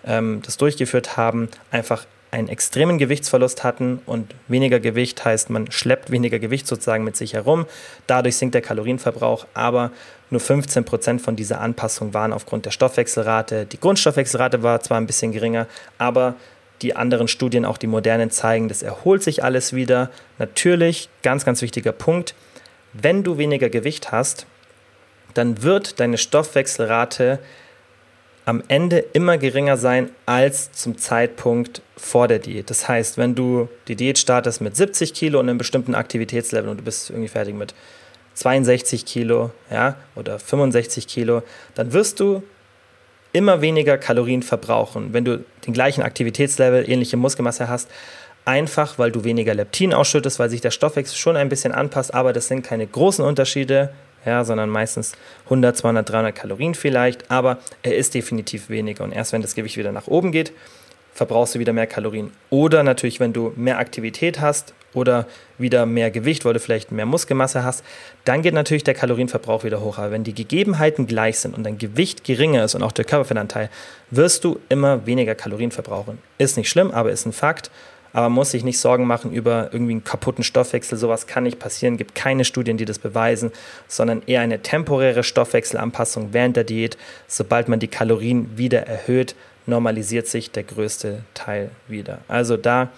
ähm, 0.05 0.43
das 0.45 0.57
durchgeführt 0.57 1.17
haben, 1.17 1.49
einfach 1.71 2.07
einen 2.31 2.49
extremen 2.49 2.99
Gewichtsverlust 2.99 3.65
hatten 3.65 4.01
und 4.05 4.35
weniger 4.49 4.81
Gewicht 4.81 5.25
heißt, 5.25 5.49
man 5.49 5.71
schleppt 5.71 6.11
weniger 6.11 6.39
Gewicht 6.39 6.67
sozusagen 6.67 7.05
mit 7.05 7.17
sich 7.17 7.35
herum. 7.35 7.67
Dadurch 8.07 8.37
sinkt 8.37 8.55
der 8.55 8.63
Kalorienverbrauch, 8.63 9.47
aber 9.55 9.91
nur 10.31 10.41
15 10.41 10.85
Prozent 10.85 11.23
von 11.23 11.37
dieser 11.37 11.61
Anpassung 11.61 12.15
waren 12.15 12.33
aufgrund 12.33 12.67
der 12.67 12.73
Stoffwechselrate. 12.73 13.65
Die 13.65 13.81
Grundstoffwechselrate 13.81 14.63
war 14.63 14.81
zwar 14.81 14.99
ein 14.99 15.07
bisschen 15.07 15.33
geringer, 15.33 15.67
aber 15.99 16.35
die 16.83 16.95
anderen 16.95 17.29
Studien, 17.29 17.65
auch 17.65 17.79
die 17.79 17.87
modernen, 17.87 18.31
zeigen, 18.31 18.69
das 18.69 18.83
erholt 18.83 19.23
sich 19.23 19.43
alles 19.43 19.73
wieder. 19.73 20.11
Natürlich, 20.39 21.09
ganz, 21.23 21.45
ganz 21.45 21.63
wichtiger 21.63 21.93
Punkt, 21.93 22.35
wenn 22.93 23.23
du 23.23 23.39
weniger 23.39 23.71
Gewicht 23.71 24.13
hast, 24.13 24.47
dann 25.37 25.63
wird 25.63 26.01
deine 26.01 26.19
Stoffwechselrate 26.19 27.39
am 28.47 28.63
Ende 28.69 28.99
immer 28.99 29.39
geringer 29.39 29.77
sein 29.77 30.11
als 30.25 30.71
zum 30.73 30.99
Zeitpunkt 30.99 31.83
vor 31.97 32.29
der 32.29 32.39
Diät. 32.39 32.71
Das 32.71 32.89
heißt, 32.89 33.19
wenn 33.19 33.35
du 33.35 33.69
die 33.89 33.97
Diät 33.97 34.19
startest 34.19 34.61
mit 34.61 34.77
70 34.77 35.15
Kilo 35.15 35.41
und 35.41 35.49
einem 35.49 35.59
bestimmten 35.59 35.95
Aktivitätslevel 35.97 36.71
und 36.71 36.79
du 36.79 36.85
bist 36.85 37.11
irgendwie 37.11 37.29
fertig 37.29 37.55
mit 37.55 37.75
62 38.35 39.05
Kilo 39.05 39.51
ja, 39.71 39.97
oder 40.15 40.39
65 40.39 41.09
Kilo, 41.09 41.43
dann 41.75 41.93
wirst 41.93 42.21
du 42.21 42.43
immer 43.33 43.61
weniger 43.61 43.99
Kalorien 43.99 44.43
verbrauchen, 44.43 45.13
wenn 45.13 45.25
du 45.25 45.45
den 45.67 45.75
gleichen 45.75 46.03
Aktivitätslevel, 46.03 46.89
ähnliche 46.89 47.17
Muskelmasse 47.17 47.69
hast, 47.69 47.91
einfach 48.45 48.99
weil 48.99 49.11
du 49.11 49.25
weniger 49.25 49.55
Leptin 49.55 49.93
ausschüttest, 49.93 50.39
weil 50.39 50.51
sich 50.51 50.61
der 50.61 50.71
Stoffwechsel 50.71 51.17
schon 51.17 51.37
ein 51.37 51.49
bisschen 51.49 51.73
anpasst, 51.73 52.15
aber 52.15 52.33
das 52.33 52.47
sind 52.47 52.63
keine 52.63 52.87
großen 52.87 53.25
Unterschiede 53.25 53.91
ja, 54.27 54.45
sondern 54.45 54.69
meistens 54.69 55.13
100, 55.45 55.77
200, 55.77 56.09
300 56.09 56.35
Kalorien 56.35 56.75
vielleicht, 56.75 57.31
aber 57.31 57.59
er 57.83 57.97
ist 57.97 58.15
definitiv 58.15 58.69
weniger. 58.69 59.05
Und 59.05 59.13
erst 59.13 59.33
wenn 59.33 59.43
das 59.43 59.55
Gewicht 59.55 59.77
wieder 59.77 59.93
nach 59.93 60.07
oben 60.07 60.33
geht, 60.33 60.53
verbrauchst 61.17 61.55
du 61.55 61.59
wieder 61.59 61.73
mehr 61.73 61.87
Kalorien. 61.87 62.31
Oder 62.51 62.83
natürlich, 62.83 63.21
wenn 63.21 63.33
du 63.33 63.53
mehr 63.57 63.79
Aktivität 63.79 64.41
hast 64.41 64.75
oder 64.93 65.27
wieder 65.59 65.87
mehr 65.87 66.11
Gewicht, 66.11 66.45
weil 66.45 66.53
du 66.53 66.61
vielleicht 66.61 66.93
mehr 66.93 67.07
Muskelmasse 67.07 67.65
hast, 67.65 67.83
dann 68.25 68.43
geht 68.43 68.55
natürlich 68.55 68.85
der 68.85 68.95
Kalorienverbrauch 68.95 69.65
wieder 69.65 69.81
hoch. 69.81 69.99
Aber 69.99 70.11
wenn 70.11 70.25
die 70.25 70.35
Gegebenheiten 70.35 71.07
gleich 71.07 71.39
sind 71.39 71.57
und 71.57 71.65
dein 71.65 71.79
Gewicht 71.79 72.25
geringer 72.25 72.65
ist 72.65 72.75
und 72.75 72.83
auch 72.83 72.93
der 72.93 73.05
Körperfettanteil, 73.05 73.71
wirst 74.11 74.45
du 74.45 74.61
immer 74.69 75.07
weniger 75.07 75.35
Kalorien 75.35 75.71
verbrauchen. 75.71 76.19
Ist 76.39 76.57
nicht 76.57 76.69
schlimm, 76.69 76.91
aber 76.91 77.11
ist 77.11 77.27
ein 77.27 77.33
Fakt 77.33 77.71
aber 78.17 78.31
muss 78.31 78.53
sich 78.53 78.65
nicht 78.65 78.79
Sorgen 78.79 79.07
machen 79.07 79.31
über 79.31 79.69
irgendwie 79.75 79.93
einen 79.93 80.03
kaputten 80.03 80.43
Stoffwechsel. 80.43 80.97
Sowas 80.97 81.27
kann 81.27 81.43
nicht 81.43 81.59
passieren, 81.59 81.99
gibt 81.99 82.15
keine 82.15 82.47
Studien, 82.47 82.79
die 82.79 82.87
das 82.87 82.99
beweisen, 82.99 83.53
sondern 83.89 84.23
eher 84.27 84.41
eine 84.41 84.63
temporäre 84.63 85.23
Stoffwechselanpassung 85.23 86.33
während 86.33 86.57
der 86.57 86.65
Diät. 86.65 86.97
Sobald 87.29 87.69
man 87.69 87.79
die 87.79 87.89
Kalorien 87.89 88.57
wieder 88.57 88.87
erhöht, 88.87 89.35
normalisiert 89.67 90.29
sich 90.29 90.51
der 90.51 90.63
größte 90.63 91.25
Teil 91.35 91.71
wieder. 91.89 92.21
Also 92.27 92.57
da 92.57 92.89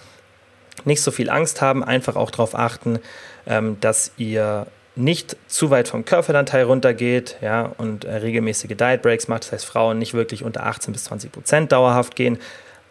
nicht 0.85 1.03
so 1.03 1.11
viel 1.11 1.31
Angst 1.31 1.61
haben, 1.61 1.83
einfach 1.83 2.15
auch 2.15 2.31
darauf 2.31 2.55
achten, 2.55 3.01
ähm, 3.49 3.77
dass 3.81 4.13
ihr 4.19 4.69
nicht 4.95 5.37
zu 5.49 5.71
weit 5.71 5.89
vom 5.89 6.05
Körperanteil 6.05 6.63
runtergeht 6.63 7.39
ja, 7.41 7.73
und 7.79 8.05
äh, 8.05 8.15
regelmäßige 8.15 8.77
Diet 8.77 9.03
Breaks 9.03 9.27
macht. 9.27 9.43
Das 9.43 9.51
heißt, 9.51 9.65
Frauen 9.65 9.99
nicht 9.99 10.15
wirklich 10.15 10.45
unter 10.45 10.65
18 10.65 10.93
bis 10.93 11.05
20 11.05 11.33
Prozent 11.33 11.73
dauerhaft 11.73 12.15
gehen, 12.15 12.39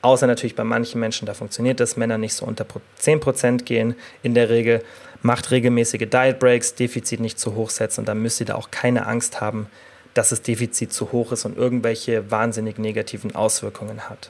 Außer 0.01 0.27
natürlich 0.27 0.55
bei 0.55 0.63
manchen 0.63 0.99
Menschen, 0.99 1.25
da 1.25 1.33
funktioniert 1.33 1.79
das, 1.79 1.97
Männer 1.97 2.17
nicht 2.17 2.33
so 2.33 2.45
unter 2.45 2.65
10% 3.01 3.63
gehen 3.63 3.95
in 4.23 4.33
der 4.33 4.49
Regel. 4.49 4.83
Macht 5.23 5.51
regelmäßige 5.51 6.07
Diet 6.09 6.39
Breaks, 6.39 6.75
Defizit 6.75 7.19
nicht 7.19 7.39
zu 7.39 7.55
hoch 7.55 7.71
setzen 7.71 8.01
und 8.01 8.05
dann 8.07 8.21
müsst 8.21 8.39
ihr 8.39 8.45
da 8.45 8.55
auch 8.55 8.69
keine 8.69 9.07
Angst 9.07 9.41
haben, 9.41 9.67
dass 10.13 10.29
das 10.29 10.43
Defizit 10.43 10.93
zu 10.93 11.11
hoch 11.11 11.31
ist 11.31 11.45
und 11.45 11.57
irgendwelche 11.57 12.29
wahnsinnig 12.29 12.77
negativen 12.77 13.35
Auswirkungen 13.35 14.09
hat. 14.09 14.29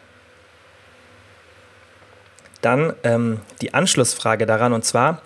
Dann 2.61 2.93
ähm, 3.03 3.41
die 3.61 3.73
Anschlussfrage 3.73 4.45
daran 4.45 4.73
und 4.73 4.85
zwar, 4.85 5.21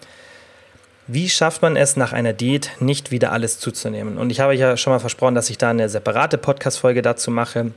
wie 1.08 1.30
schafft 1.30 1.62
man 1.62 1.76
es 1.76 1.96
nach 1.96 2.14
einer 2.14 2.34
Diät 2.34 2.72
nicht 2.80 3.12
wieder 3.12 3.32
alles 3.32 3.60
zuzunehmen? 3.60 4.18
Und 4.18 4.30
ich 4.30 4.40
habe 4.40 4.56
ja 4.56 4.78
schon 4.78 4.94
mal 4.94 5.00
versprochen, 5.00 5.36
dass 5.36 5.50
ich 5.50 5.58
da 5.58 5.70
eine 5.70 5.90
separate 5.90 6.38
Podcast-Folge 6.38 7.02
dazu 7.02 7.32
mache. 7.32 7.72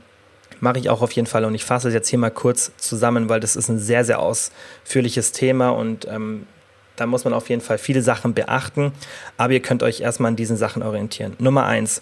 Mache 0.65 0.79
ich 0.79 0.89
auch 0.89 1.03
auf 1.03 1.11
jeden 1.11 1.27
Fall 1.27 1.45
und 1.45 1.53
ich 1.53 1.63
fasse 1.63 1.89
es 1.89 1.93
jetzt 1.93 2.09
hier 2.09 2.17
mal 2.17 2.31
kurz 2.31 2.71
zusammen, 2.77 3.29
weil 3.29 3.39
das 3.39 3.55
ist 3.55 3.69
ein 3.69 3.77
sehr, 3.77 4.03
sehr 4.03 4.17
ausführliches 4.17 5.31
Thema 5.31 5.69
und 5.69 6.07
ähm, 6.07 6.47
da 6.95 7.05
muss 7.05 7.23
man 7.23 7.35
auf 7.35 7.49
jeden 7.49 7.61
Fall 7.61 7.77
viele 7.77 8.01
Sachen 8.01 8.33
beachten, 8.33 8.91
aber 9.37 9.53
ihr 9.53 9.59
könnt 9.59 9.83
euch 9.83 10.01
erstmal 10.01 10.29
an 10.29 10.35
diesen 10.35 10.57
Sachen 10.57 10.81
orientieren. 10.81 11.35
Nummer 11.37 11.67
eins, 11.67 12.01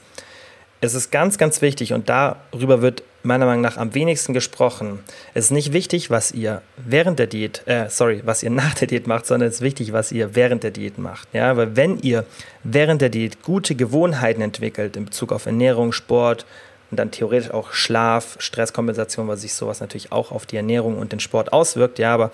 es 0.80 0.93
ist 0.93 1.12
ganz, 1.12 1.38
ganz 1.38 1.62
wichtig 1.62 1.91
und 1.91 2.08
darüber 2.08 2.82
wird 2.82 3.04
meiner 3.21 3.45
Meinung 3.45 3.60
nach 3.60 3.76
am 3.76 3.93
wenigsten 3.95 4.34
gesprochen. 4.34 4.99
Es 5.34 5.45
ist 5.45 5.52
nicht 5.52 5.73
wichtig, 5.73 6.10
was 6.10 6.32
ihr 6.32 6.62
während 6.78 7.19
der 7.19 7.28
Diät, 7.28 7.63
äh, 7.65 7.89
sorry, 7.89 8.21
was 8.23 8.43
ihr 8.43 8.49
nach 8.63 8.76
der 8.76 8.88
Diät 8.88 9.08
macht, 9.08 9.26
sondern 9.26 9.49
es 9.49 9.56
ist 9.56 9.62
wichtig, 9.62 9.91
was 9.91 10.13
ihr 10.13 10.36
während 10.36 10.63
der 10.63 10.71
Diät 10.71 10.97
macht. 10.97 11.28
Ja, 11.34 11.58
weil 11.58 11.76
wenn 11.76 11.99
ihr 11.99 12.23
während 12.63 13.02
der 13.02 13.10
Diät 13.10 13.43
gute 13.43 13.76
Gewohnheiten 13.76 14.41
entwickelt 14.41 14.95
in 14.95 15.04
Bezug 15.04 15.34
auf 15.34 15.47
Ernährung, 15.47 15.91
Sport, 15.91 16.45
und 16.93 16.97
dann 16.97 17.10
theoretisch 17.10 17.49
auch 17.49 17.73
Schlaf, 17.73 18.36
Stresskompensation, 18.38 19.27
weil 19.27 19.38
sich 19.38 19.56
sowas 19.56 19.79
natürlich 19.79 20.12
auch 20.12 20.32
auf 20.32 20.45
die 20.45 20.58
Ernährung 20.58 20.99
und 20.99 21.12
den 21.12 21.19
Sport 21.19 21.51
auswirkt. 21.51 21.97
Ja, 21.97 22.13
aber 22.13 22.32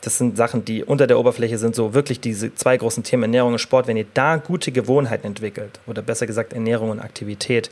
das 0.00 0.18
sind 0.18 0.36
Sachen, 0.36 0.64
die 0.64 0.82
unter 0.82 1.06
der 1.06 1.16
Oberfläche 1.16 1.58
sind, 1.58 1.76
so 1.76 1.94
wirklich 1.94 2.18
diese 2.18 2.52
zwei 2.56 2.76
großen 2.76 3.04
Themen 3.04 3.22
Ernährung 3.22 3.52
und 3.52 3.60
Sport. 3.60 3.86
Wenn 3.86 3.96
ihr 3.96 4.06
da 4.14 4.36
gute 4.36 4.72
Gewohnheiten 4.72 5.28
entwickelt, 5.28 5.78
oder 5.86 6.02
besser 6.02 6.26
gesagt 6.26 6.54
Ernährung 6.54 6.90
und 6.90 6.98
Aktivität, 6.98 7.70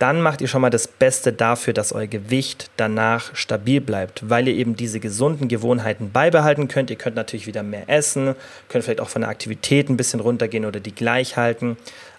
dann 0.00 0.20
macht 0.20 0.40
ihr 0.40 0.48
schon 0.48 0.62
mal 0.62 0.70
das 0.70 0.88
Beste 0.88 1.32
dafür, 1.32 1.74
dass 1.74 1.92
euer 1.92 2.08
Gewicht 2.08 2.72
danach 2.76 3.36
stabil 3.36 3.80
bleibt, 3.80 4.28
weil 4.28 4.48
ihr 4.48 4.54
eben 4.54 4.74
diese 4.74 4.98
gesunden 4.98 5.46
Gewohnheiten 5.46 6.10
beibehalten 6.10 6.66
könnt. 6.66 6.90
Ihr 6.90 6.96
könnt 6.96 7.14
natürlich 7.14 7.46
wieder 7.46 7.62
mehr 7.62 7.88
essen, 7.88 8.34
könnt 8.68 8.84
vielleicht 8.84 9.00
auch 9.00 9.08
von 9.08 9.22
der 9.22 9.30
Aktivität 9.30 9.88
ein 9.88 9.96
bisschen 9.96 10.18
runtergehen 10.18 10.64
oder 10.64 10.80
die 10.80 10.94
gleich 10.94 11.36
halten. 11.36 11.76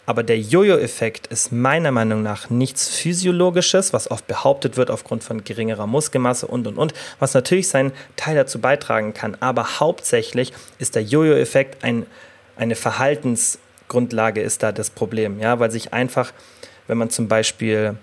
Aber 0.09 0.23
der 0.23 0.39
Jojo-Effekt 0.39 1.27
ist 1.27 1.51
meiner 1.51 1.91
Meinung 1.91 2.23
nach 2.23 2.49
nichts 2.49 2.89
Physiologisches, 2.89 3.93
was 3.93 4.09
oft 4.09 4.25
behauptet 4.25 4.75
wird 4.75 4.89
aufgrund 4.89 5.23
von 5.23 5.43
geringerer 5.43 5.85
Muskelmasse 5.85 6.47
und 6.47 6.65
und 6.65 6.79
und, 6.79 6.95
was 7.19 7.35
natürlich 7.35 7.67
seinen 7.67 7.91
Teil 8.15 8.33
dazu 8.33 8.57
beitragen 8.57 9.13
kann. 9.13 9.37
Aber 9.39 9.79
hauptsächlich 9.79 10.51
ist 10.79 10.95
der 10.95 11.03
Jojo-Effekt 11.03 11.83
ein, 11.83 12.07
eine 12.57 12.73
Verhaltensgrundlage, 12.73 14.41
ist 14.41 14.63
da 14.63 14.71
das 14.71 14.89
Problem. 14.89 15.39
Ja, 15.39 15.59
weil 15.59 15.69
sich 15.69 15.93
einfach, 15.93 16.33
wenn 16.87 16.97
man 16.97 17.11
zum 17.11 17.27
Beispiel 17.27 17.95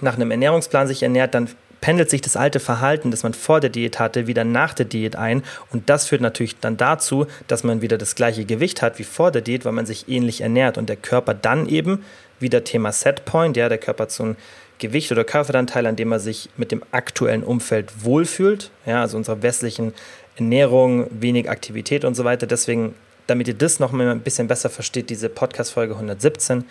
nach 0.00 0.14
einem 0.14 0.30
Ernährungsplan 0.30 0.86
sich 0.86 1.02
ernährt, 1.02 1.34
dann 1.34 1.50
pendelt 1.82 2.08
sich 2.08 2.22
das 2.22 2.36
alte 2.36 2.60
Verhalten, 2.60 3.10
das 3.10 3.24
man 3.24 3.34
vor 3.34 3.60
der 3.60 3.68
Diät 3.68 3.98
hatte, 3.98 4.26
wieder 4.26 4.44
nach 4.44 4.72
der 4.72 4.86
Diät 4.86 5.16
ein. 5.16 5.42
Und 5.70 5.90
das 5.90 6.06
führt 6.06 6.22
natürlich 6.22 6.58
dann 6.60 6.78
dazu, 6.78 7.26
dass 7.48 7.64
man 7.64 7.82
wieder 7.82 7.98
das 7.98 8.14
gleiche 8.14 8.46
Gewicht 8.46 8.80
hat 8.80 8.98
wie 8.98 9.04
vor 9.04 9.30
der 9.30 9.42
Diät, 9.42 9.66
weil 9.66 9.72
man 9.72 9.84
sich 9.84 10.08
ähnlich 10.08 10.40
ernährt 10.40 10.78
und 10.78 10.88
der 10.88 10.96
Körper 10.96 11.34
dann 11.34 11.68
eben 11.68 12.02
wieder 12.38 12.64
Thema 12.64 12.92
Setpoint, 12.92 13.56
ja, 13.56 13.68
der 13.68 13.78
Körper 13.78 14.04
hat 14.04 14.12
so 14.12 14.34
Gewicht 14.78 15.12
oder 15.12 15.24
Körperanteil, 15.24 15.86
an 15.86 15.96
dem 15.96 16.08
man 16.08 16.20
sich 16.20 16.48
mit 16.56 16.72
dem 16.72 16.82
aktuellen 16.92 17.42
Umfeld 17.44 18.04
wohlfühlt. 18.04 18.70
Ja, 18.86 19.02
also 19.02 19.16
unserer 19.16 19.42
westlichen 19.42 19.92
Ernährung, 20.36 21.06
wenig 21.10 21.50
Aktivität 21.50 22.04
und 22.04 22.14
so 22.14 22.24
weiter. 22.24 22.46
Deswegen, 22.46 22.94
damit 23.26 23.48
ihr 23.48 23.54
das 23.54 23.80
noch 23.80 23.92
mal 23.92 24.08
ein 24.08 24.20
bisschen 24.20 24.48
besser 24.48 24.70
versteht, 24.70 25.10
diese 25.10 25.28
Podcast-Folge 25.28 25.94
117 25.94 26.64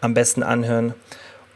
am 0.00 0.14
besten 0.14 0.42
anhören. 0.42 0.94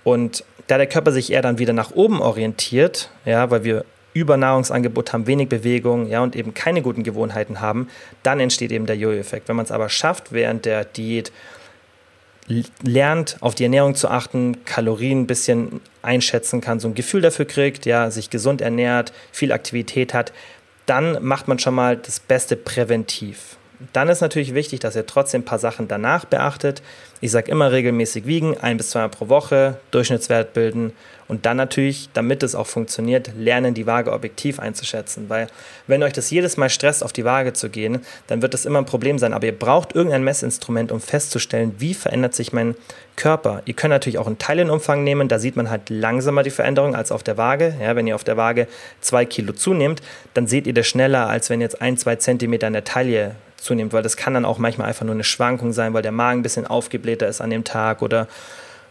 Und 0.04 0.44
da 0.66 0.78
der 0.78 0.86
Körper 0.86 1.12
sich 1.12 1.32
eher 1.32 1.42
dann 1.42 1.58
wieder 1.58 1.72
nach 1.72 1.90
oben 1.92 2.20
orientiert, 2.20 3.10
ja, 3.24 3.50
weil 3.50 3.64
wir 3.64 3.84
Übernahrungsangebot 4.12 5.12
haben, 5.12 5.26
wenig 5.26 5.48
Bewegung, 5.48 6.08
ja, 6.08 6.22
und 6.22 6.36
eben 6.36 6.54
keine 6.54 6.82
guten 6.82 7.02
Gewohnheiten 7.02 7.60
haben, 7.60 7.88
dann 8.22 8.38
entsteht 8.38 8.70
eben 8.70 8.86
der 8.86 8.96
Jojo-Effekt. 8.96 9.48
Wenn 9.48 9.56
man 9.56 9.64
es 9.64 9.72
aber 9.72 9.88
schafft, 9.88 10.32
während 10.32 10.64
der 10.64 10.84
Diät 10.84 11.32
lernt, 12.82 13.38
auf 13.40 13.54
die 13.54 13.64
Ernährung 13.64 13.94
zu 13.94 14.08
achten, 14.08 14.64
Kalorien 14.64 15.22
ein 15.22 15.26
bisschen 15.26 15.80
einschätzen 16.02 16.60
kann, 16.60 16.78
so 16.78 16.88
ein 16.88 16.94
Gefühl 16.94 17.22
dafür 17.22 17.46
kriegt, 17.46 17.86
ja, 17.86 18.10
sich 18.10 18.30
gesund 18.30 18.60
ernährt, 18.60 19.12
viel 19.32 19.50
Aktivität 19.50 20.14
hat, 20.14 20.32
dann 20.86 21.22
macht 21.24 21.48
man 21.48 21.58
schon 21.58 21.74
mal 21.74 21.96
das 21.96 22.20
Beste 22.20 22.56
präventiv. 22.56 23.56
Dann 23.92 24.08
ist 24.08 24.20
natürlich 24.20 24.54
wichtig, 24.54 24.80
dass 24.80 24.96
ihr 24.96 25.06
trotzdem 25.06 25.42
ein 25.42 25.44
paar 25.44 25.58
Sachen 25.58 25.88
danach 25.88 26.24
beachtet. 26.24 26.82
Ich 27.20 27.30
sage 27.30 27.50
immer 27.50 27.72
regelmäßig 27.72 28.26
wiegen, 28.26 28.58
ein 28.58 28.76
bis 28.76 28.90
zweimal 28.90 29.08
pro 29.08 29.28
Woche, 29.28 29.78
Durchschnittswert 29.90 30.52
bilden 30.52 30.92
und 31.26 31.46
dann 31.46 31.56
natürlich, 31.56 32.10
damit 32.12 32.42
es 32.42 32.54
auch 32.54 32.66
funktioniert, 32.66 33.30
lernen, 33.36 33.74
die 33.74 33.86
Waage 33.86 34.12
objektiv 34.12 34.60
einzuschätzen. 34.60 35.28
Weil 35.28 35.46
wenn 35.86 36.02
euch 36.02 36.12
das 36.12 36.30
jedes 36.30 36.56
Mal 36.56 36.68
stresst, 36.68 37.02
auf 37.02 37.12
die 37.12 37.24
Waage 37.24 37.52
zu 37.54 37.70
gehen, 37.70 38.00
dann 38.26 38.42
wird 38.42 38.52
das 38.52 38.66
immer 38.66 38.78
ein 38.78 38.86
Problem 38.86 39.18
sein. 39.18 39.32
Aber 39.32 39.46
ihr 39.46 39.58
braucht 39.58 39.94
irgendein 39.94 40.22
Messinstrument, 40.22 40.92
um 40.92 41.00
festzustellen, 41.00 41.74
wie 41.78 41.94
verändert 41.94 42.34
sich 42.34 42.52
mein 42.52 42.74
Körper. 43.16 43.62
Ihr 43.64 43.74
könnt 43.74 43.90
natürlich 43.90 44.18
auch 44.18 44.26
einen 44.26 44.38
Teilenumfang 44.38 45.02
nehmen, 45.02 45.28
da 45.28 45.38
sieht 45.38 45.56
man 45.56 45.70
halt 45.70 45.88
langsamer 45.88 46.42
die 46.42 46.50
Veränderung 46.50 46.94
als 46.94 47.12
auf 47.12 47.22
der 47.22 47.38
Waage. 47.38 47.74
Ja, 47.80 47.96
wenn 47.96 48.06
ihr 48.06 48.16
auf 48.16 48.24
der 48.24 48.36
Waage 48.36 48.66
zwei 49.00 49.24
Kilo 49.24 49.52
zunehmt, 49.52 50.02
dann 50.34 50.46
seht 50.46 50.66
ihr 50.66 50.74
das 50.74 50.86
schneller, 50.86 51.28
als 51.28 51.48
wenn 51.48 51.60
jetzt 51.60 51.80
ein, 51.80 51.96
zwei 51.96 52.16
Zentimeter 52.16 52.66
in 52.66 52.72
der 52.72 52.84
Taille 52.84 53.36
zunimmt, 53.64 53.92
weil 53.92 54.02
das 54.02 54.16
kann 54.16 54.34
dann 54.34 54.44
auch 54.44 54.58
manchmal 54.58 54.88
einfach 54.88 55.04
nur 55.04 55.14
eine 55.14 55.24
Schwankung 55.24 55.72
sein, 55.72 55.94
weil 55.94 56.02
der 56.02 56.12
Magen 56.12 56.40
ein 56.40 56.42
bisschen 56.42 56.66
aufgeblähter 56.66 57.26
ist 57.26 57.40
an 57.40 57.50
dem 57.50 57.64
Tag 57.64 58.02
oder 58.02 58.28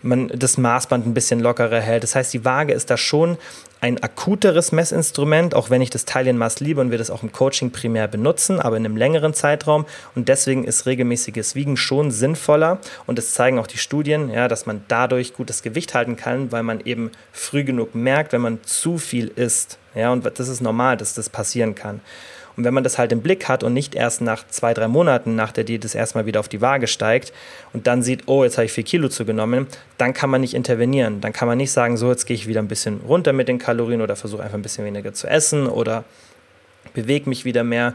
man 0.03 0.27
das 0.27 0.57
Maßband 0.57 1.05
ein 1.07 1.13
bisschen 1.13 1.39
lockerer 1.39 1.79
hält. 1.79 2.03
Das 2.03 2.15
heißt, 2.15 2.33
die 2.33 2.43
Waage 2.43 2.73
ist 2.73 2.89
da 2.89 2.97
schon 2.97 3.37
ein 3.79 4.01
akuteres 4.01 4.71
Messinstrument, 4.71 5.55
auch 5.55 5.69
wenn 5.69 5.81
ich 5.81 5.89
das 5.89 6.05
Teilienmaß 6.05 6.59
liebe 6.59 6.81
und 6.81 6.91
wir 6.91 6.97
das 6.97 7.09
auch 7.09 7.23
im 7.23 7.31
Coaching 7.31 7.71
primär 7.71 8.07
benutzen, 8.07 8.59
aber 8.59 8.77
in 8.77 8.85
einem 8.85 8.97
längeren 8.97 9.33
Zeitraum. 9.33 9.85
Und 10.15 10.29
deswegen 10.29 10.63
ist 10.63 10.85
regelmäßiges 10.85 11.55
Wiegen 11.55 11.77
schon 11.77 12.11
sinnvoller. 12.11 12.79
Und 13.07 13.19
es 13.19 13.33
zeigen 13.33 13.59
auch 13.59 13.67
die 13.67 13.77
Studien, 13.77 14.29
ja, 14.29 14.47
dass 14.47 14.65
man 14.65 14.83
dadurch 14.87 15.33
gutes 15.33 15.63
Gewicht 15.63 15.93
halten 15.93 16.15
kann, 16.15 16.51
weil 16.51 16.63
man 16.63 16.81
eben 16.81 17.11
früh 17.31 17.63
genug 17.63 17.95
merkt, 17.95 18.33
wenn 18.33 18.41
man 18.41 18.63
zu 18.63 18.97
viel 18.97 19.27
isst. 19.27 19.77
Ja, 19.95 20.11
und 20.11 20.25
das 20.25 20.47
ist 20.47 20.61
normal, 20.61 20.97
dass 20.97 21.13
das 21.13 21.29
passieren 21.29 21.75
kann. 21.75 22.01
Und 22.55 22.63
wenn 22.63 22.73
man 22.73 22.83
das 22.83 22.97
halt 22.97 23.11
im 23.11 23.21
Blick 23.21 23.47
hat 23.47 23.63
und 23.63 23.73
nicht 23.73 23.95
erst 23.95 24.21
nach 24.21 24.47
zwei, 24.47 24.73
drei 24.73 24.87
Monaten 24.87 25.35
nach 25.35 25.51
der 25.51 25.63
Diät 25.63 25.83
das 25.83 25.95
erstmal 25.95 26.25
wieder 26.25 26.39
auf 26.39 26.47
die 26.47 26.61
Waage 26.61 26.87
steigt 26.87 27.33
und 27.73 27.87
dann 27.87 28.03
sieht, 28.03 28.27
oh, 28.27 28.43
jetzt 28.43 28.57
habe 28.57 28.65
ich 28.65 28.71
vier 28.71 28.83
Kilo 28.83 29.09
zugenommen, 29.09 29.67
dann 29.97 30.13
kann 30.13 30.29
man 30.29 30.41
nicht 30.41 30.53
intervenieren. 30.53 31.21
Dann 31.21 31.33
kann 31.33 31.47
man 31.47 31.57
nicht 31.57 31.71
sagen, 31.71 31.97
so, 31.97 32.09
jetzt 32.09 32.25
gehe 32.25 32.35
ich 32.35 32.47
wieder 32.47 32.61
ein 32.61 32.67
bisschen 32.67 33.01
runter 33.07 33.33
mit 33.33 33.47
den 33.47 33.57
Kalorien 33.57 34.01
oder 34.01 34.15
versuche 34.15 34.43
einfach 34.43 34.57
ein 34.57 34.61
bisschen 34.61 34.85
weniger 34.85 35.13
zu 35.13 35.27
essen 35.27 35.67
oder 35.67 36.03
bewege 36.93 37.29
mich 37.29 37.45
wieder 37.45 37.63
mehr. 37.63 37.93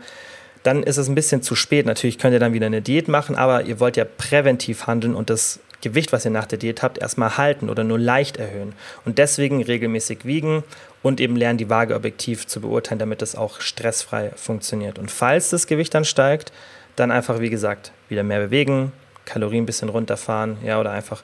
Dann 0.64 0.82
ist 0.82 0.96
es 0.96 1.08
ein 1.08 1.14
bisschen 1.14 1.42
zu 1.42 1.54
spät. 1.54 1.86
Natürlich 1.86 2.18
könnt 2.18 2.32
ihr 2.32 2.40
dann 2.40 2.52
wieder 2.52 2.66
eine 2.66 2.82
Diät 2.82 3.08
machen, 3.08 3.36
aber 3.36 3.64
ihr 3.64 3.78
wollt 3.78 3.96
ja 3.96 4.04
präventiv 4.04 4.86
handeln 4.86 5.14
und 5.14 5.30
das 5.30 5.60
Gewicht, 5.80 6.12
was 6.12 6.24
ihr 6.24 6.32
nach 6.32 6.46
der 6.46 6.58
Diät 6.58 6.82
habt, 6.82 6.98
erstmal 6.98 7.36
halten 7.36 7.70
oder 7.70 7.84
nur 7.84 7.98
leicht 7.98 8.36
erhöhen. 8.36 8.72
Und 9.04 9.18
deswegen 9.18 9.62
regelmäßig 9.62 10.24
wiegen 10.24 10.64
und 11.02 11.20
eben 11.20 11.36
lernen, 11.36 11.58
die 11.58 11.70
Waage 11.70 11.94
objektiv 11.94 12.46
zu 12.46 12.60
beurteilen, 12.60 12.98
damit 12.98 13.22
es 13.22 13.34
auch 13.34 13.60
stressfrei 13.60 14.32
funktioniert. 14.36 14.98
Und 14.98 15.10
falls 15.10 15.50
das 15.50 15.66
Gewicht 15.66 15.94
dann 15.94 16.04
steigt, 16.04 16.52
dann 16.96 17.10
einfach, 17.10 17.40
wie 17.40 17.50
gesagt, 17.50 17.92
wieder 18.08 18.22
mehr 18.22 18.40
bewegen, 18.40 18.92
Kalorien 19.24 19.64
ein 19.64 19.66
bisschen 19.66 19.88
runterfahren, 19.88 20.58
ja, 20.64 20.80
oder 20.80 20.90
einfach 20.90 21.22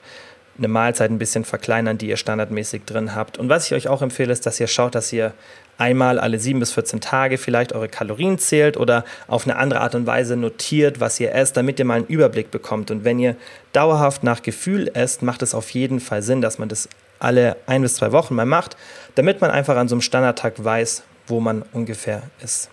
eine 0.57 0.67
Mahlzeit 0.69 1.11
ein 1.11 1.17
bisschen 1.17 1.43
verkleinern, 1.43 1.97
die 1.97 2.07
ihr 2.07 2.17
standardmäßig 2.17 2.83
drin 2.85 3.13
habt. 3.13 3.37
Und 3.37 3.49
was 3.49 3.65
ich 3.65 3.73
euch 3.73 3.87
auch 3.89 4.01
empfehle, 4.01 4.31
ist, 4.31 4.45
dass 4.45 4.59
ihr 4.59 4.67
schaut, 4.67 4.95
dass 4.95 5.11
ihr 5.11 5.33
einmal 5.77 6.17
alle 6.17 6.39
7 6.39 6.59
bis 6.59 6.71
14 6.71 7.01
Tage 7.01 7.37
vielleicht 7.37 7.73
eure 7.73 7.89
Kalorien 7.89 8.39
zählt 8.39 8.77
oder 8.77 9.03
auf 9.27 9.45
eine 9.45 9.57
andere 9.57 9.81
Art 9.81 9.95
und 9.95 10.05
Weise 10.07 10.37
notiert, 10.37 11.01
was 11.01 11.19
ihr 11.19 11.33
esst, 11.33 11.57
damit 11.57 11.79
ihr 11.79 11.85
mal 11.85 11.95
einen 11.95 12.07
Überblick 12.07 12.51
bekommt. 12.51 12.91
Und 12.91 13.03
wenn 13.03 13.19
ihr 13.19 13.35
dauerhaft 13.73 14.23
nach 14.23 14.41
Gefühl 14.41 14.89
esst, 14.93 15.21
macht 15.21 15.41
es 15.41 15.53
auf 15.53 15.71
jeden 15.71 15.99
Fall 15.99 16.21
Sinn, 16.21 16.41
dass 16.41 16.57
man 16.57 16.69
das 16.69 16.87
alle 17.25 17.57
ein 17.65 17.81
bis 17.81 17.95
zwei 17.95 18.11
Wochen 18.11 18.35
mal 18.35 18.45
macht, 18.45 18.77
damit 19.15 19.41
man 19.41 19.51
einfach 19.51 19.75
an 19.75 19.87
so 19.87 19.95
einem 19.95 20.01
Standardtag 20.01 20.63
weiß, 20.63 21.03
wo 21.27 21.39
man 21.39 21.63
ungefähr 21.73 22.23
ist. 22.41 22.69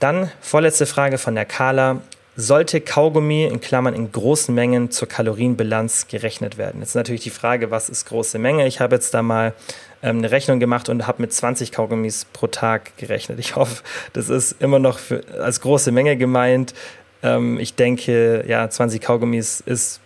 Dann 0.00 0.30
vorletzte 0.40 0.86
Frage 0.86 1.18
von 1.18 1.34
der 1.34 1.44
Carla. 1.44 2.00
Sollte 2.36 2.80
Kaugummi 2.80 3.46
in 3.46 3.60
Klammern 3.60 3.94
in 3.94 4.12
großen 4.12 4.54
Mengen 4.54 4.92
zur 4.92 5.08
Kalorienbilanz 5.08 6.06
gerechnet 6.06 6.56
werden? 6.56 6.80
Jetzt 6.80 6.90
ist 6.90 6.94
natürlich 6.94 7.22
die 7.22 7.30
Frage, 7.30 7.72
was 7.72 7.88
ist 7.88 8.04
große 8.06 8.38
Menge? 8.38 8.64
Ich 8.68 8.78
habe 8.78 8.94
jetzt 8.94 9.12
da 9.12 9.22
mal 9.22 9.54
ähm, 10.04 10.18
eine 10.18 10.30
Rechnung 10.30 10.60
gemacht 10.60 10.88
und 10.88 11.08
habe 11.08 11.20
mit 11.20 11.32
20 11.32 11.72
Kaugummis 11.72 12.26
pro 12.26 12.46
Tag 12.46 12.96
gerechnet. 12.96 13.40
Ich 13.40 13.56
hoffe, 13.56 13.82
das 14.12 14.28
ist 14.28 14.62
immer 14.62 14.78
noch 14.78 15.00
für, 15.00 15.24
als 15.40 15.60
große 15.60 15.90
Menge 15.90 16.16
gemeint. 16.16 16.74
Ähm, 17.24 17.58
ich 17.58 17.74
denke, 17.74 18.44
ja, 18.46 18.70
20 18.70 19.00
Kaugummis 19.00 19.60
ist 19.60 20.00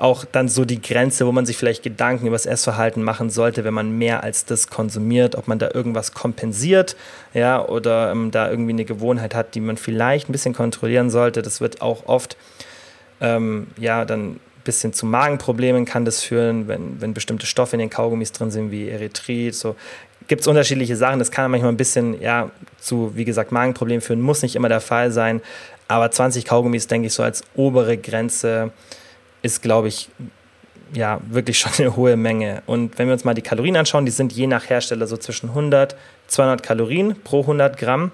auch 0.00 0.24
dann 0.24 0.48
so 0.48 0.64
die 0.64 0.80
Grenze, 0.80 1.26
wo 1.26 1.32
man 1.32 1.46
sich 1.46 1.56
vielleicht 1.56 1.82
Gedanken 1.82 2.26
über 2.26 2.34
das 2.34 2.46
Essverhalten 2.46 3.02
machen 3.02 3.30
sollte, 3.30 3.64
wenn 3.64 3.74
man 3.74 3.96
mehr 3.96 4.22
als 4.22 4.44
das 4.44 4.68
konsumiert, 4.68 5.36
ob 5.36 5.48
man 5.48 5.58
da 5.58 5.70
irgendwas 5.72 6.12
kompensiert, 6.12 6.96
ja, 7.34 7.64
oder 7.64 8.10
ähm, 8.10 8.30
da 8.30 8.50
irgendwie 8.50 8.72
eine 8.72 8.84
Gewohnheit 8.84 9.34
hat, 9.34 9.54
die 9.54 9.60
man 9.60 9.76
vielleicht 9.76 10.28
ein 10.28 10.32
bisschen 10.32 10.54
kontrollieren 10.54 11.10
sollte. 11.10 11.42
Das 11.42 11.60
wird 11.60 11.82
auch 11.82 12.06
oft, 12.06 12.36
ähm, 13.20 13.68
ja, 13.78 14.04
dann 14.04 14.32
ein 14.32 14.40
bisschen 14.64 14.92
zu 14.92 15.06
Magenproblemen 15.06 15.84
kann 15.84 16.04
das 16.04 16.22
führen, 16.22 16.68
wenn, 16.68 17.00
wenn 17.00 17.14
bestimmte 17.14 17.46
Stoffe 17.46 17.76
in 17.76 17.80
den 17.80 17.90
Kaugummis 17.90 18.32
drin 18.32 18.50
sind, 18.50 18.70
wie 18.70 18.88
Erythrit, 18.88 19.54
so 19.54 19.76
gibt 20.28 20.42
es 20.42 20.46
unterschiedliche 20.46 20.96
Sachen. 20.96 21.18
Das 21.18 21.32
kann 21.32 21.50
manchmal 21.50 21.72
ein 21.72 21.76
bisschen, 21.76 22.20
ja, 22.22 22.50
zu, 22.78 23.12
wie 23.16 23.24
gesagt, 23.24 23.50
Magenproblemen 23.50 24.00
führen, 24.00 24.20
muss 24.20 24.42
nicht 24.42 24.54
immer 24.54 24.68
der 24.68 24.80
Fall 24.80 25.10
sein. 25.10 25.42
Aber 25.88 26.08
20 26.08 26.44
Kaugummis, 26.44 26.86
denke 26.86 27.08
ich, 27.08 27.14
so 27.14 27.24
als 27.24 27.42
obere 27.56 27.98
Grenze 27.98 28.70
ist, 29.42 29.62
glaube 29.62 29.88
ich, 29.88 30.08
ja, 30.92 31.20
wirklich 31.28 31.58
schon 31.58 31.72
eine 31.78 31.96
hohe 31.96 32.16
Menge. 32.16 32.62
Und 32.66 32.98
wenn 32.98 33.06
wir 33.06 33.12
uns 33.12 33.24
mal 33.24 33.34
die 33.34 33.42
Kalorien 33.42 33.76
anschauen, 33.76 34.04
die 34.04 34.12
sind 34.12 34.32
je 34.32 34.46
nach 34.46 34.68
Hersteller 34.68 35.06
so 35.06 35.16
zwischen 35.16 35.50
100, 35.50 35.96
200 36.26 36.62
Kalorien 36.62 37.16
pro 37.22 37.40
100 37.40 37.76
Gramm. 37.76 38.10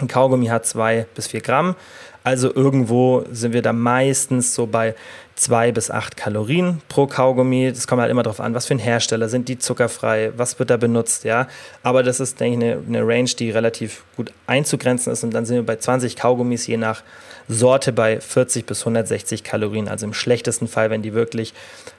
Ein 0.00 0.08
Kaugummi 0.08 0.46
hat 0.46 0.66
2 0.66 1.06
bis 1.14 1.28
4 1.28 1.40
Gramm. 1.40 1.76
Also 2.24 2.52
irgendwo 2.54 3.24
sind 3.30 3.52
wir 3.52 3.62
da 3.62 3.72
meistens 3.72 4.54
so 4.54 4.66
bei 4.66 4.94
2 5.36 5.72
bis 5.72 5.90
8 5.90 6.16
Kalorien 6.16 6.80
pro 6.88 7.06
Kaugummi. 7.06 7.70
Das 7.72 7.86
kommt 7.86 8.00
halt 8.00 8.10
immer 8.10 8.22
darauf 8.22 8.40
an, 8.40 8.54
was 8.54 8.66
für 8.66 8.74
ein 8.74 8.78
Hersteller, 8.78 9.28
sind 9.28 9.48
die 9.48 9.58
zuckerfrei, 9.58 10.32
was 10.36 10.58
wird 10.58 10.70
da 10.70 10.76
benutzt, 10.76 11.24
ja. 11.24 11.48
Aber 11.82 12.02
das 12.02 12.20
ist, 12.20 12.40
denke 12.40 12.66
ich, 12.66 12.72
eine, 12.72 12.82
eine 12.86 13.06
Range, 13.06 13.30
die 13.38 13.50
relativ 13.50 14.04
gut 14.16 14.32
einzugrenzen 14.46 15.12
ist. 15.12 15.22
Und 15.22 15.34
dann 15.34 15.44
sind 15.44 15.56
wir 15.56 15.66
bei 15.66 15.76
20 15.76 16.16
Kaugummis 16.16 16.66
je 16.66 16.76
nach 16.76 17.02
Sorte 17.48 17.92
bei 17.92 18.20
40 18.20 18.66
bis 18.66 18.80
160 18.80 19.44
Kalorien. 19.44 19.88
Also 19.88 20.06
im 20.06 20.14
schlechtesten 20.14 20.68
Fall, 20.68 20.90
wenn 20.90 21.02
die 21.02 21.14
wirklich 21.14 21.54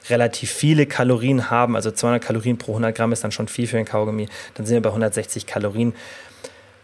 relativ 0.08 0.50
viele 0.50 0.86
Kalorien 0.86 1.50
haben, 1.50 1.76
also 1.76 1.90
200 1.90 2.22
Kalorien 2.22 2.58
pro 2.58 2.72
100 2.72 2.94
Gramm 2.94 3.12
ist 3.12 3.24
dann 3.24 3.32
schon 3.32 3.48
viel 3.48 3.66
für 3.66 3.78
ein 3.78 3.84
Kaugummi, 3.84 4.28
dann 4.54 4.66
sind 4.66 4.74
wir 4.74 4.82
bei 4.82 4.90
160 4.90 5.46
Kalorien. 5.46 5.94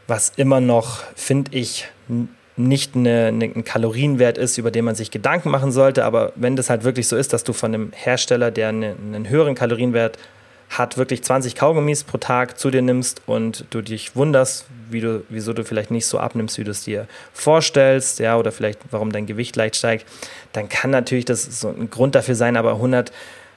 Was 0.06 0.32
immer 0.36 0.60
noch, 0.60 1.02
finde 1.14 1.56
ich, 1.56 1.86
nicht 2.56 2.94
eine, 2.94 3.26
eine, 3.28 3.44
ein 3.46 3.64
Kalorienwert 3.64 4.36
ist, 4.36 4.58
über 4.58 4.70
den 4.70 4.84
man 4.84 4.94
sich 4.94 5.10
Gedanken 5.10 5.50
machen 5.50 5.72
sollte. 5.72 6.04
Aber 6.04 6.32
wenn 6.36 6.56
das 6.56 6.70
halt 6.70 6.84
wirklich 6.84 7.08
so 7.08 7.16
ist, 7.16 7.32
dass 7.32 7.44
du 7.44 7.52
von 7.52 7.74
einem 7.74 7.92
Hersteller, 7.94 8.50
der 8.50 8.68
eine, 8.68 8.94
einen 8.94 9.28
höheren 9.28 9.54
Kalorienwert 9.54 10.18
hat, 10.78 10.96
wirklich 10.96 11.22
20 11.22 11.54
Kaugummis 11.54 12.04
pro 12.04 12.18
Tag 12.18 12.58
zu 12.58 12.70
dir 12.70 12.82
nimmst 12.82 13.22
und 13.26 13.64
du 13.70 13.82
dich 13.82 14.16
wunderst, 14.16 14.66
wie 14.90 15.00
du, 15.00 15.24
wieso 15.28 15.52
du 15.52 15.64
vielleicht 15.64 15.90
nicht 15.90 16.06
so 16.06 16.18
abnimmst, 16.18 16.58
wie 16.58 16.64
du 16.64 16.70
es 16.70 16.82
dir 16.84 17.06
vorstellst, 17.32 18.18
ja, 18.18 18.36
oder 18.36 18.52
vielleicht 18.52 18.80
warum 18.90 19.12
dein 19.12 19.26
Gewicht 19.26 19.56
leicht 19.56 19.76
steigt, 19.76 20.06
dann 20.52 20.68
kann 20.68 20.90
natürlich 20.90 21.24
das 21.24 21.44
so 21.60 21.68
ein 21.68 21.90
Grund 21.90 22.14
dafür 22.14 22.34
sein, 22.34 22.56
aber 22.56 22.72
100 22.72 23.12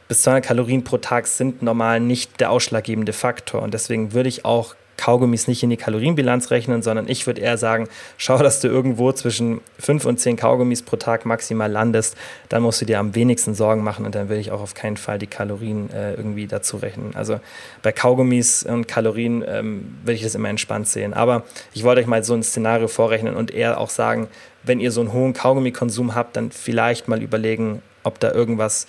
bis 0.07 0.21
200 0.21 0.45
Kalorien 0.45 0.83
pro 0.83 0.97
Tag 0.97 1.27
sind 1.27 1.61
normal 1.61 1.99
nicht 1.99 2.39
der 2.39 2.51
ausschlaggebende 2.51 3.13
Faktor. 3.13 3.61
Und 3.61 3.73
deswegen 3.73 4.13
würde 4.13 4.29
ich 4.29 4.45
auch 4.45 4.75
Kaugummis 4.97 5.47
nicht 5.47 5.63
in 5.63 5.69
die 5.69 5.77
Kalorienbilanz 5.77 6.51
rechnen, 6.51 6.81
sondern 6.81 7.07
ich 7.07 7.27
würde 7.27 7.41
eher 7.41 7.57
sagen, 7.57 7.87
schau, 8.17 8.37
dass 8.37 8.59
du 8.59 8.67
irgendwo 8.67 9.11
zwischen 9.11 9.61
fünf 9.79 10.05
und 10.05 10.19
zehn 10.19 10.37
Kaugummis 10.37 10.81
pro 10.81 10.95
Tag 10.95 11.25
maximal 11.25 11.71
landest. 11.71 12.15
Dann 12.49 12.63
musst 12.63 12.81
du 12.81 12.85
dir 12.85 12.99
am 12.99 13.15
wenigsten 13.15 13.55
Sorgen 13.55 13.83
machen 13.83 14.05
und 14.05 14.15
dann 14.15 14.29
würde 14.29 14.41
ich 14.41 14.51
auch 14.51 14.61
auf 14.61 14.73
keinen 14.73 14.97
Fall 14.97 15.19
die 15.19 15.27
Kalorien 15.27 15.89
äh, 15.91 16.13
irgendwie 16.13 16.47
dazu 16.47 16.77
rechnen. 16.77 17.15
Also 17.15 17.39
bei 17.81 17.91
Kaugummis 17.91 18.63
und 18.63 18.87
Kalorien 18.87 19.43
ähm, 19.47 19.97
würde 20.03 20.13
ich 20.13 20.23
das 20.23 20.35
immer 20.35 20.49
entspannt 20.49 20.87
sehen. 20.87 21.13
Aber 21.13 21.43
ich 21.73 21.83
wollte 21.83 22.01
euch 22.01 22.07
mal 22.07 22.23
so 22.23 22.33
ein 22.33 22.43
Szenario 22.43 22.87
vorrechnen 22.87 23.35
und 23.35 23.51
eher 23.51 23.79
auch 23.79 23.89
sagen, 23.89 24.27
wenn 24.63 24.79
ihr 24.79 24.91
so 24.91 25.01
einen 25.01 25.13
hohen 25.13 25.33
Kaugummikonsum 25.33 26.15
habt, 26.15 26.35
dann 26.35 26.51
vielleicht 26.51 27.07
mal 27.07 27.21
überlegen, 27.21 27.81
ob 28.03 28.19
da 28.19 28.31
irgendwas 28.31 28.87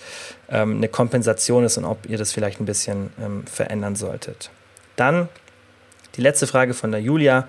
ähm, 0.49 0.77
eine 0.77 0.87
Kompensation 0.87 1.63
ist 1.63 1.77
und 1.77 1.85
ob 1.85 2.07
ihr 2.07 2.17
das 2.17 2.31
vielleicht 2.31 2.59
ein 2.59 2.65
bisschen 2.65 3.11
ähm, 3.23 3.45
verändern 3.45 3.95
solltet. 3.95 4.49
Dann 4.95 5.29
die 6.17 6.21
letzte 6.21 6.47
Frage 6.47 6.73
von 6.73 6.91
der 6.91 7.01
Julia. 7.01 7.47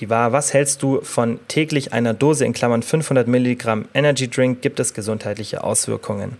Die 0.00 0.10
war, 0.10 0.32
was 0.32 0.52
hältst 0.52 0.82
du 0.82 1.00
von 1.02 1.38
täglich 1.48 1.92
einer 1.92 2.14
Dose 2.14 2.44
in 2.44 2.52
Klammern 2.52 2.82
500 2.82 3.26
Milligramm 3.26 3.86
Energy 3.94 4.28
Drink? 4.28 4.60
Gibt 4.60 4.80
es 4.80 4.92
gesundheitliche 4.92 5.64
Auswirkungen? 5.64 6.36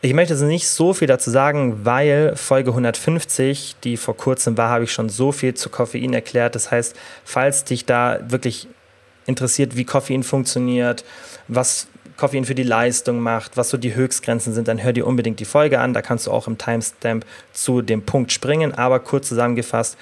Ich 0.00 0.14
möchte 0.14 0.34
nicht 0.44 0.68
so 0.68 0.94
viel 0.94 1.08
dazu 1.08 1.30
sagen, 1.30 1.84
weil 1.84 2.36
Folge 2.36 2.70
150, 2.70 3.76
die 3.82 3.96
vor 3.96 4.16
kurzem 4.16 4.56
war, 4.56 4.70
habe 4.70 4.84
ich 4.84 4.92
schon 4.92 5.08
so 5.08 5.32
viel 5.32 5.54
zu 5.54 5.70
Koffein 5.70 6.14
erklärt. 6.14 6.54
Das 6.54 6.70
heißt, 6.70 6.94
falls 7.24 7.64
dich 7.64 7.84
da 7.84 8.20
wirklich 8.28 8.68
interessiert, 9.26 9.76
wie 9.76 9.84
Koffein 9.84 10.22
funktioniert, 10.22 11.04
was 11.48 11.88
Koffein 12.16 12.44
für 12.44 12.54
die 12.54 12.62
Leistung 12.62 13.20
macht, 13.20 13.56
was 13.56 13.70
so 13.70 13.76
die 13.76 13.94
Höchstgrenzen 13.94 14.54
sind, 14.54 14.68
dann 14.68 14.82
hör 14.82 14.92
dir 14.92 15.06
unbedingt 15.06 15.40
die 15.40 15.44
Folge 15.44 15.78
an. 15.80 15.94
Da 15.94 16.02
kannst 16.02 16.26
du 16.26 16.30
auch 16.30 16.46
im 16.46 16.58
Timestamp 16.58 17.24
zu 17.52 17.82
dem 17.82 18.02
Punkt 18.02 18.32
springen. 18.32 18.74
Aber 18.74 19.00
kurz 19.00 19.28
zusammengefasst, 19.28 19.96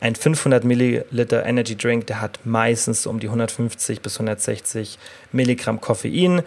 ein 0.00 0.14
500 0.14 0.64
Milliliter 0.64 1.44
Energy 1.46 1.76
Drink, 1.76 2.06
der 2.06 2.20
hat 2.20 2.40
meistens 2.44 3.06
um 3.06 3.20
die 3.20 3.28
150 3.28 4.00
bis 4.02 4.16
160 4.16 4.98
Milligramm 5.32 5.80
Koffein. 5.80 6.42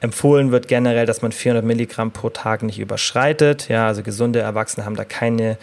Empfohlen 0.00 0.50
wird 0.50 0.68
generell, 0.68 1.06
dass 1.06 1.22
man 1.22 1.32
400 1.32 1.64
Milligramm 1.64 2.10
pro 2.12 2.30
Tag 2.30 2.62
nicht 2.62 2.78
überschreitet. 2.78 3.68
Ja, 3.68 3.86
also 3.86 4.02
gesunde 4.02 4.40
Erwachsene 4.40 4.84
haben 4.84 4.96
da 4.96 5.04
keine 5.04 5.58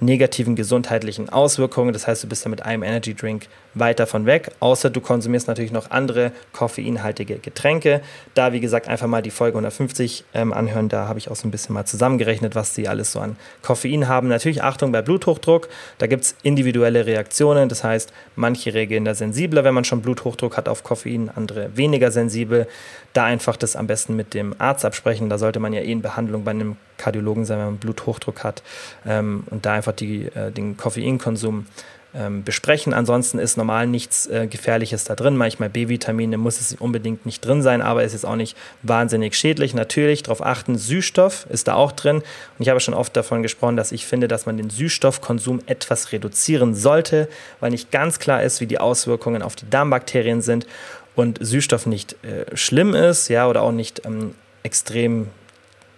negativen 0.00 0.56
gesundheitlichen 0.56 1.28
Auswirkungen. 1.28 1.92
Das 1.92 2.06
heißt, 2.06 2.24
du 2.24 2.28
bist 2.28 2.44
da 2.44 2.50
mit 2.50 2.62
einem 2.62 2.82
Energy 2.82 3.14
Drink 3.14 3.46
weit 3.74 4.00
davon 4.00 4.26
weg, 4.26 4.50
außer 4.60 4.90
du 4.90 5.00
konsumierst 5.00 5.48
natürlich 5.48 5.72
noch 5.72 5.90
andere 5.90 6.32
koffeinhaltige 6.52 7.38
Getränke. 7.38 8.00
Da, 8.34 8.52
wie 8.52 8.60
gesagt, 8.60 8.88
einfach 8.88 9.06
mal 9.06 9.22
die 9.22 9.30
Folge 9.30 9.56
150 9.56 10.24
ähm, 10.34 10.52
anhören. 10.52 10.88
Da 10.88 11.08
habe 11.08 11.18
ich 11.18 11.30
auch 11.30 11.36
so 11.36 11.46
ein 11.46 11.50
bisschen 11.50 11.74
mal 11.74 11.84
zusammengerechnet, 11.84 12.54
was 12.54 12.74
sie 12.74 12.88
alles 12.88 13.12
so 13.12 13.20
an 13.20 13.36
Koffein 13.62 14.08
haben. 14.08 14.28
Natürlich 14.28 14.62
Achtung 14.62 14.92
bei 14.92 15.02
Bluthochdruck. 15.02 15.68
Da 15.98 16.06
gibt 16.06 16.24
es 16.24 16.36
individuelle 16.42 17.06
Reaktionen. 17.06 17.68
Das 17.68 17.84
heißt, 17.84 18.12
manche 18.36 18.74
reagieren 18.74 19.04
da 19.04 19.14
sensibler, 19.14 19.64
wenn 19.64 19.74
man 19.74 19.84
schon 19.84 20.02
Bluthochdruck 20.02 20.56
hat 20.56 20.68
auf 20.68 20.84
Koffein, 20.84 21.30
andere 21.34 21.76
weniger 21.76 22.10
sensibel. 22.10 22.66
Da 23.12 23.24
einfach 23.24 23.56
das 23.56 23.76
am 23.76 23.86
besten 23.86 24.16
mit 24.16 24.34
dem 24.34 24.54
Arzt 24.58 24.84
absprechen. 24.84 25.28
Da 25.28 25.38
sollte 25.38 25.60
man 25.60 25.72
ja 25.72 25.80
eh 25.80 25.92
in 25.92 26.02
Behandlung 26.02 26.44
bei 26.44 26.50
einem 26.50 26.76
Kardiologen 26.96 27.44
sein, 27.44 27.58
wenn 27.58 27.66
man 27.66 27.76
Bluthochdruck 27.78 28.44
hat. 28.44 28.62
Ähm, 29.06 29.44
und 29.50 29.66
da 29.66 29.72
einfach 29.72 29.92
die, 29.92 30.26
äh, 30.34 30.50
den 30.50 30.76
Koffeinkonsum 30.76 31.66
ähm, 32.16 32.44
besprechen. 32.44 32.94
Ansonsten 32.94 33.38
ist 33.38 33.56
normal 33.56 33.86
nichts 33.86 34.26
äh, 34.26 34.46
Gefährliches 34.46 35.04
da 35.04 35.14
drin. 35.14 35.36
Manchmal 35.36 35.68
B-Vitamine 35.68 36.38
muss 36.38 36.60
es 36.60 36.74
unbedingt 36.74 37.26
nicht 37.26 37.44
drin 37.44 37.62
sein, 37.62 37.82
aber 37.82 38.04
es 38.04 38.14
ist 38.14 38.24
auch 38.24 38.36
nicht 38.36 38.56
wahnsinnig 38.82 39.34
schädlich. 39.34 39.74
Natürlich 39.74 40.22
darauf 40.22 40.44
achten, 40.44 40.78
Süßstoff 40.78 41.46
ist 41.50 41.68
da 41.68 41.74
auch 41.74 41.92
drin. 41.92 42.16
Und 42.16 42.24
ich 42.60 42.68
habe 42.68 42.80
schon 42.80 42.94
oft 42.94 43.16
davon 43.16 43.42
gesprochen, 43.42 43.76
dass 43.76 43.92
ich 43.92 44.06
finde, 44.06 44.28
dass 44.28 44.46
man 44.46 44.56
den 44.56 44.70
Süßstoffkonsum 44.70 45.60
etwas 45.66 46.12
reduzieren 46.12 46.74
sollte, 46.74 47.28
weil 47.60 47.70
nicht 47.70 47.90
ganz 47.90 48.18
klar 48.18 48.42
ist, 48.42 48.60
wie 48.60 48.66
die 48.66 48.78
Auswirkungen 48.78 49.42
auf 49.42 49.56
die 49.56 49.68
Darmbakterien 49.68 50.40
sind 50.40 50.66
und 51.16 51.38
Süßstoff 51.40 51.86
nicht 51.86 52.16
äh, 52.24 52.56
schlimm 52.56 52.94
ist, 52.94 53.28
ja, 53.28 53.48
oder 53.48 53.62
auch 53.62 53.72
nicht 53.72 54.04
ähm, 54.04 54.34
extrem 54.62 55.28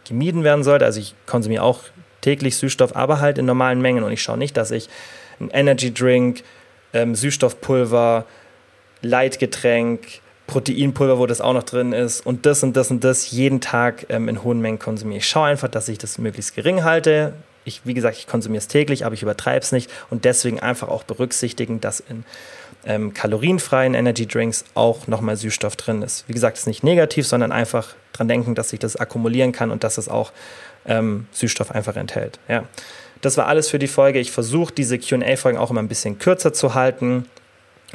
gemieden 0.07 0.45
werden 0.45 0.65
sollte. 0.65 0.85
Also 0.85 1.01
ich 1.01 1.15
konsumiere 1.27 1.63
auch 1.63 1.81
täglich 2.21 2.57
Süßstoff, 2.57 2.97
aber 2.97 3.21
halt 3.21 3.39
in 3.39 3.47
normalen 3.47 3.81
Mengen 3.81 4.03
und 4.03 4.13
ich 4.13 4.23
schaue 4.23 4.39
nicht, 4.39 4.57
dass 4.57 4.71
ich 4.71 4.89
ein 5.41 5.51
Energy 5.51 5.93
Drink, 5.93 6.43
ähm, 6.93 7.15
Süßstoffpulver, 7.15 8.25
Leitgetränk, 9.03 10.21
Proteinpulver, 10.47 11.19
wo 11.19 11.27
das 11.27 11.41
auch 11.41 11.53
noch 11.53 11.65
drin 11.65 11.93
ist 11.93 12.25
und 12.25 12.47
das 12.47 12.63
und 12.63 12.77
das 12.77 12.91
und 12.91 13.03
das 13.03 13.31
jeden 13.31 13.61
Tag 13.61 14.07
ähm, 14.09 14.29
in 14.29 14.43
hohen 14.43 14.61
Mengen 14.61 14.79
konsumiere. 14.79 15.19
Ich 15.19 15.29
schaue 15.29 15.49
einfach, 15.49 15.69
dass 15.69 15.89
ich 15.89 15.99
das 15.99 16.19
möglichst 16.19 16.55
gering 16.55 16.85
halte. 16.85 17.35
Ich, 17.65 17.81
wie 17.85 17.95
gesagt, 17.95 18.17
ich 18.17 18.29
konsumiere 18.29 18.59
es 18.59 18.69
täglich, 18.69 19.05
aber 19.05 19.15
ich 19.15 19.23
übertreibe 19.23 19.59
es 19.59 19.73
nicht 19.73 19.91
und 20.09 20.25
deswegen 20.25 20.61
einfach 20.61 20.89
auch 20.89 21.03
berücksichtigen, 21.03 21.81
dass 21.81 21.99
in 21.99 22.25
ähm, 22.85 23.13
kalorienfreien 23.13 23.95
Energy 23.95 24.27
Drinks 24.27 24.65
auch 24.75 25.09
nochmal 25.09 25.37
Süßstoff 25.37 25.75
drin 25.75 26.03
ist. 26.03 26.29
Wie 26.29 26.33
gesagt, 26.33 26.57
es 26.57 26.63
ist 26.63 26.67
nicht 26.69 26.85
negativ, 26.85 27.27
sondern 27.27 27.51
einfach 27.51 27.95
dran 28.13 28.29
denken, 28.29 28.55
dass 28.55 28.69
sich 28.69 28.79
das 28.79 28.95
akkumulieren 28.95 29.51
kann 29.51 29.73
und 29.73 29.83
dass 29.83 29.99
es 29.99 30.09
auch 30.09 30.33
ähm, 30.87 31.27
Süßstoff 31.33 31.73
einfach 31.73 31.97
enthält. 31.97 32.39
Ja. 32.49 32.65
Das 33.27 33.37
war 33.37 33.49
alles 33.49 33.69
für 33.69 33.81
die 33.81 33.89
Folge. 33.89 34.21
Ich 34.21 34.31
versuche 34.31 34.73
diese 34.73 35.01
QA-Folgen 35.01 35.59
auch 35.59 35.73
immer 35.73 35.83
ein 35.83 35.89
bisschen 35.89 36.21
kürzer 36.21 36.53
zu 36.53 36.75
halten, 36.75 37.27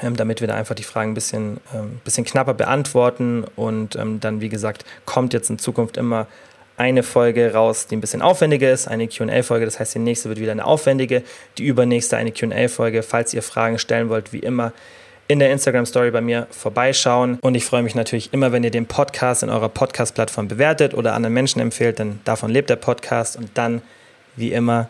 ähm, 0.04 0.18
damit 0.18 0.42
wir 0.42 0.50
da 0.50 0.56
einfach 0.56 0.76
die 0.76 0.84
Fragen 0.84 1.12
ein 1.12 1.14
bisschen, 1.14 1.62
ähm, 1.74 2.02
bisschen 2.04 2.26
knapper 2.26 2.54
beantworten. 2.54 3.46
Und 3.56 3.96
ähm, 3.96 4.20
dann, 4.20 4.42
wie 4.42 4.50
gesagt, 4.50 4.84
kommt 5.06 5.32
jetzt 5.32 5.50
in 5.50 5.58
Zukunft 5.58 5.96
immer 5.96 6.28
eine 6.76 7.02
Folge 7.02 7.54
raus, 7.54 7.88
die 7.88 7.96
ein 7.96 8.02
bisschen 8.02 8.22
aufwendiger 8.22 8.74
ist, 8.74 8.90
eine 8.90 9.08
QA-Folge. 9.08 9.64
Das 9.64 9.80
heißt, 9.80 9.96
die 9.96 10.00
nächste 10.00 10.28
wird 10.28 10.42
wieder 10.42 10.52
eine 10.52 10.66
aufwendige, 10.66 11.24
die 11.58 11.64
übernächste 11.64 12.18
eine 12.18 12.34
QA-Folge. 12.34 13.02
Falls 13.02 13.34
ihr 13.34 13.42
Fragen 13.42 13.80
stellen 13.80 14.10
wollt, 14.10 14.34
wie 14.34 14.40
immer, 14.40 14.74
in 15.30 15.40
der 15.40 15.50
Instagram-Story 15.54 16.12
bei 16.12 16.20
mir 16.20 16.48
vorbeischauen. 16.52 17.40
Und 17.40 17.56
ich 17.56 17.64
freue 17.64 17.84
mich 17.84 17.96
natürlich 17.96 18.34
immer, 18.34 18.52
wenn 18.52 18.66
ihr 18.66 18.72
den 18.72 18.86
Podcast 18.86 19.44
in 19.44 19.50
eurer 19.50 19.70
Podcast-Plattform 19.70 20.50
bewertet 20.50 20.94
oder 20.94 21.14
anderen 21.14 21.34
Menschen 21.34 21.62
empfehlt, 21.62 22.00
denn 22.00 22.20
davon 22.26 22.52
lebt 22.52 22.70
der 22.70 22.76
Podcast. 22.76 23.38
Und 23.38 23.52
dann, 23.54 23.82
wie 24.36 24.52
immer, 24.52 24.90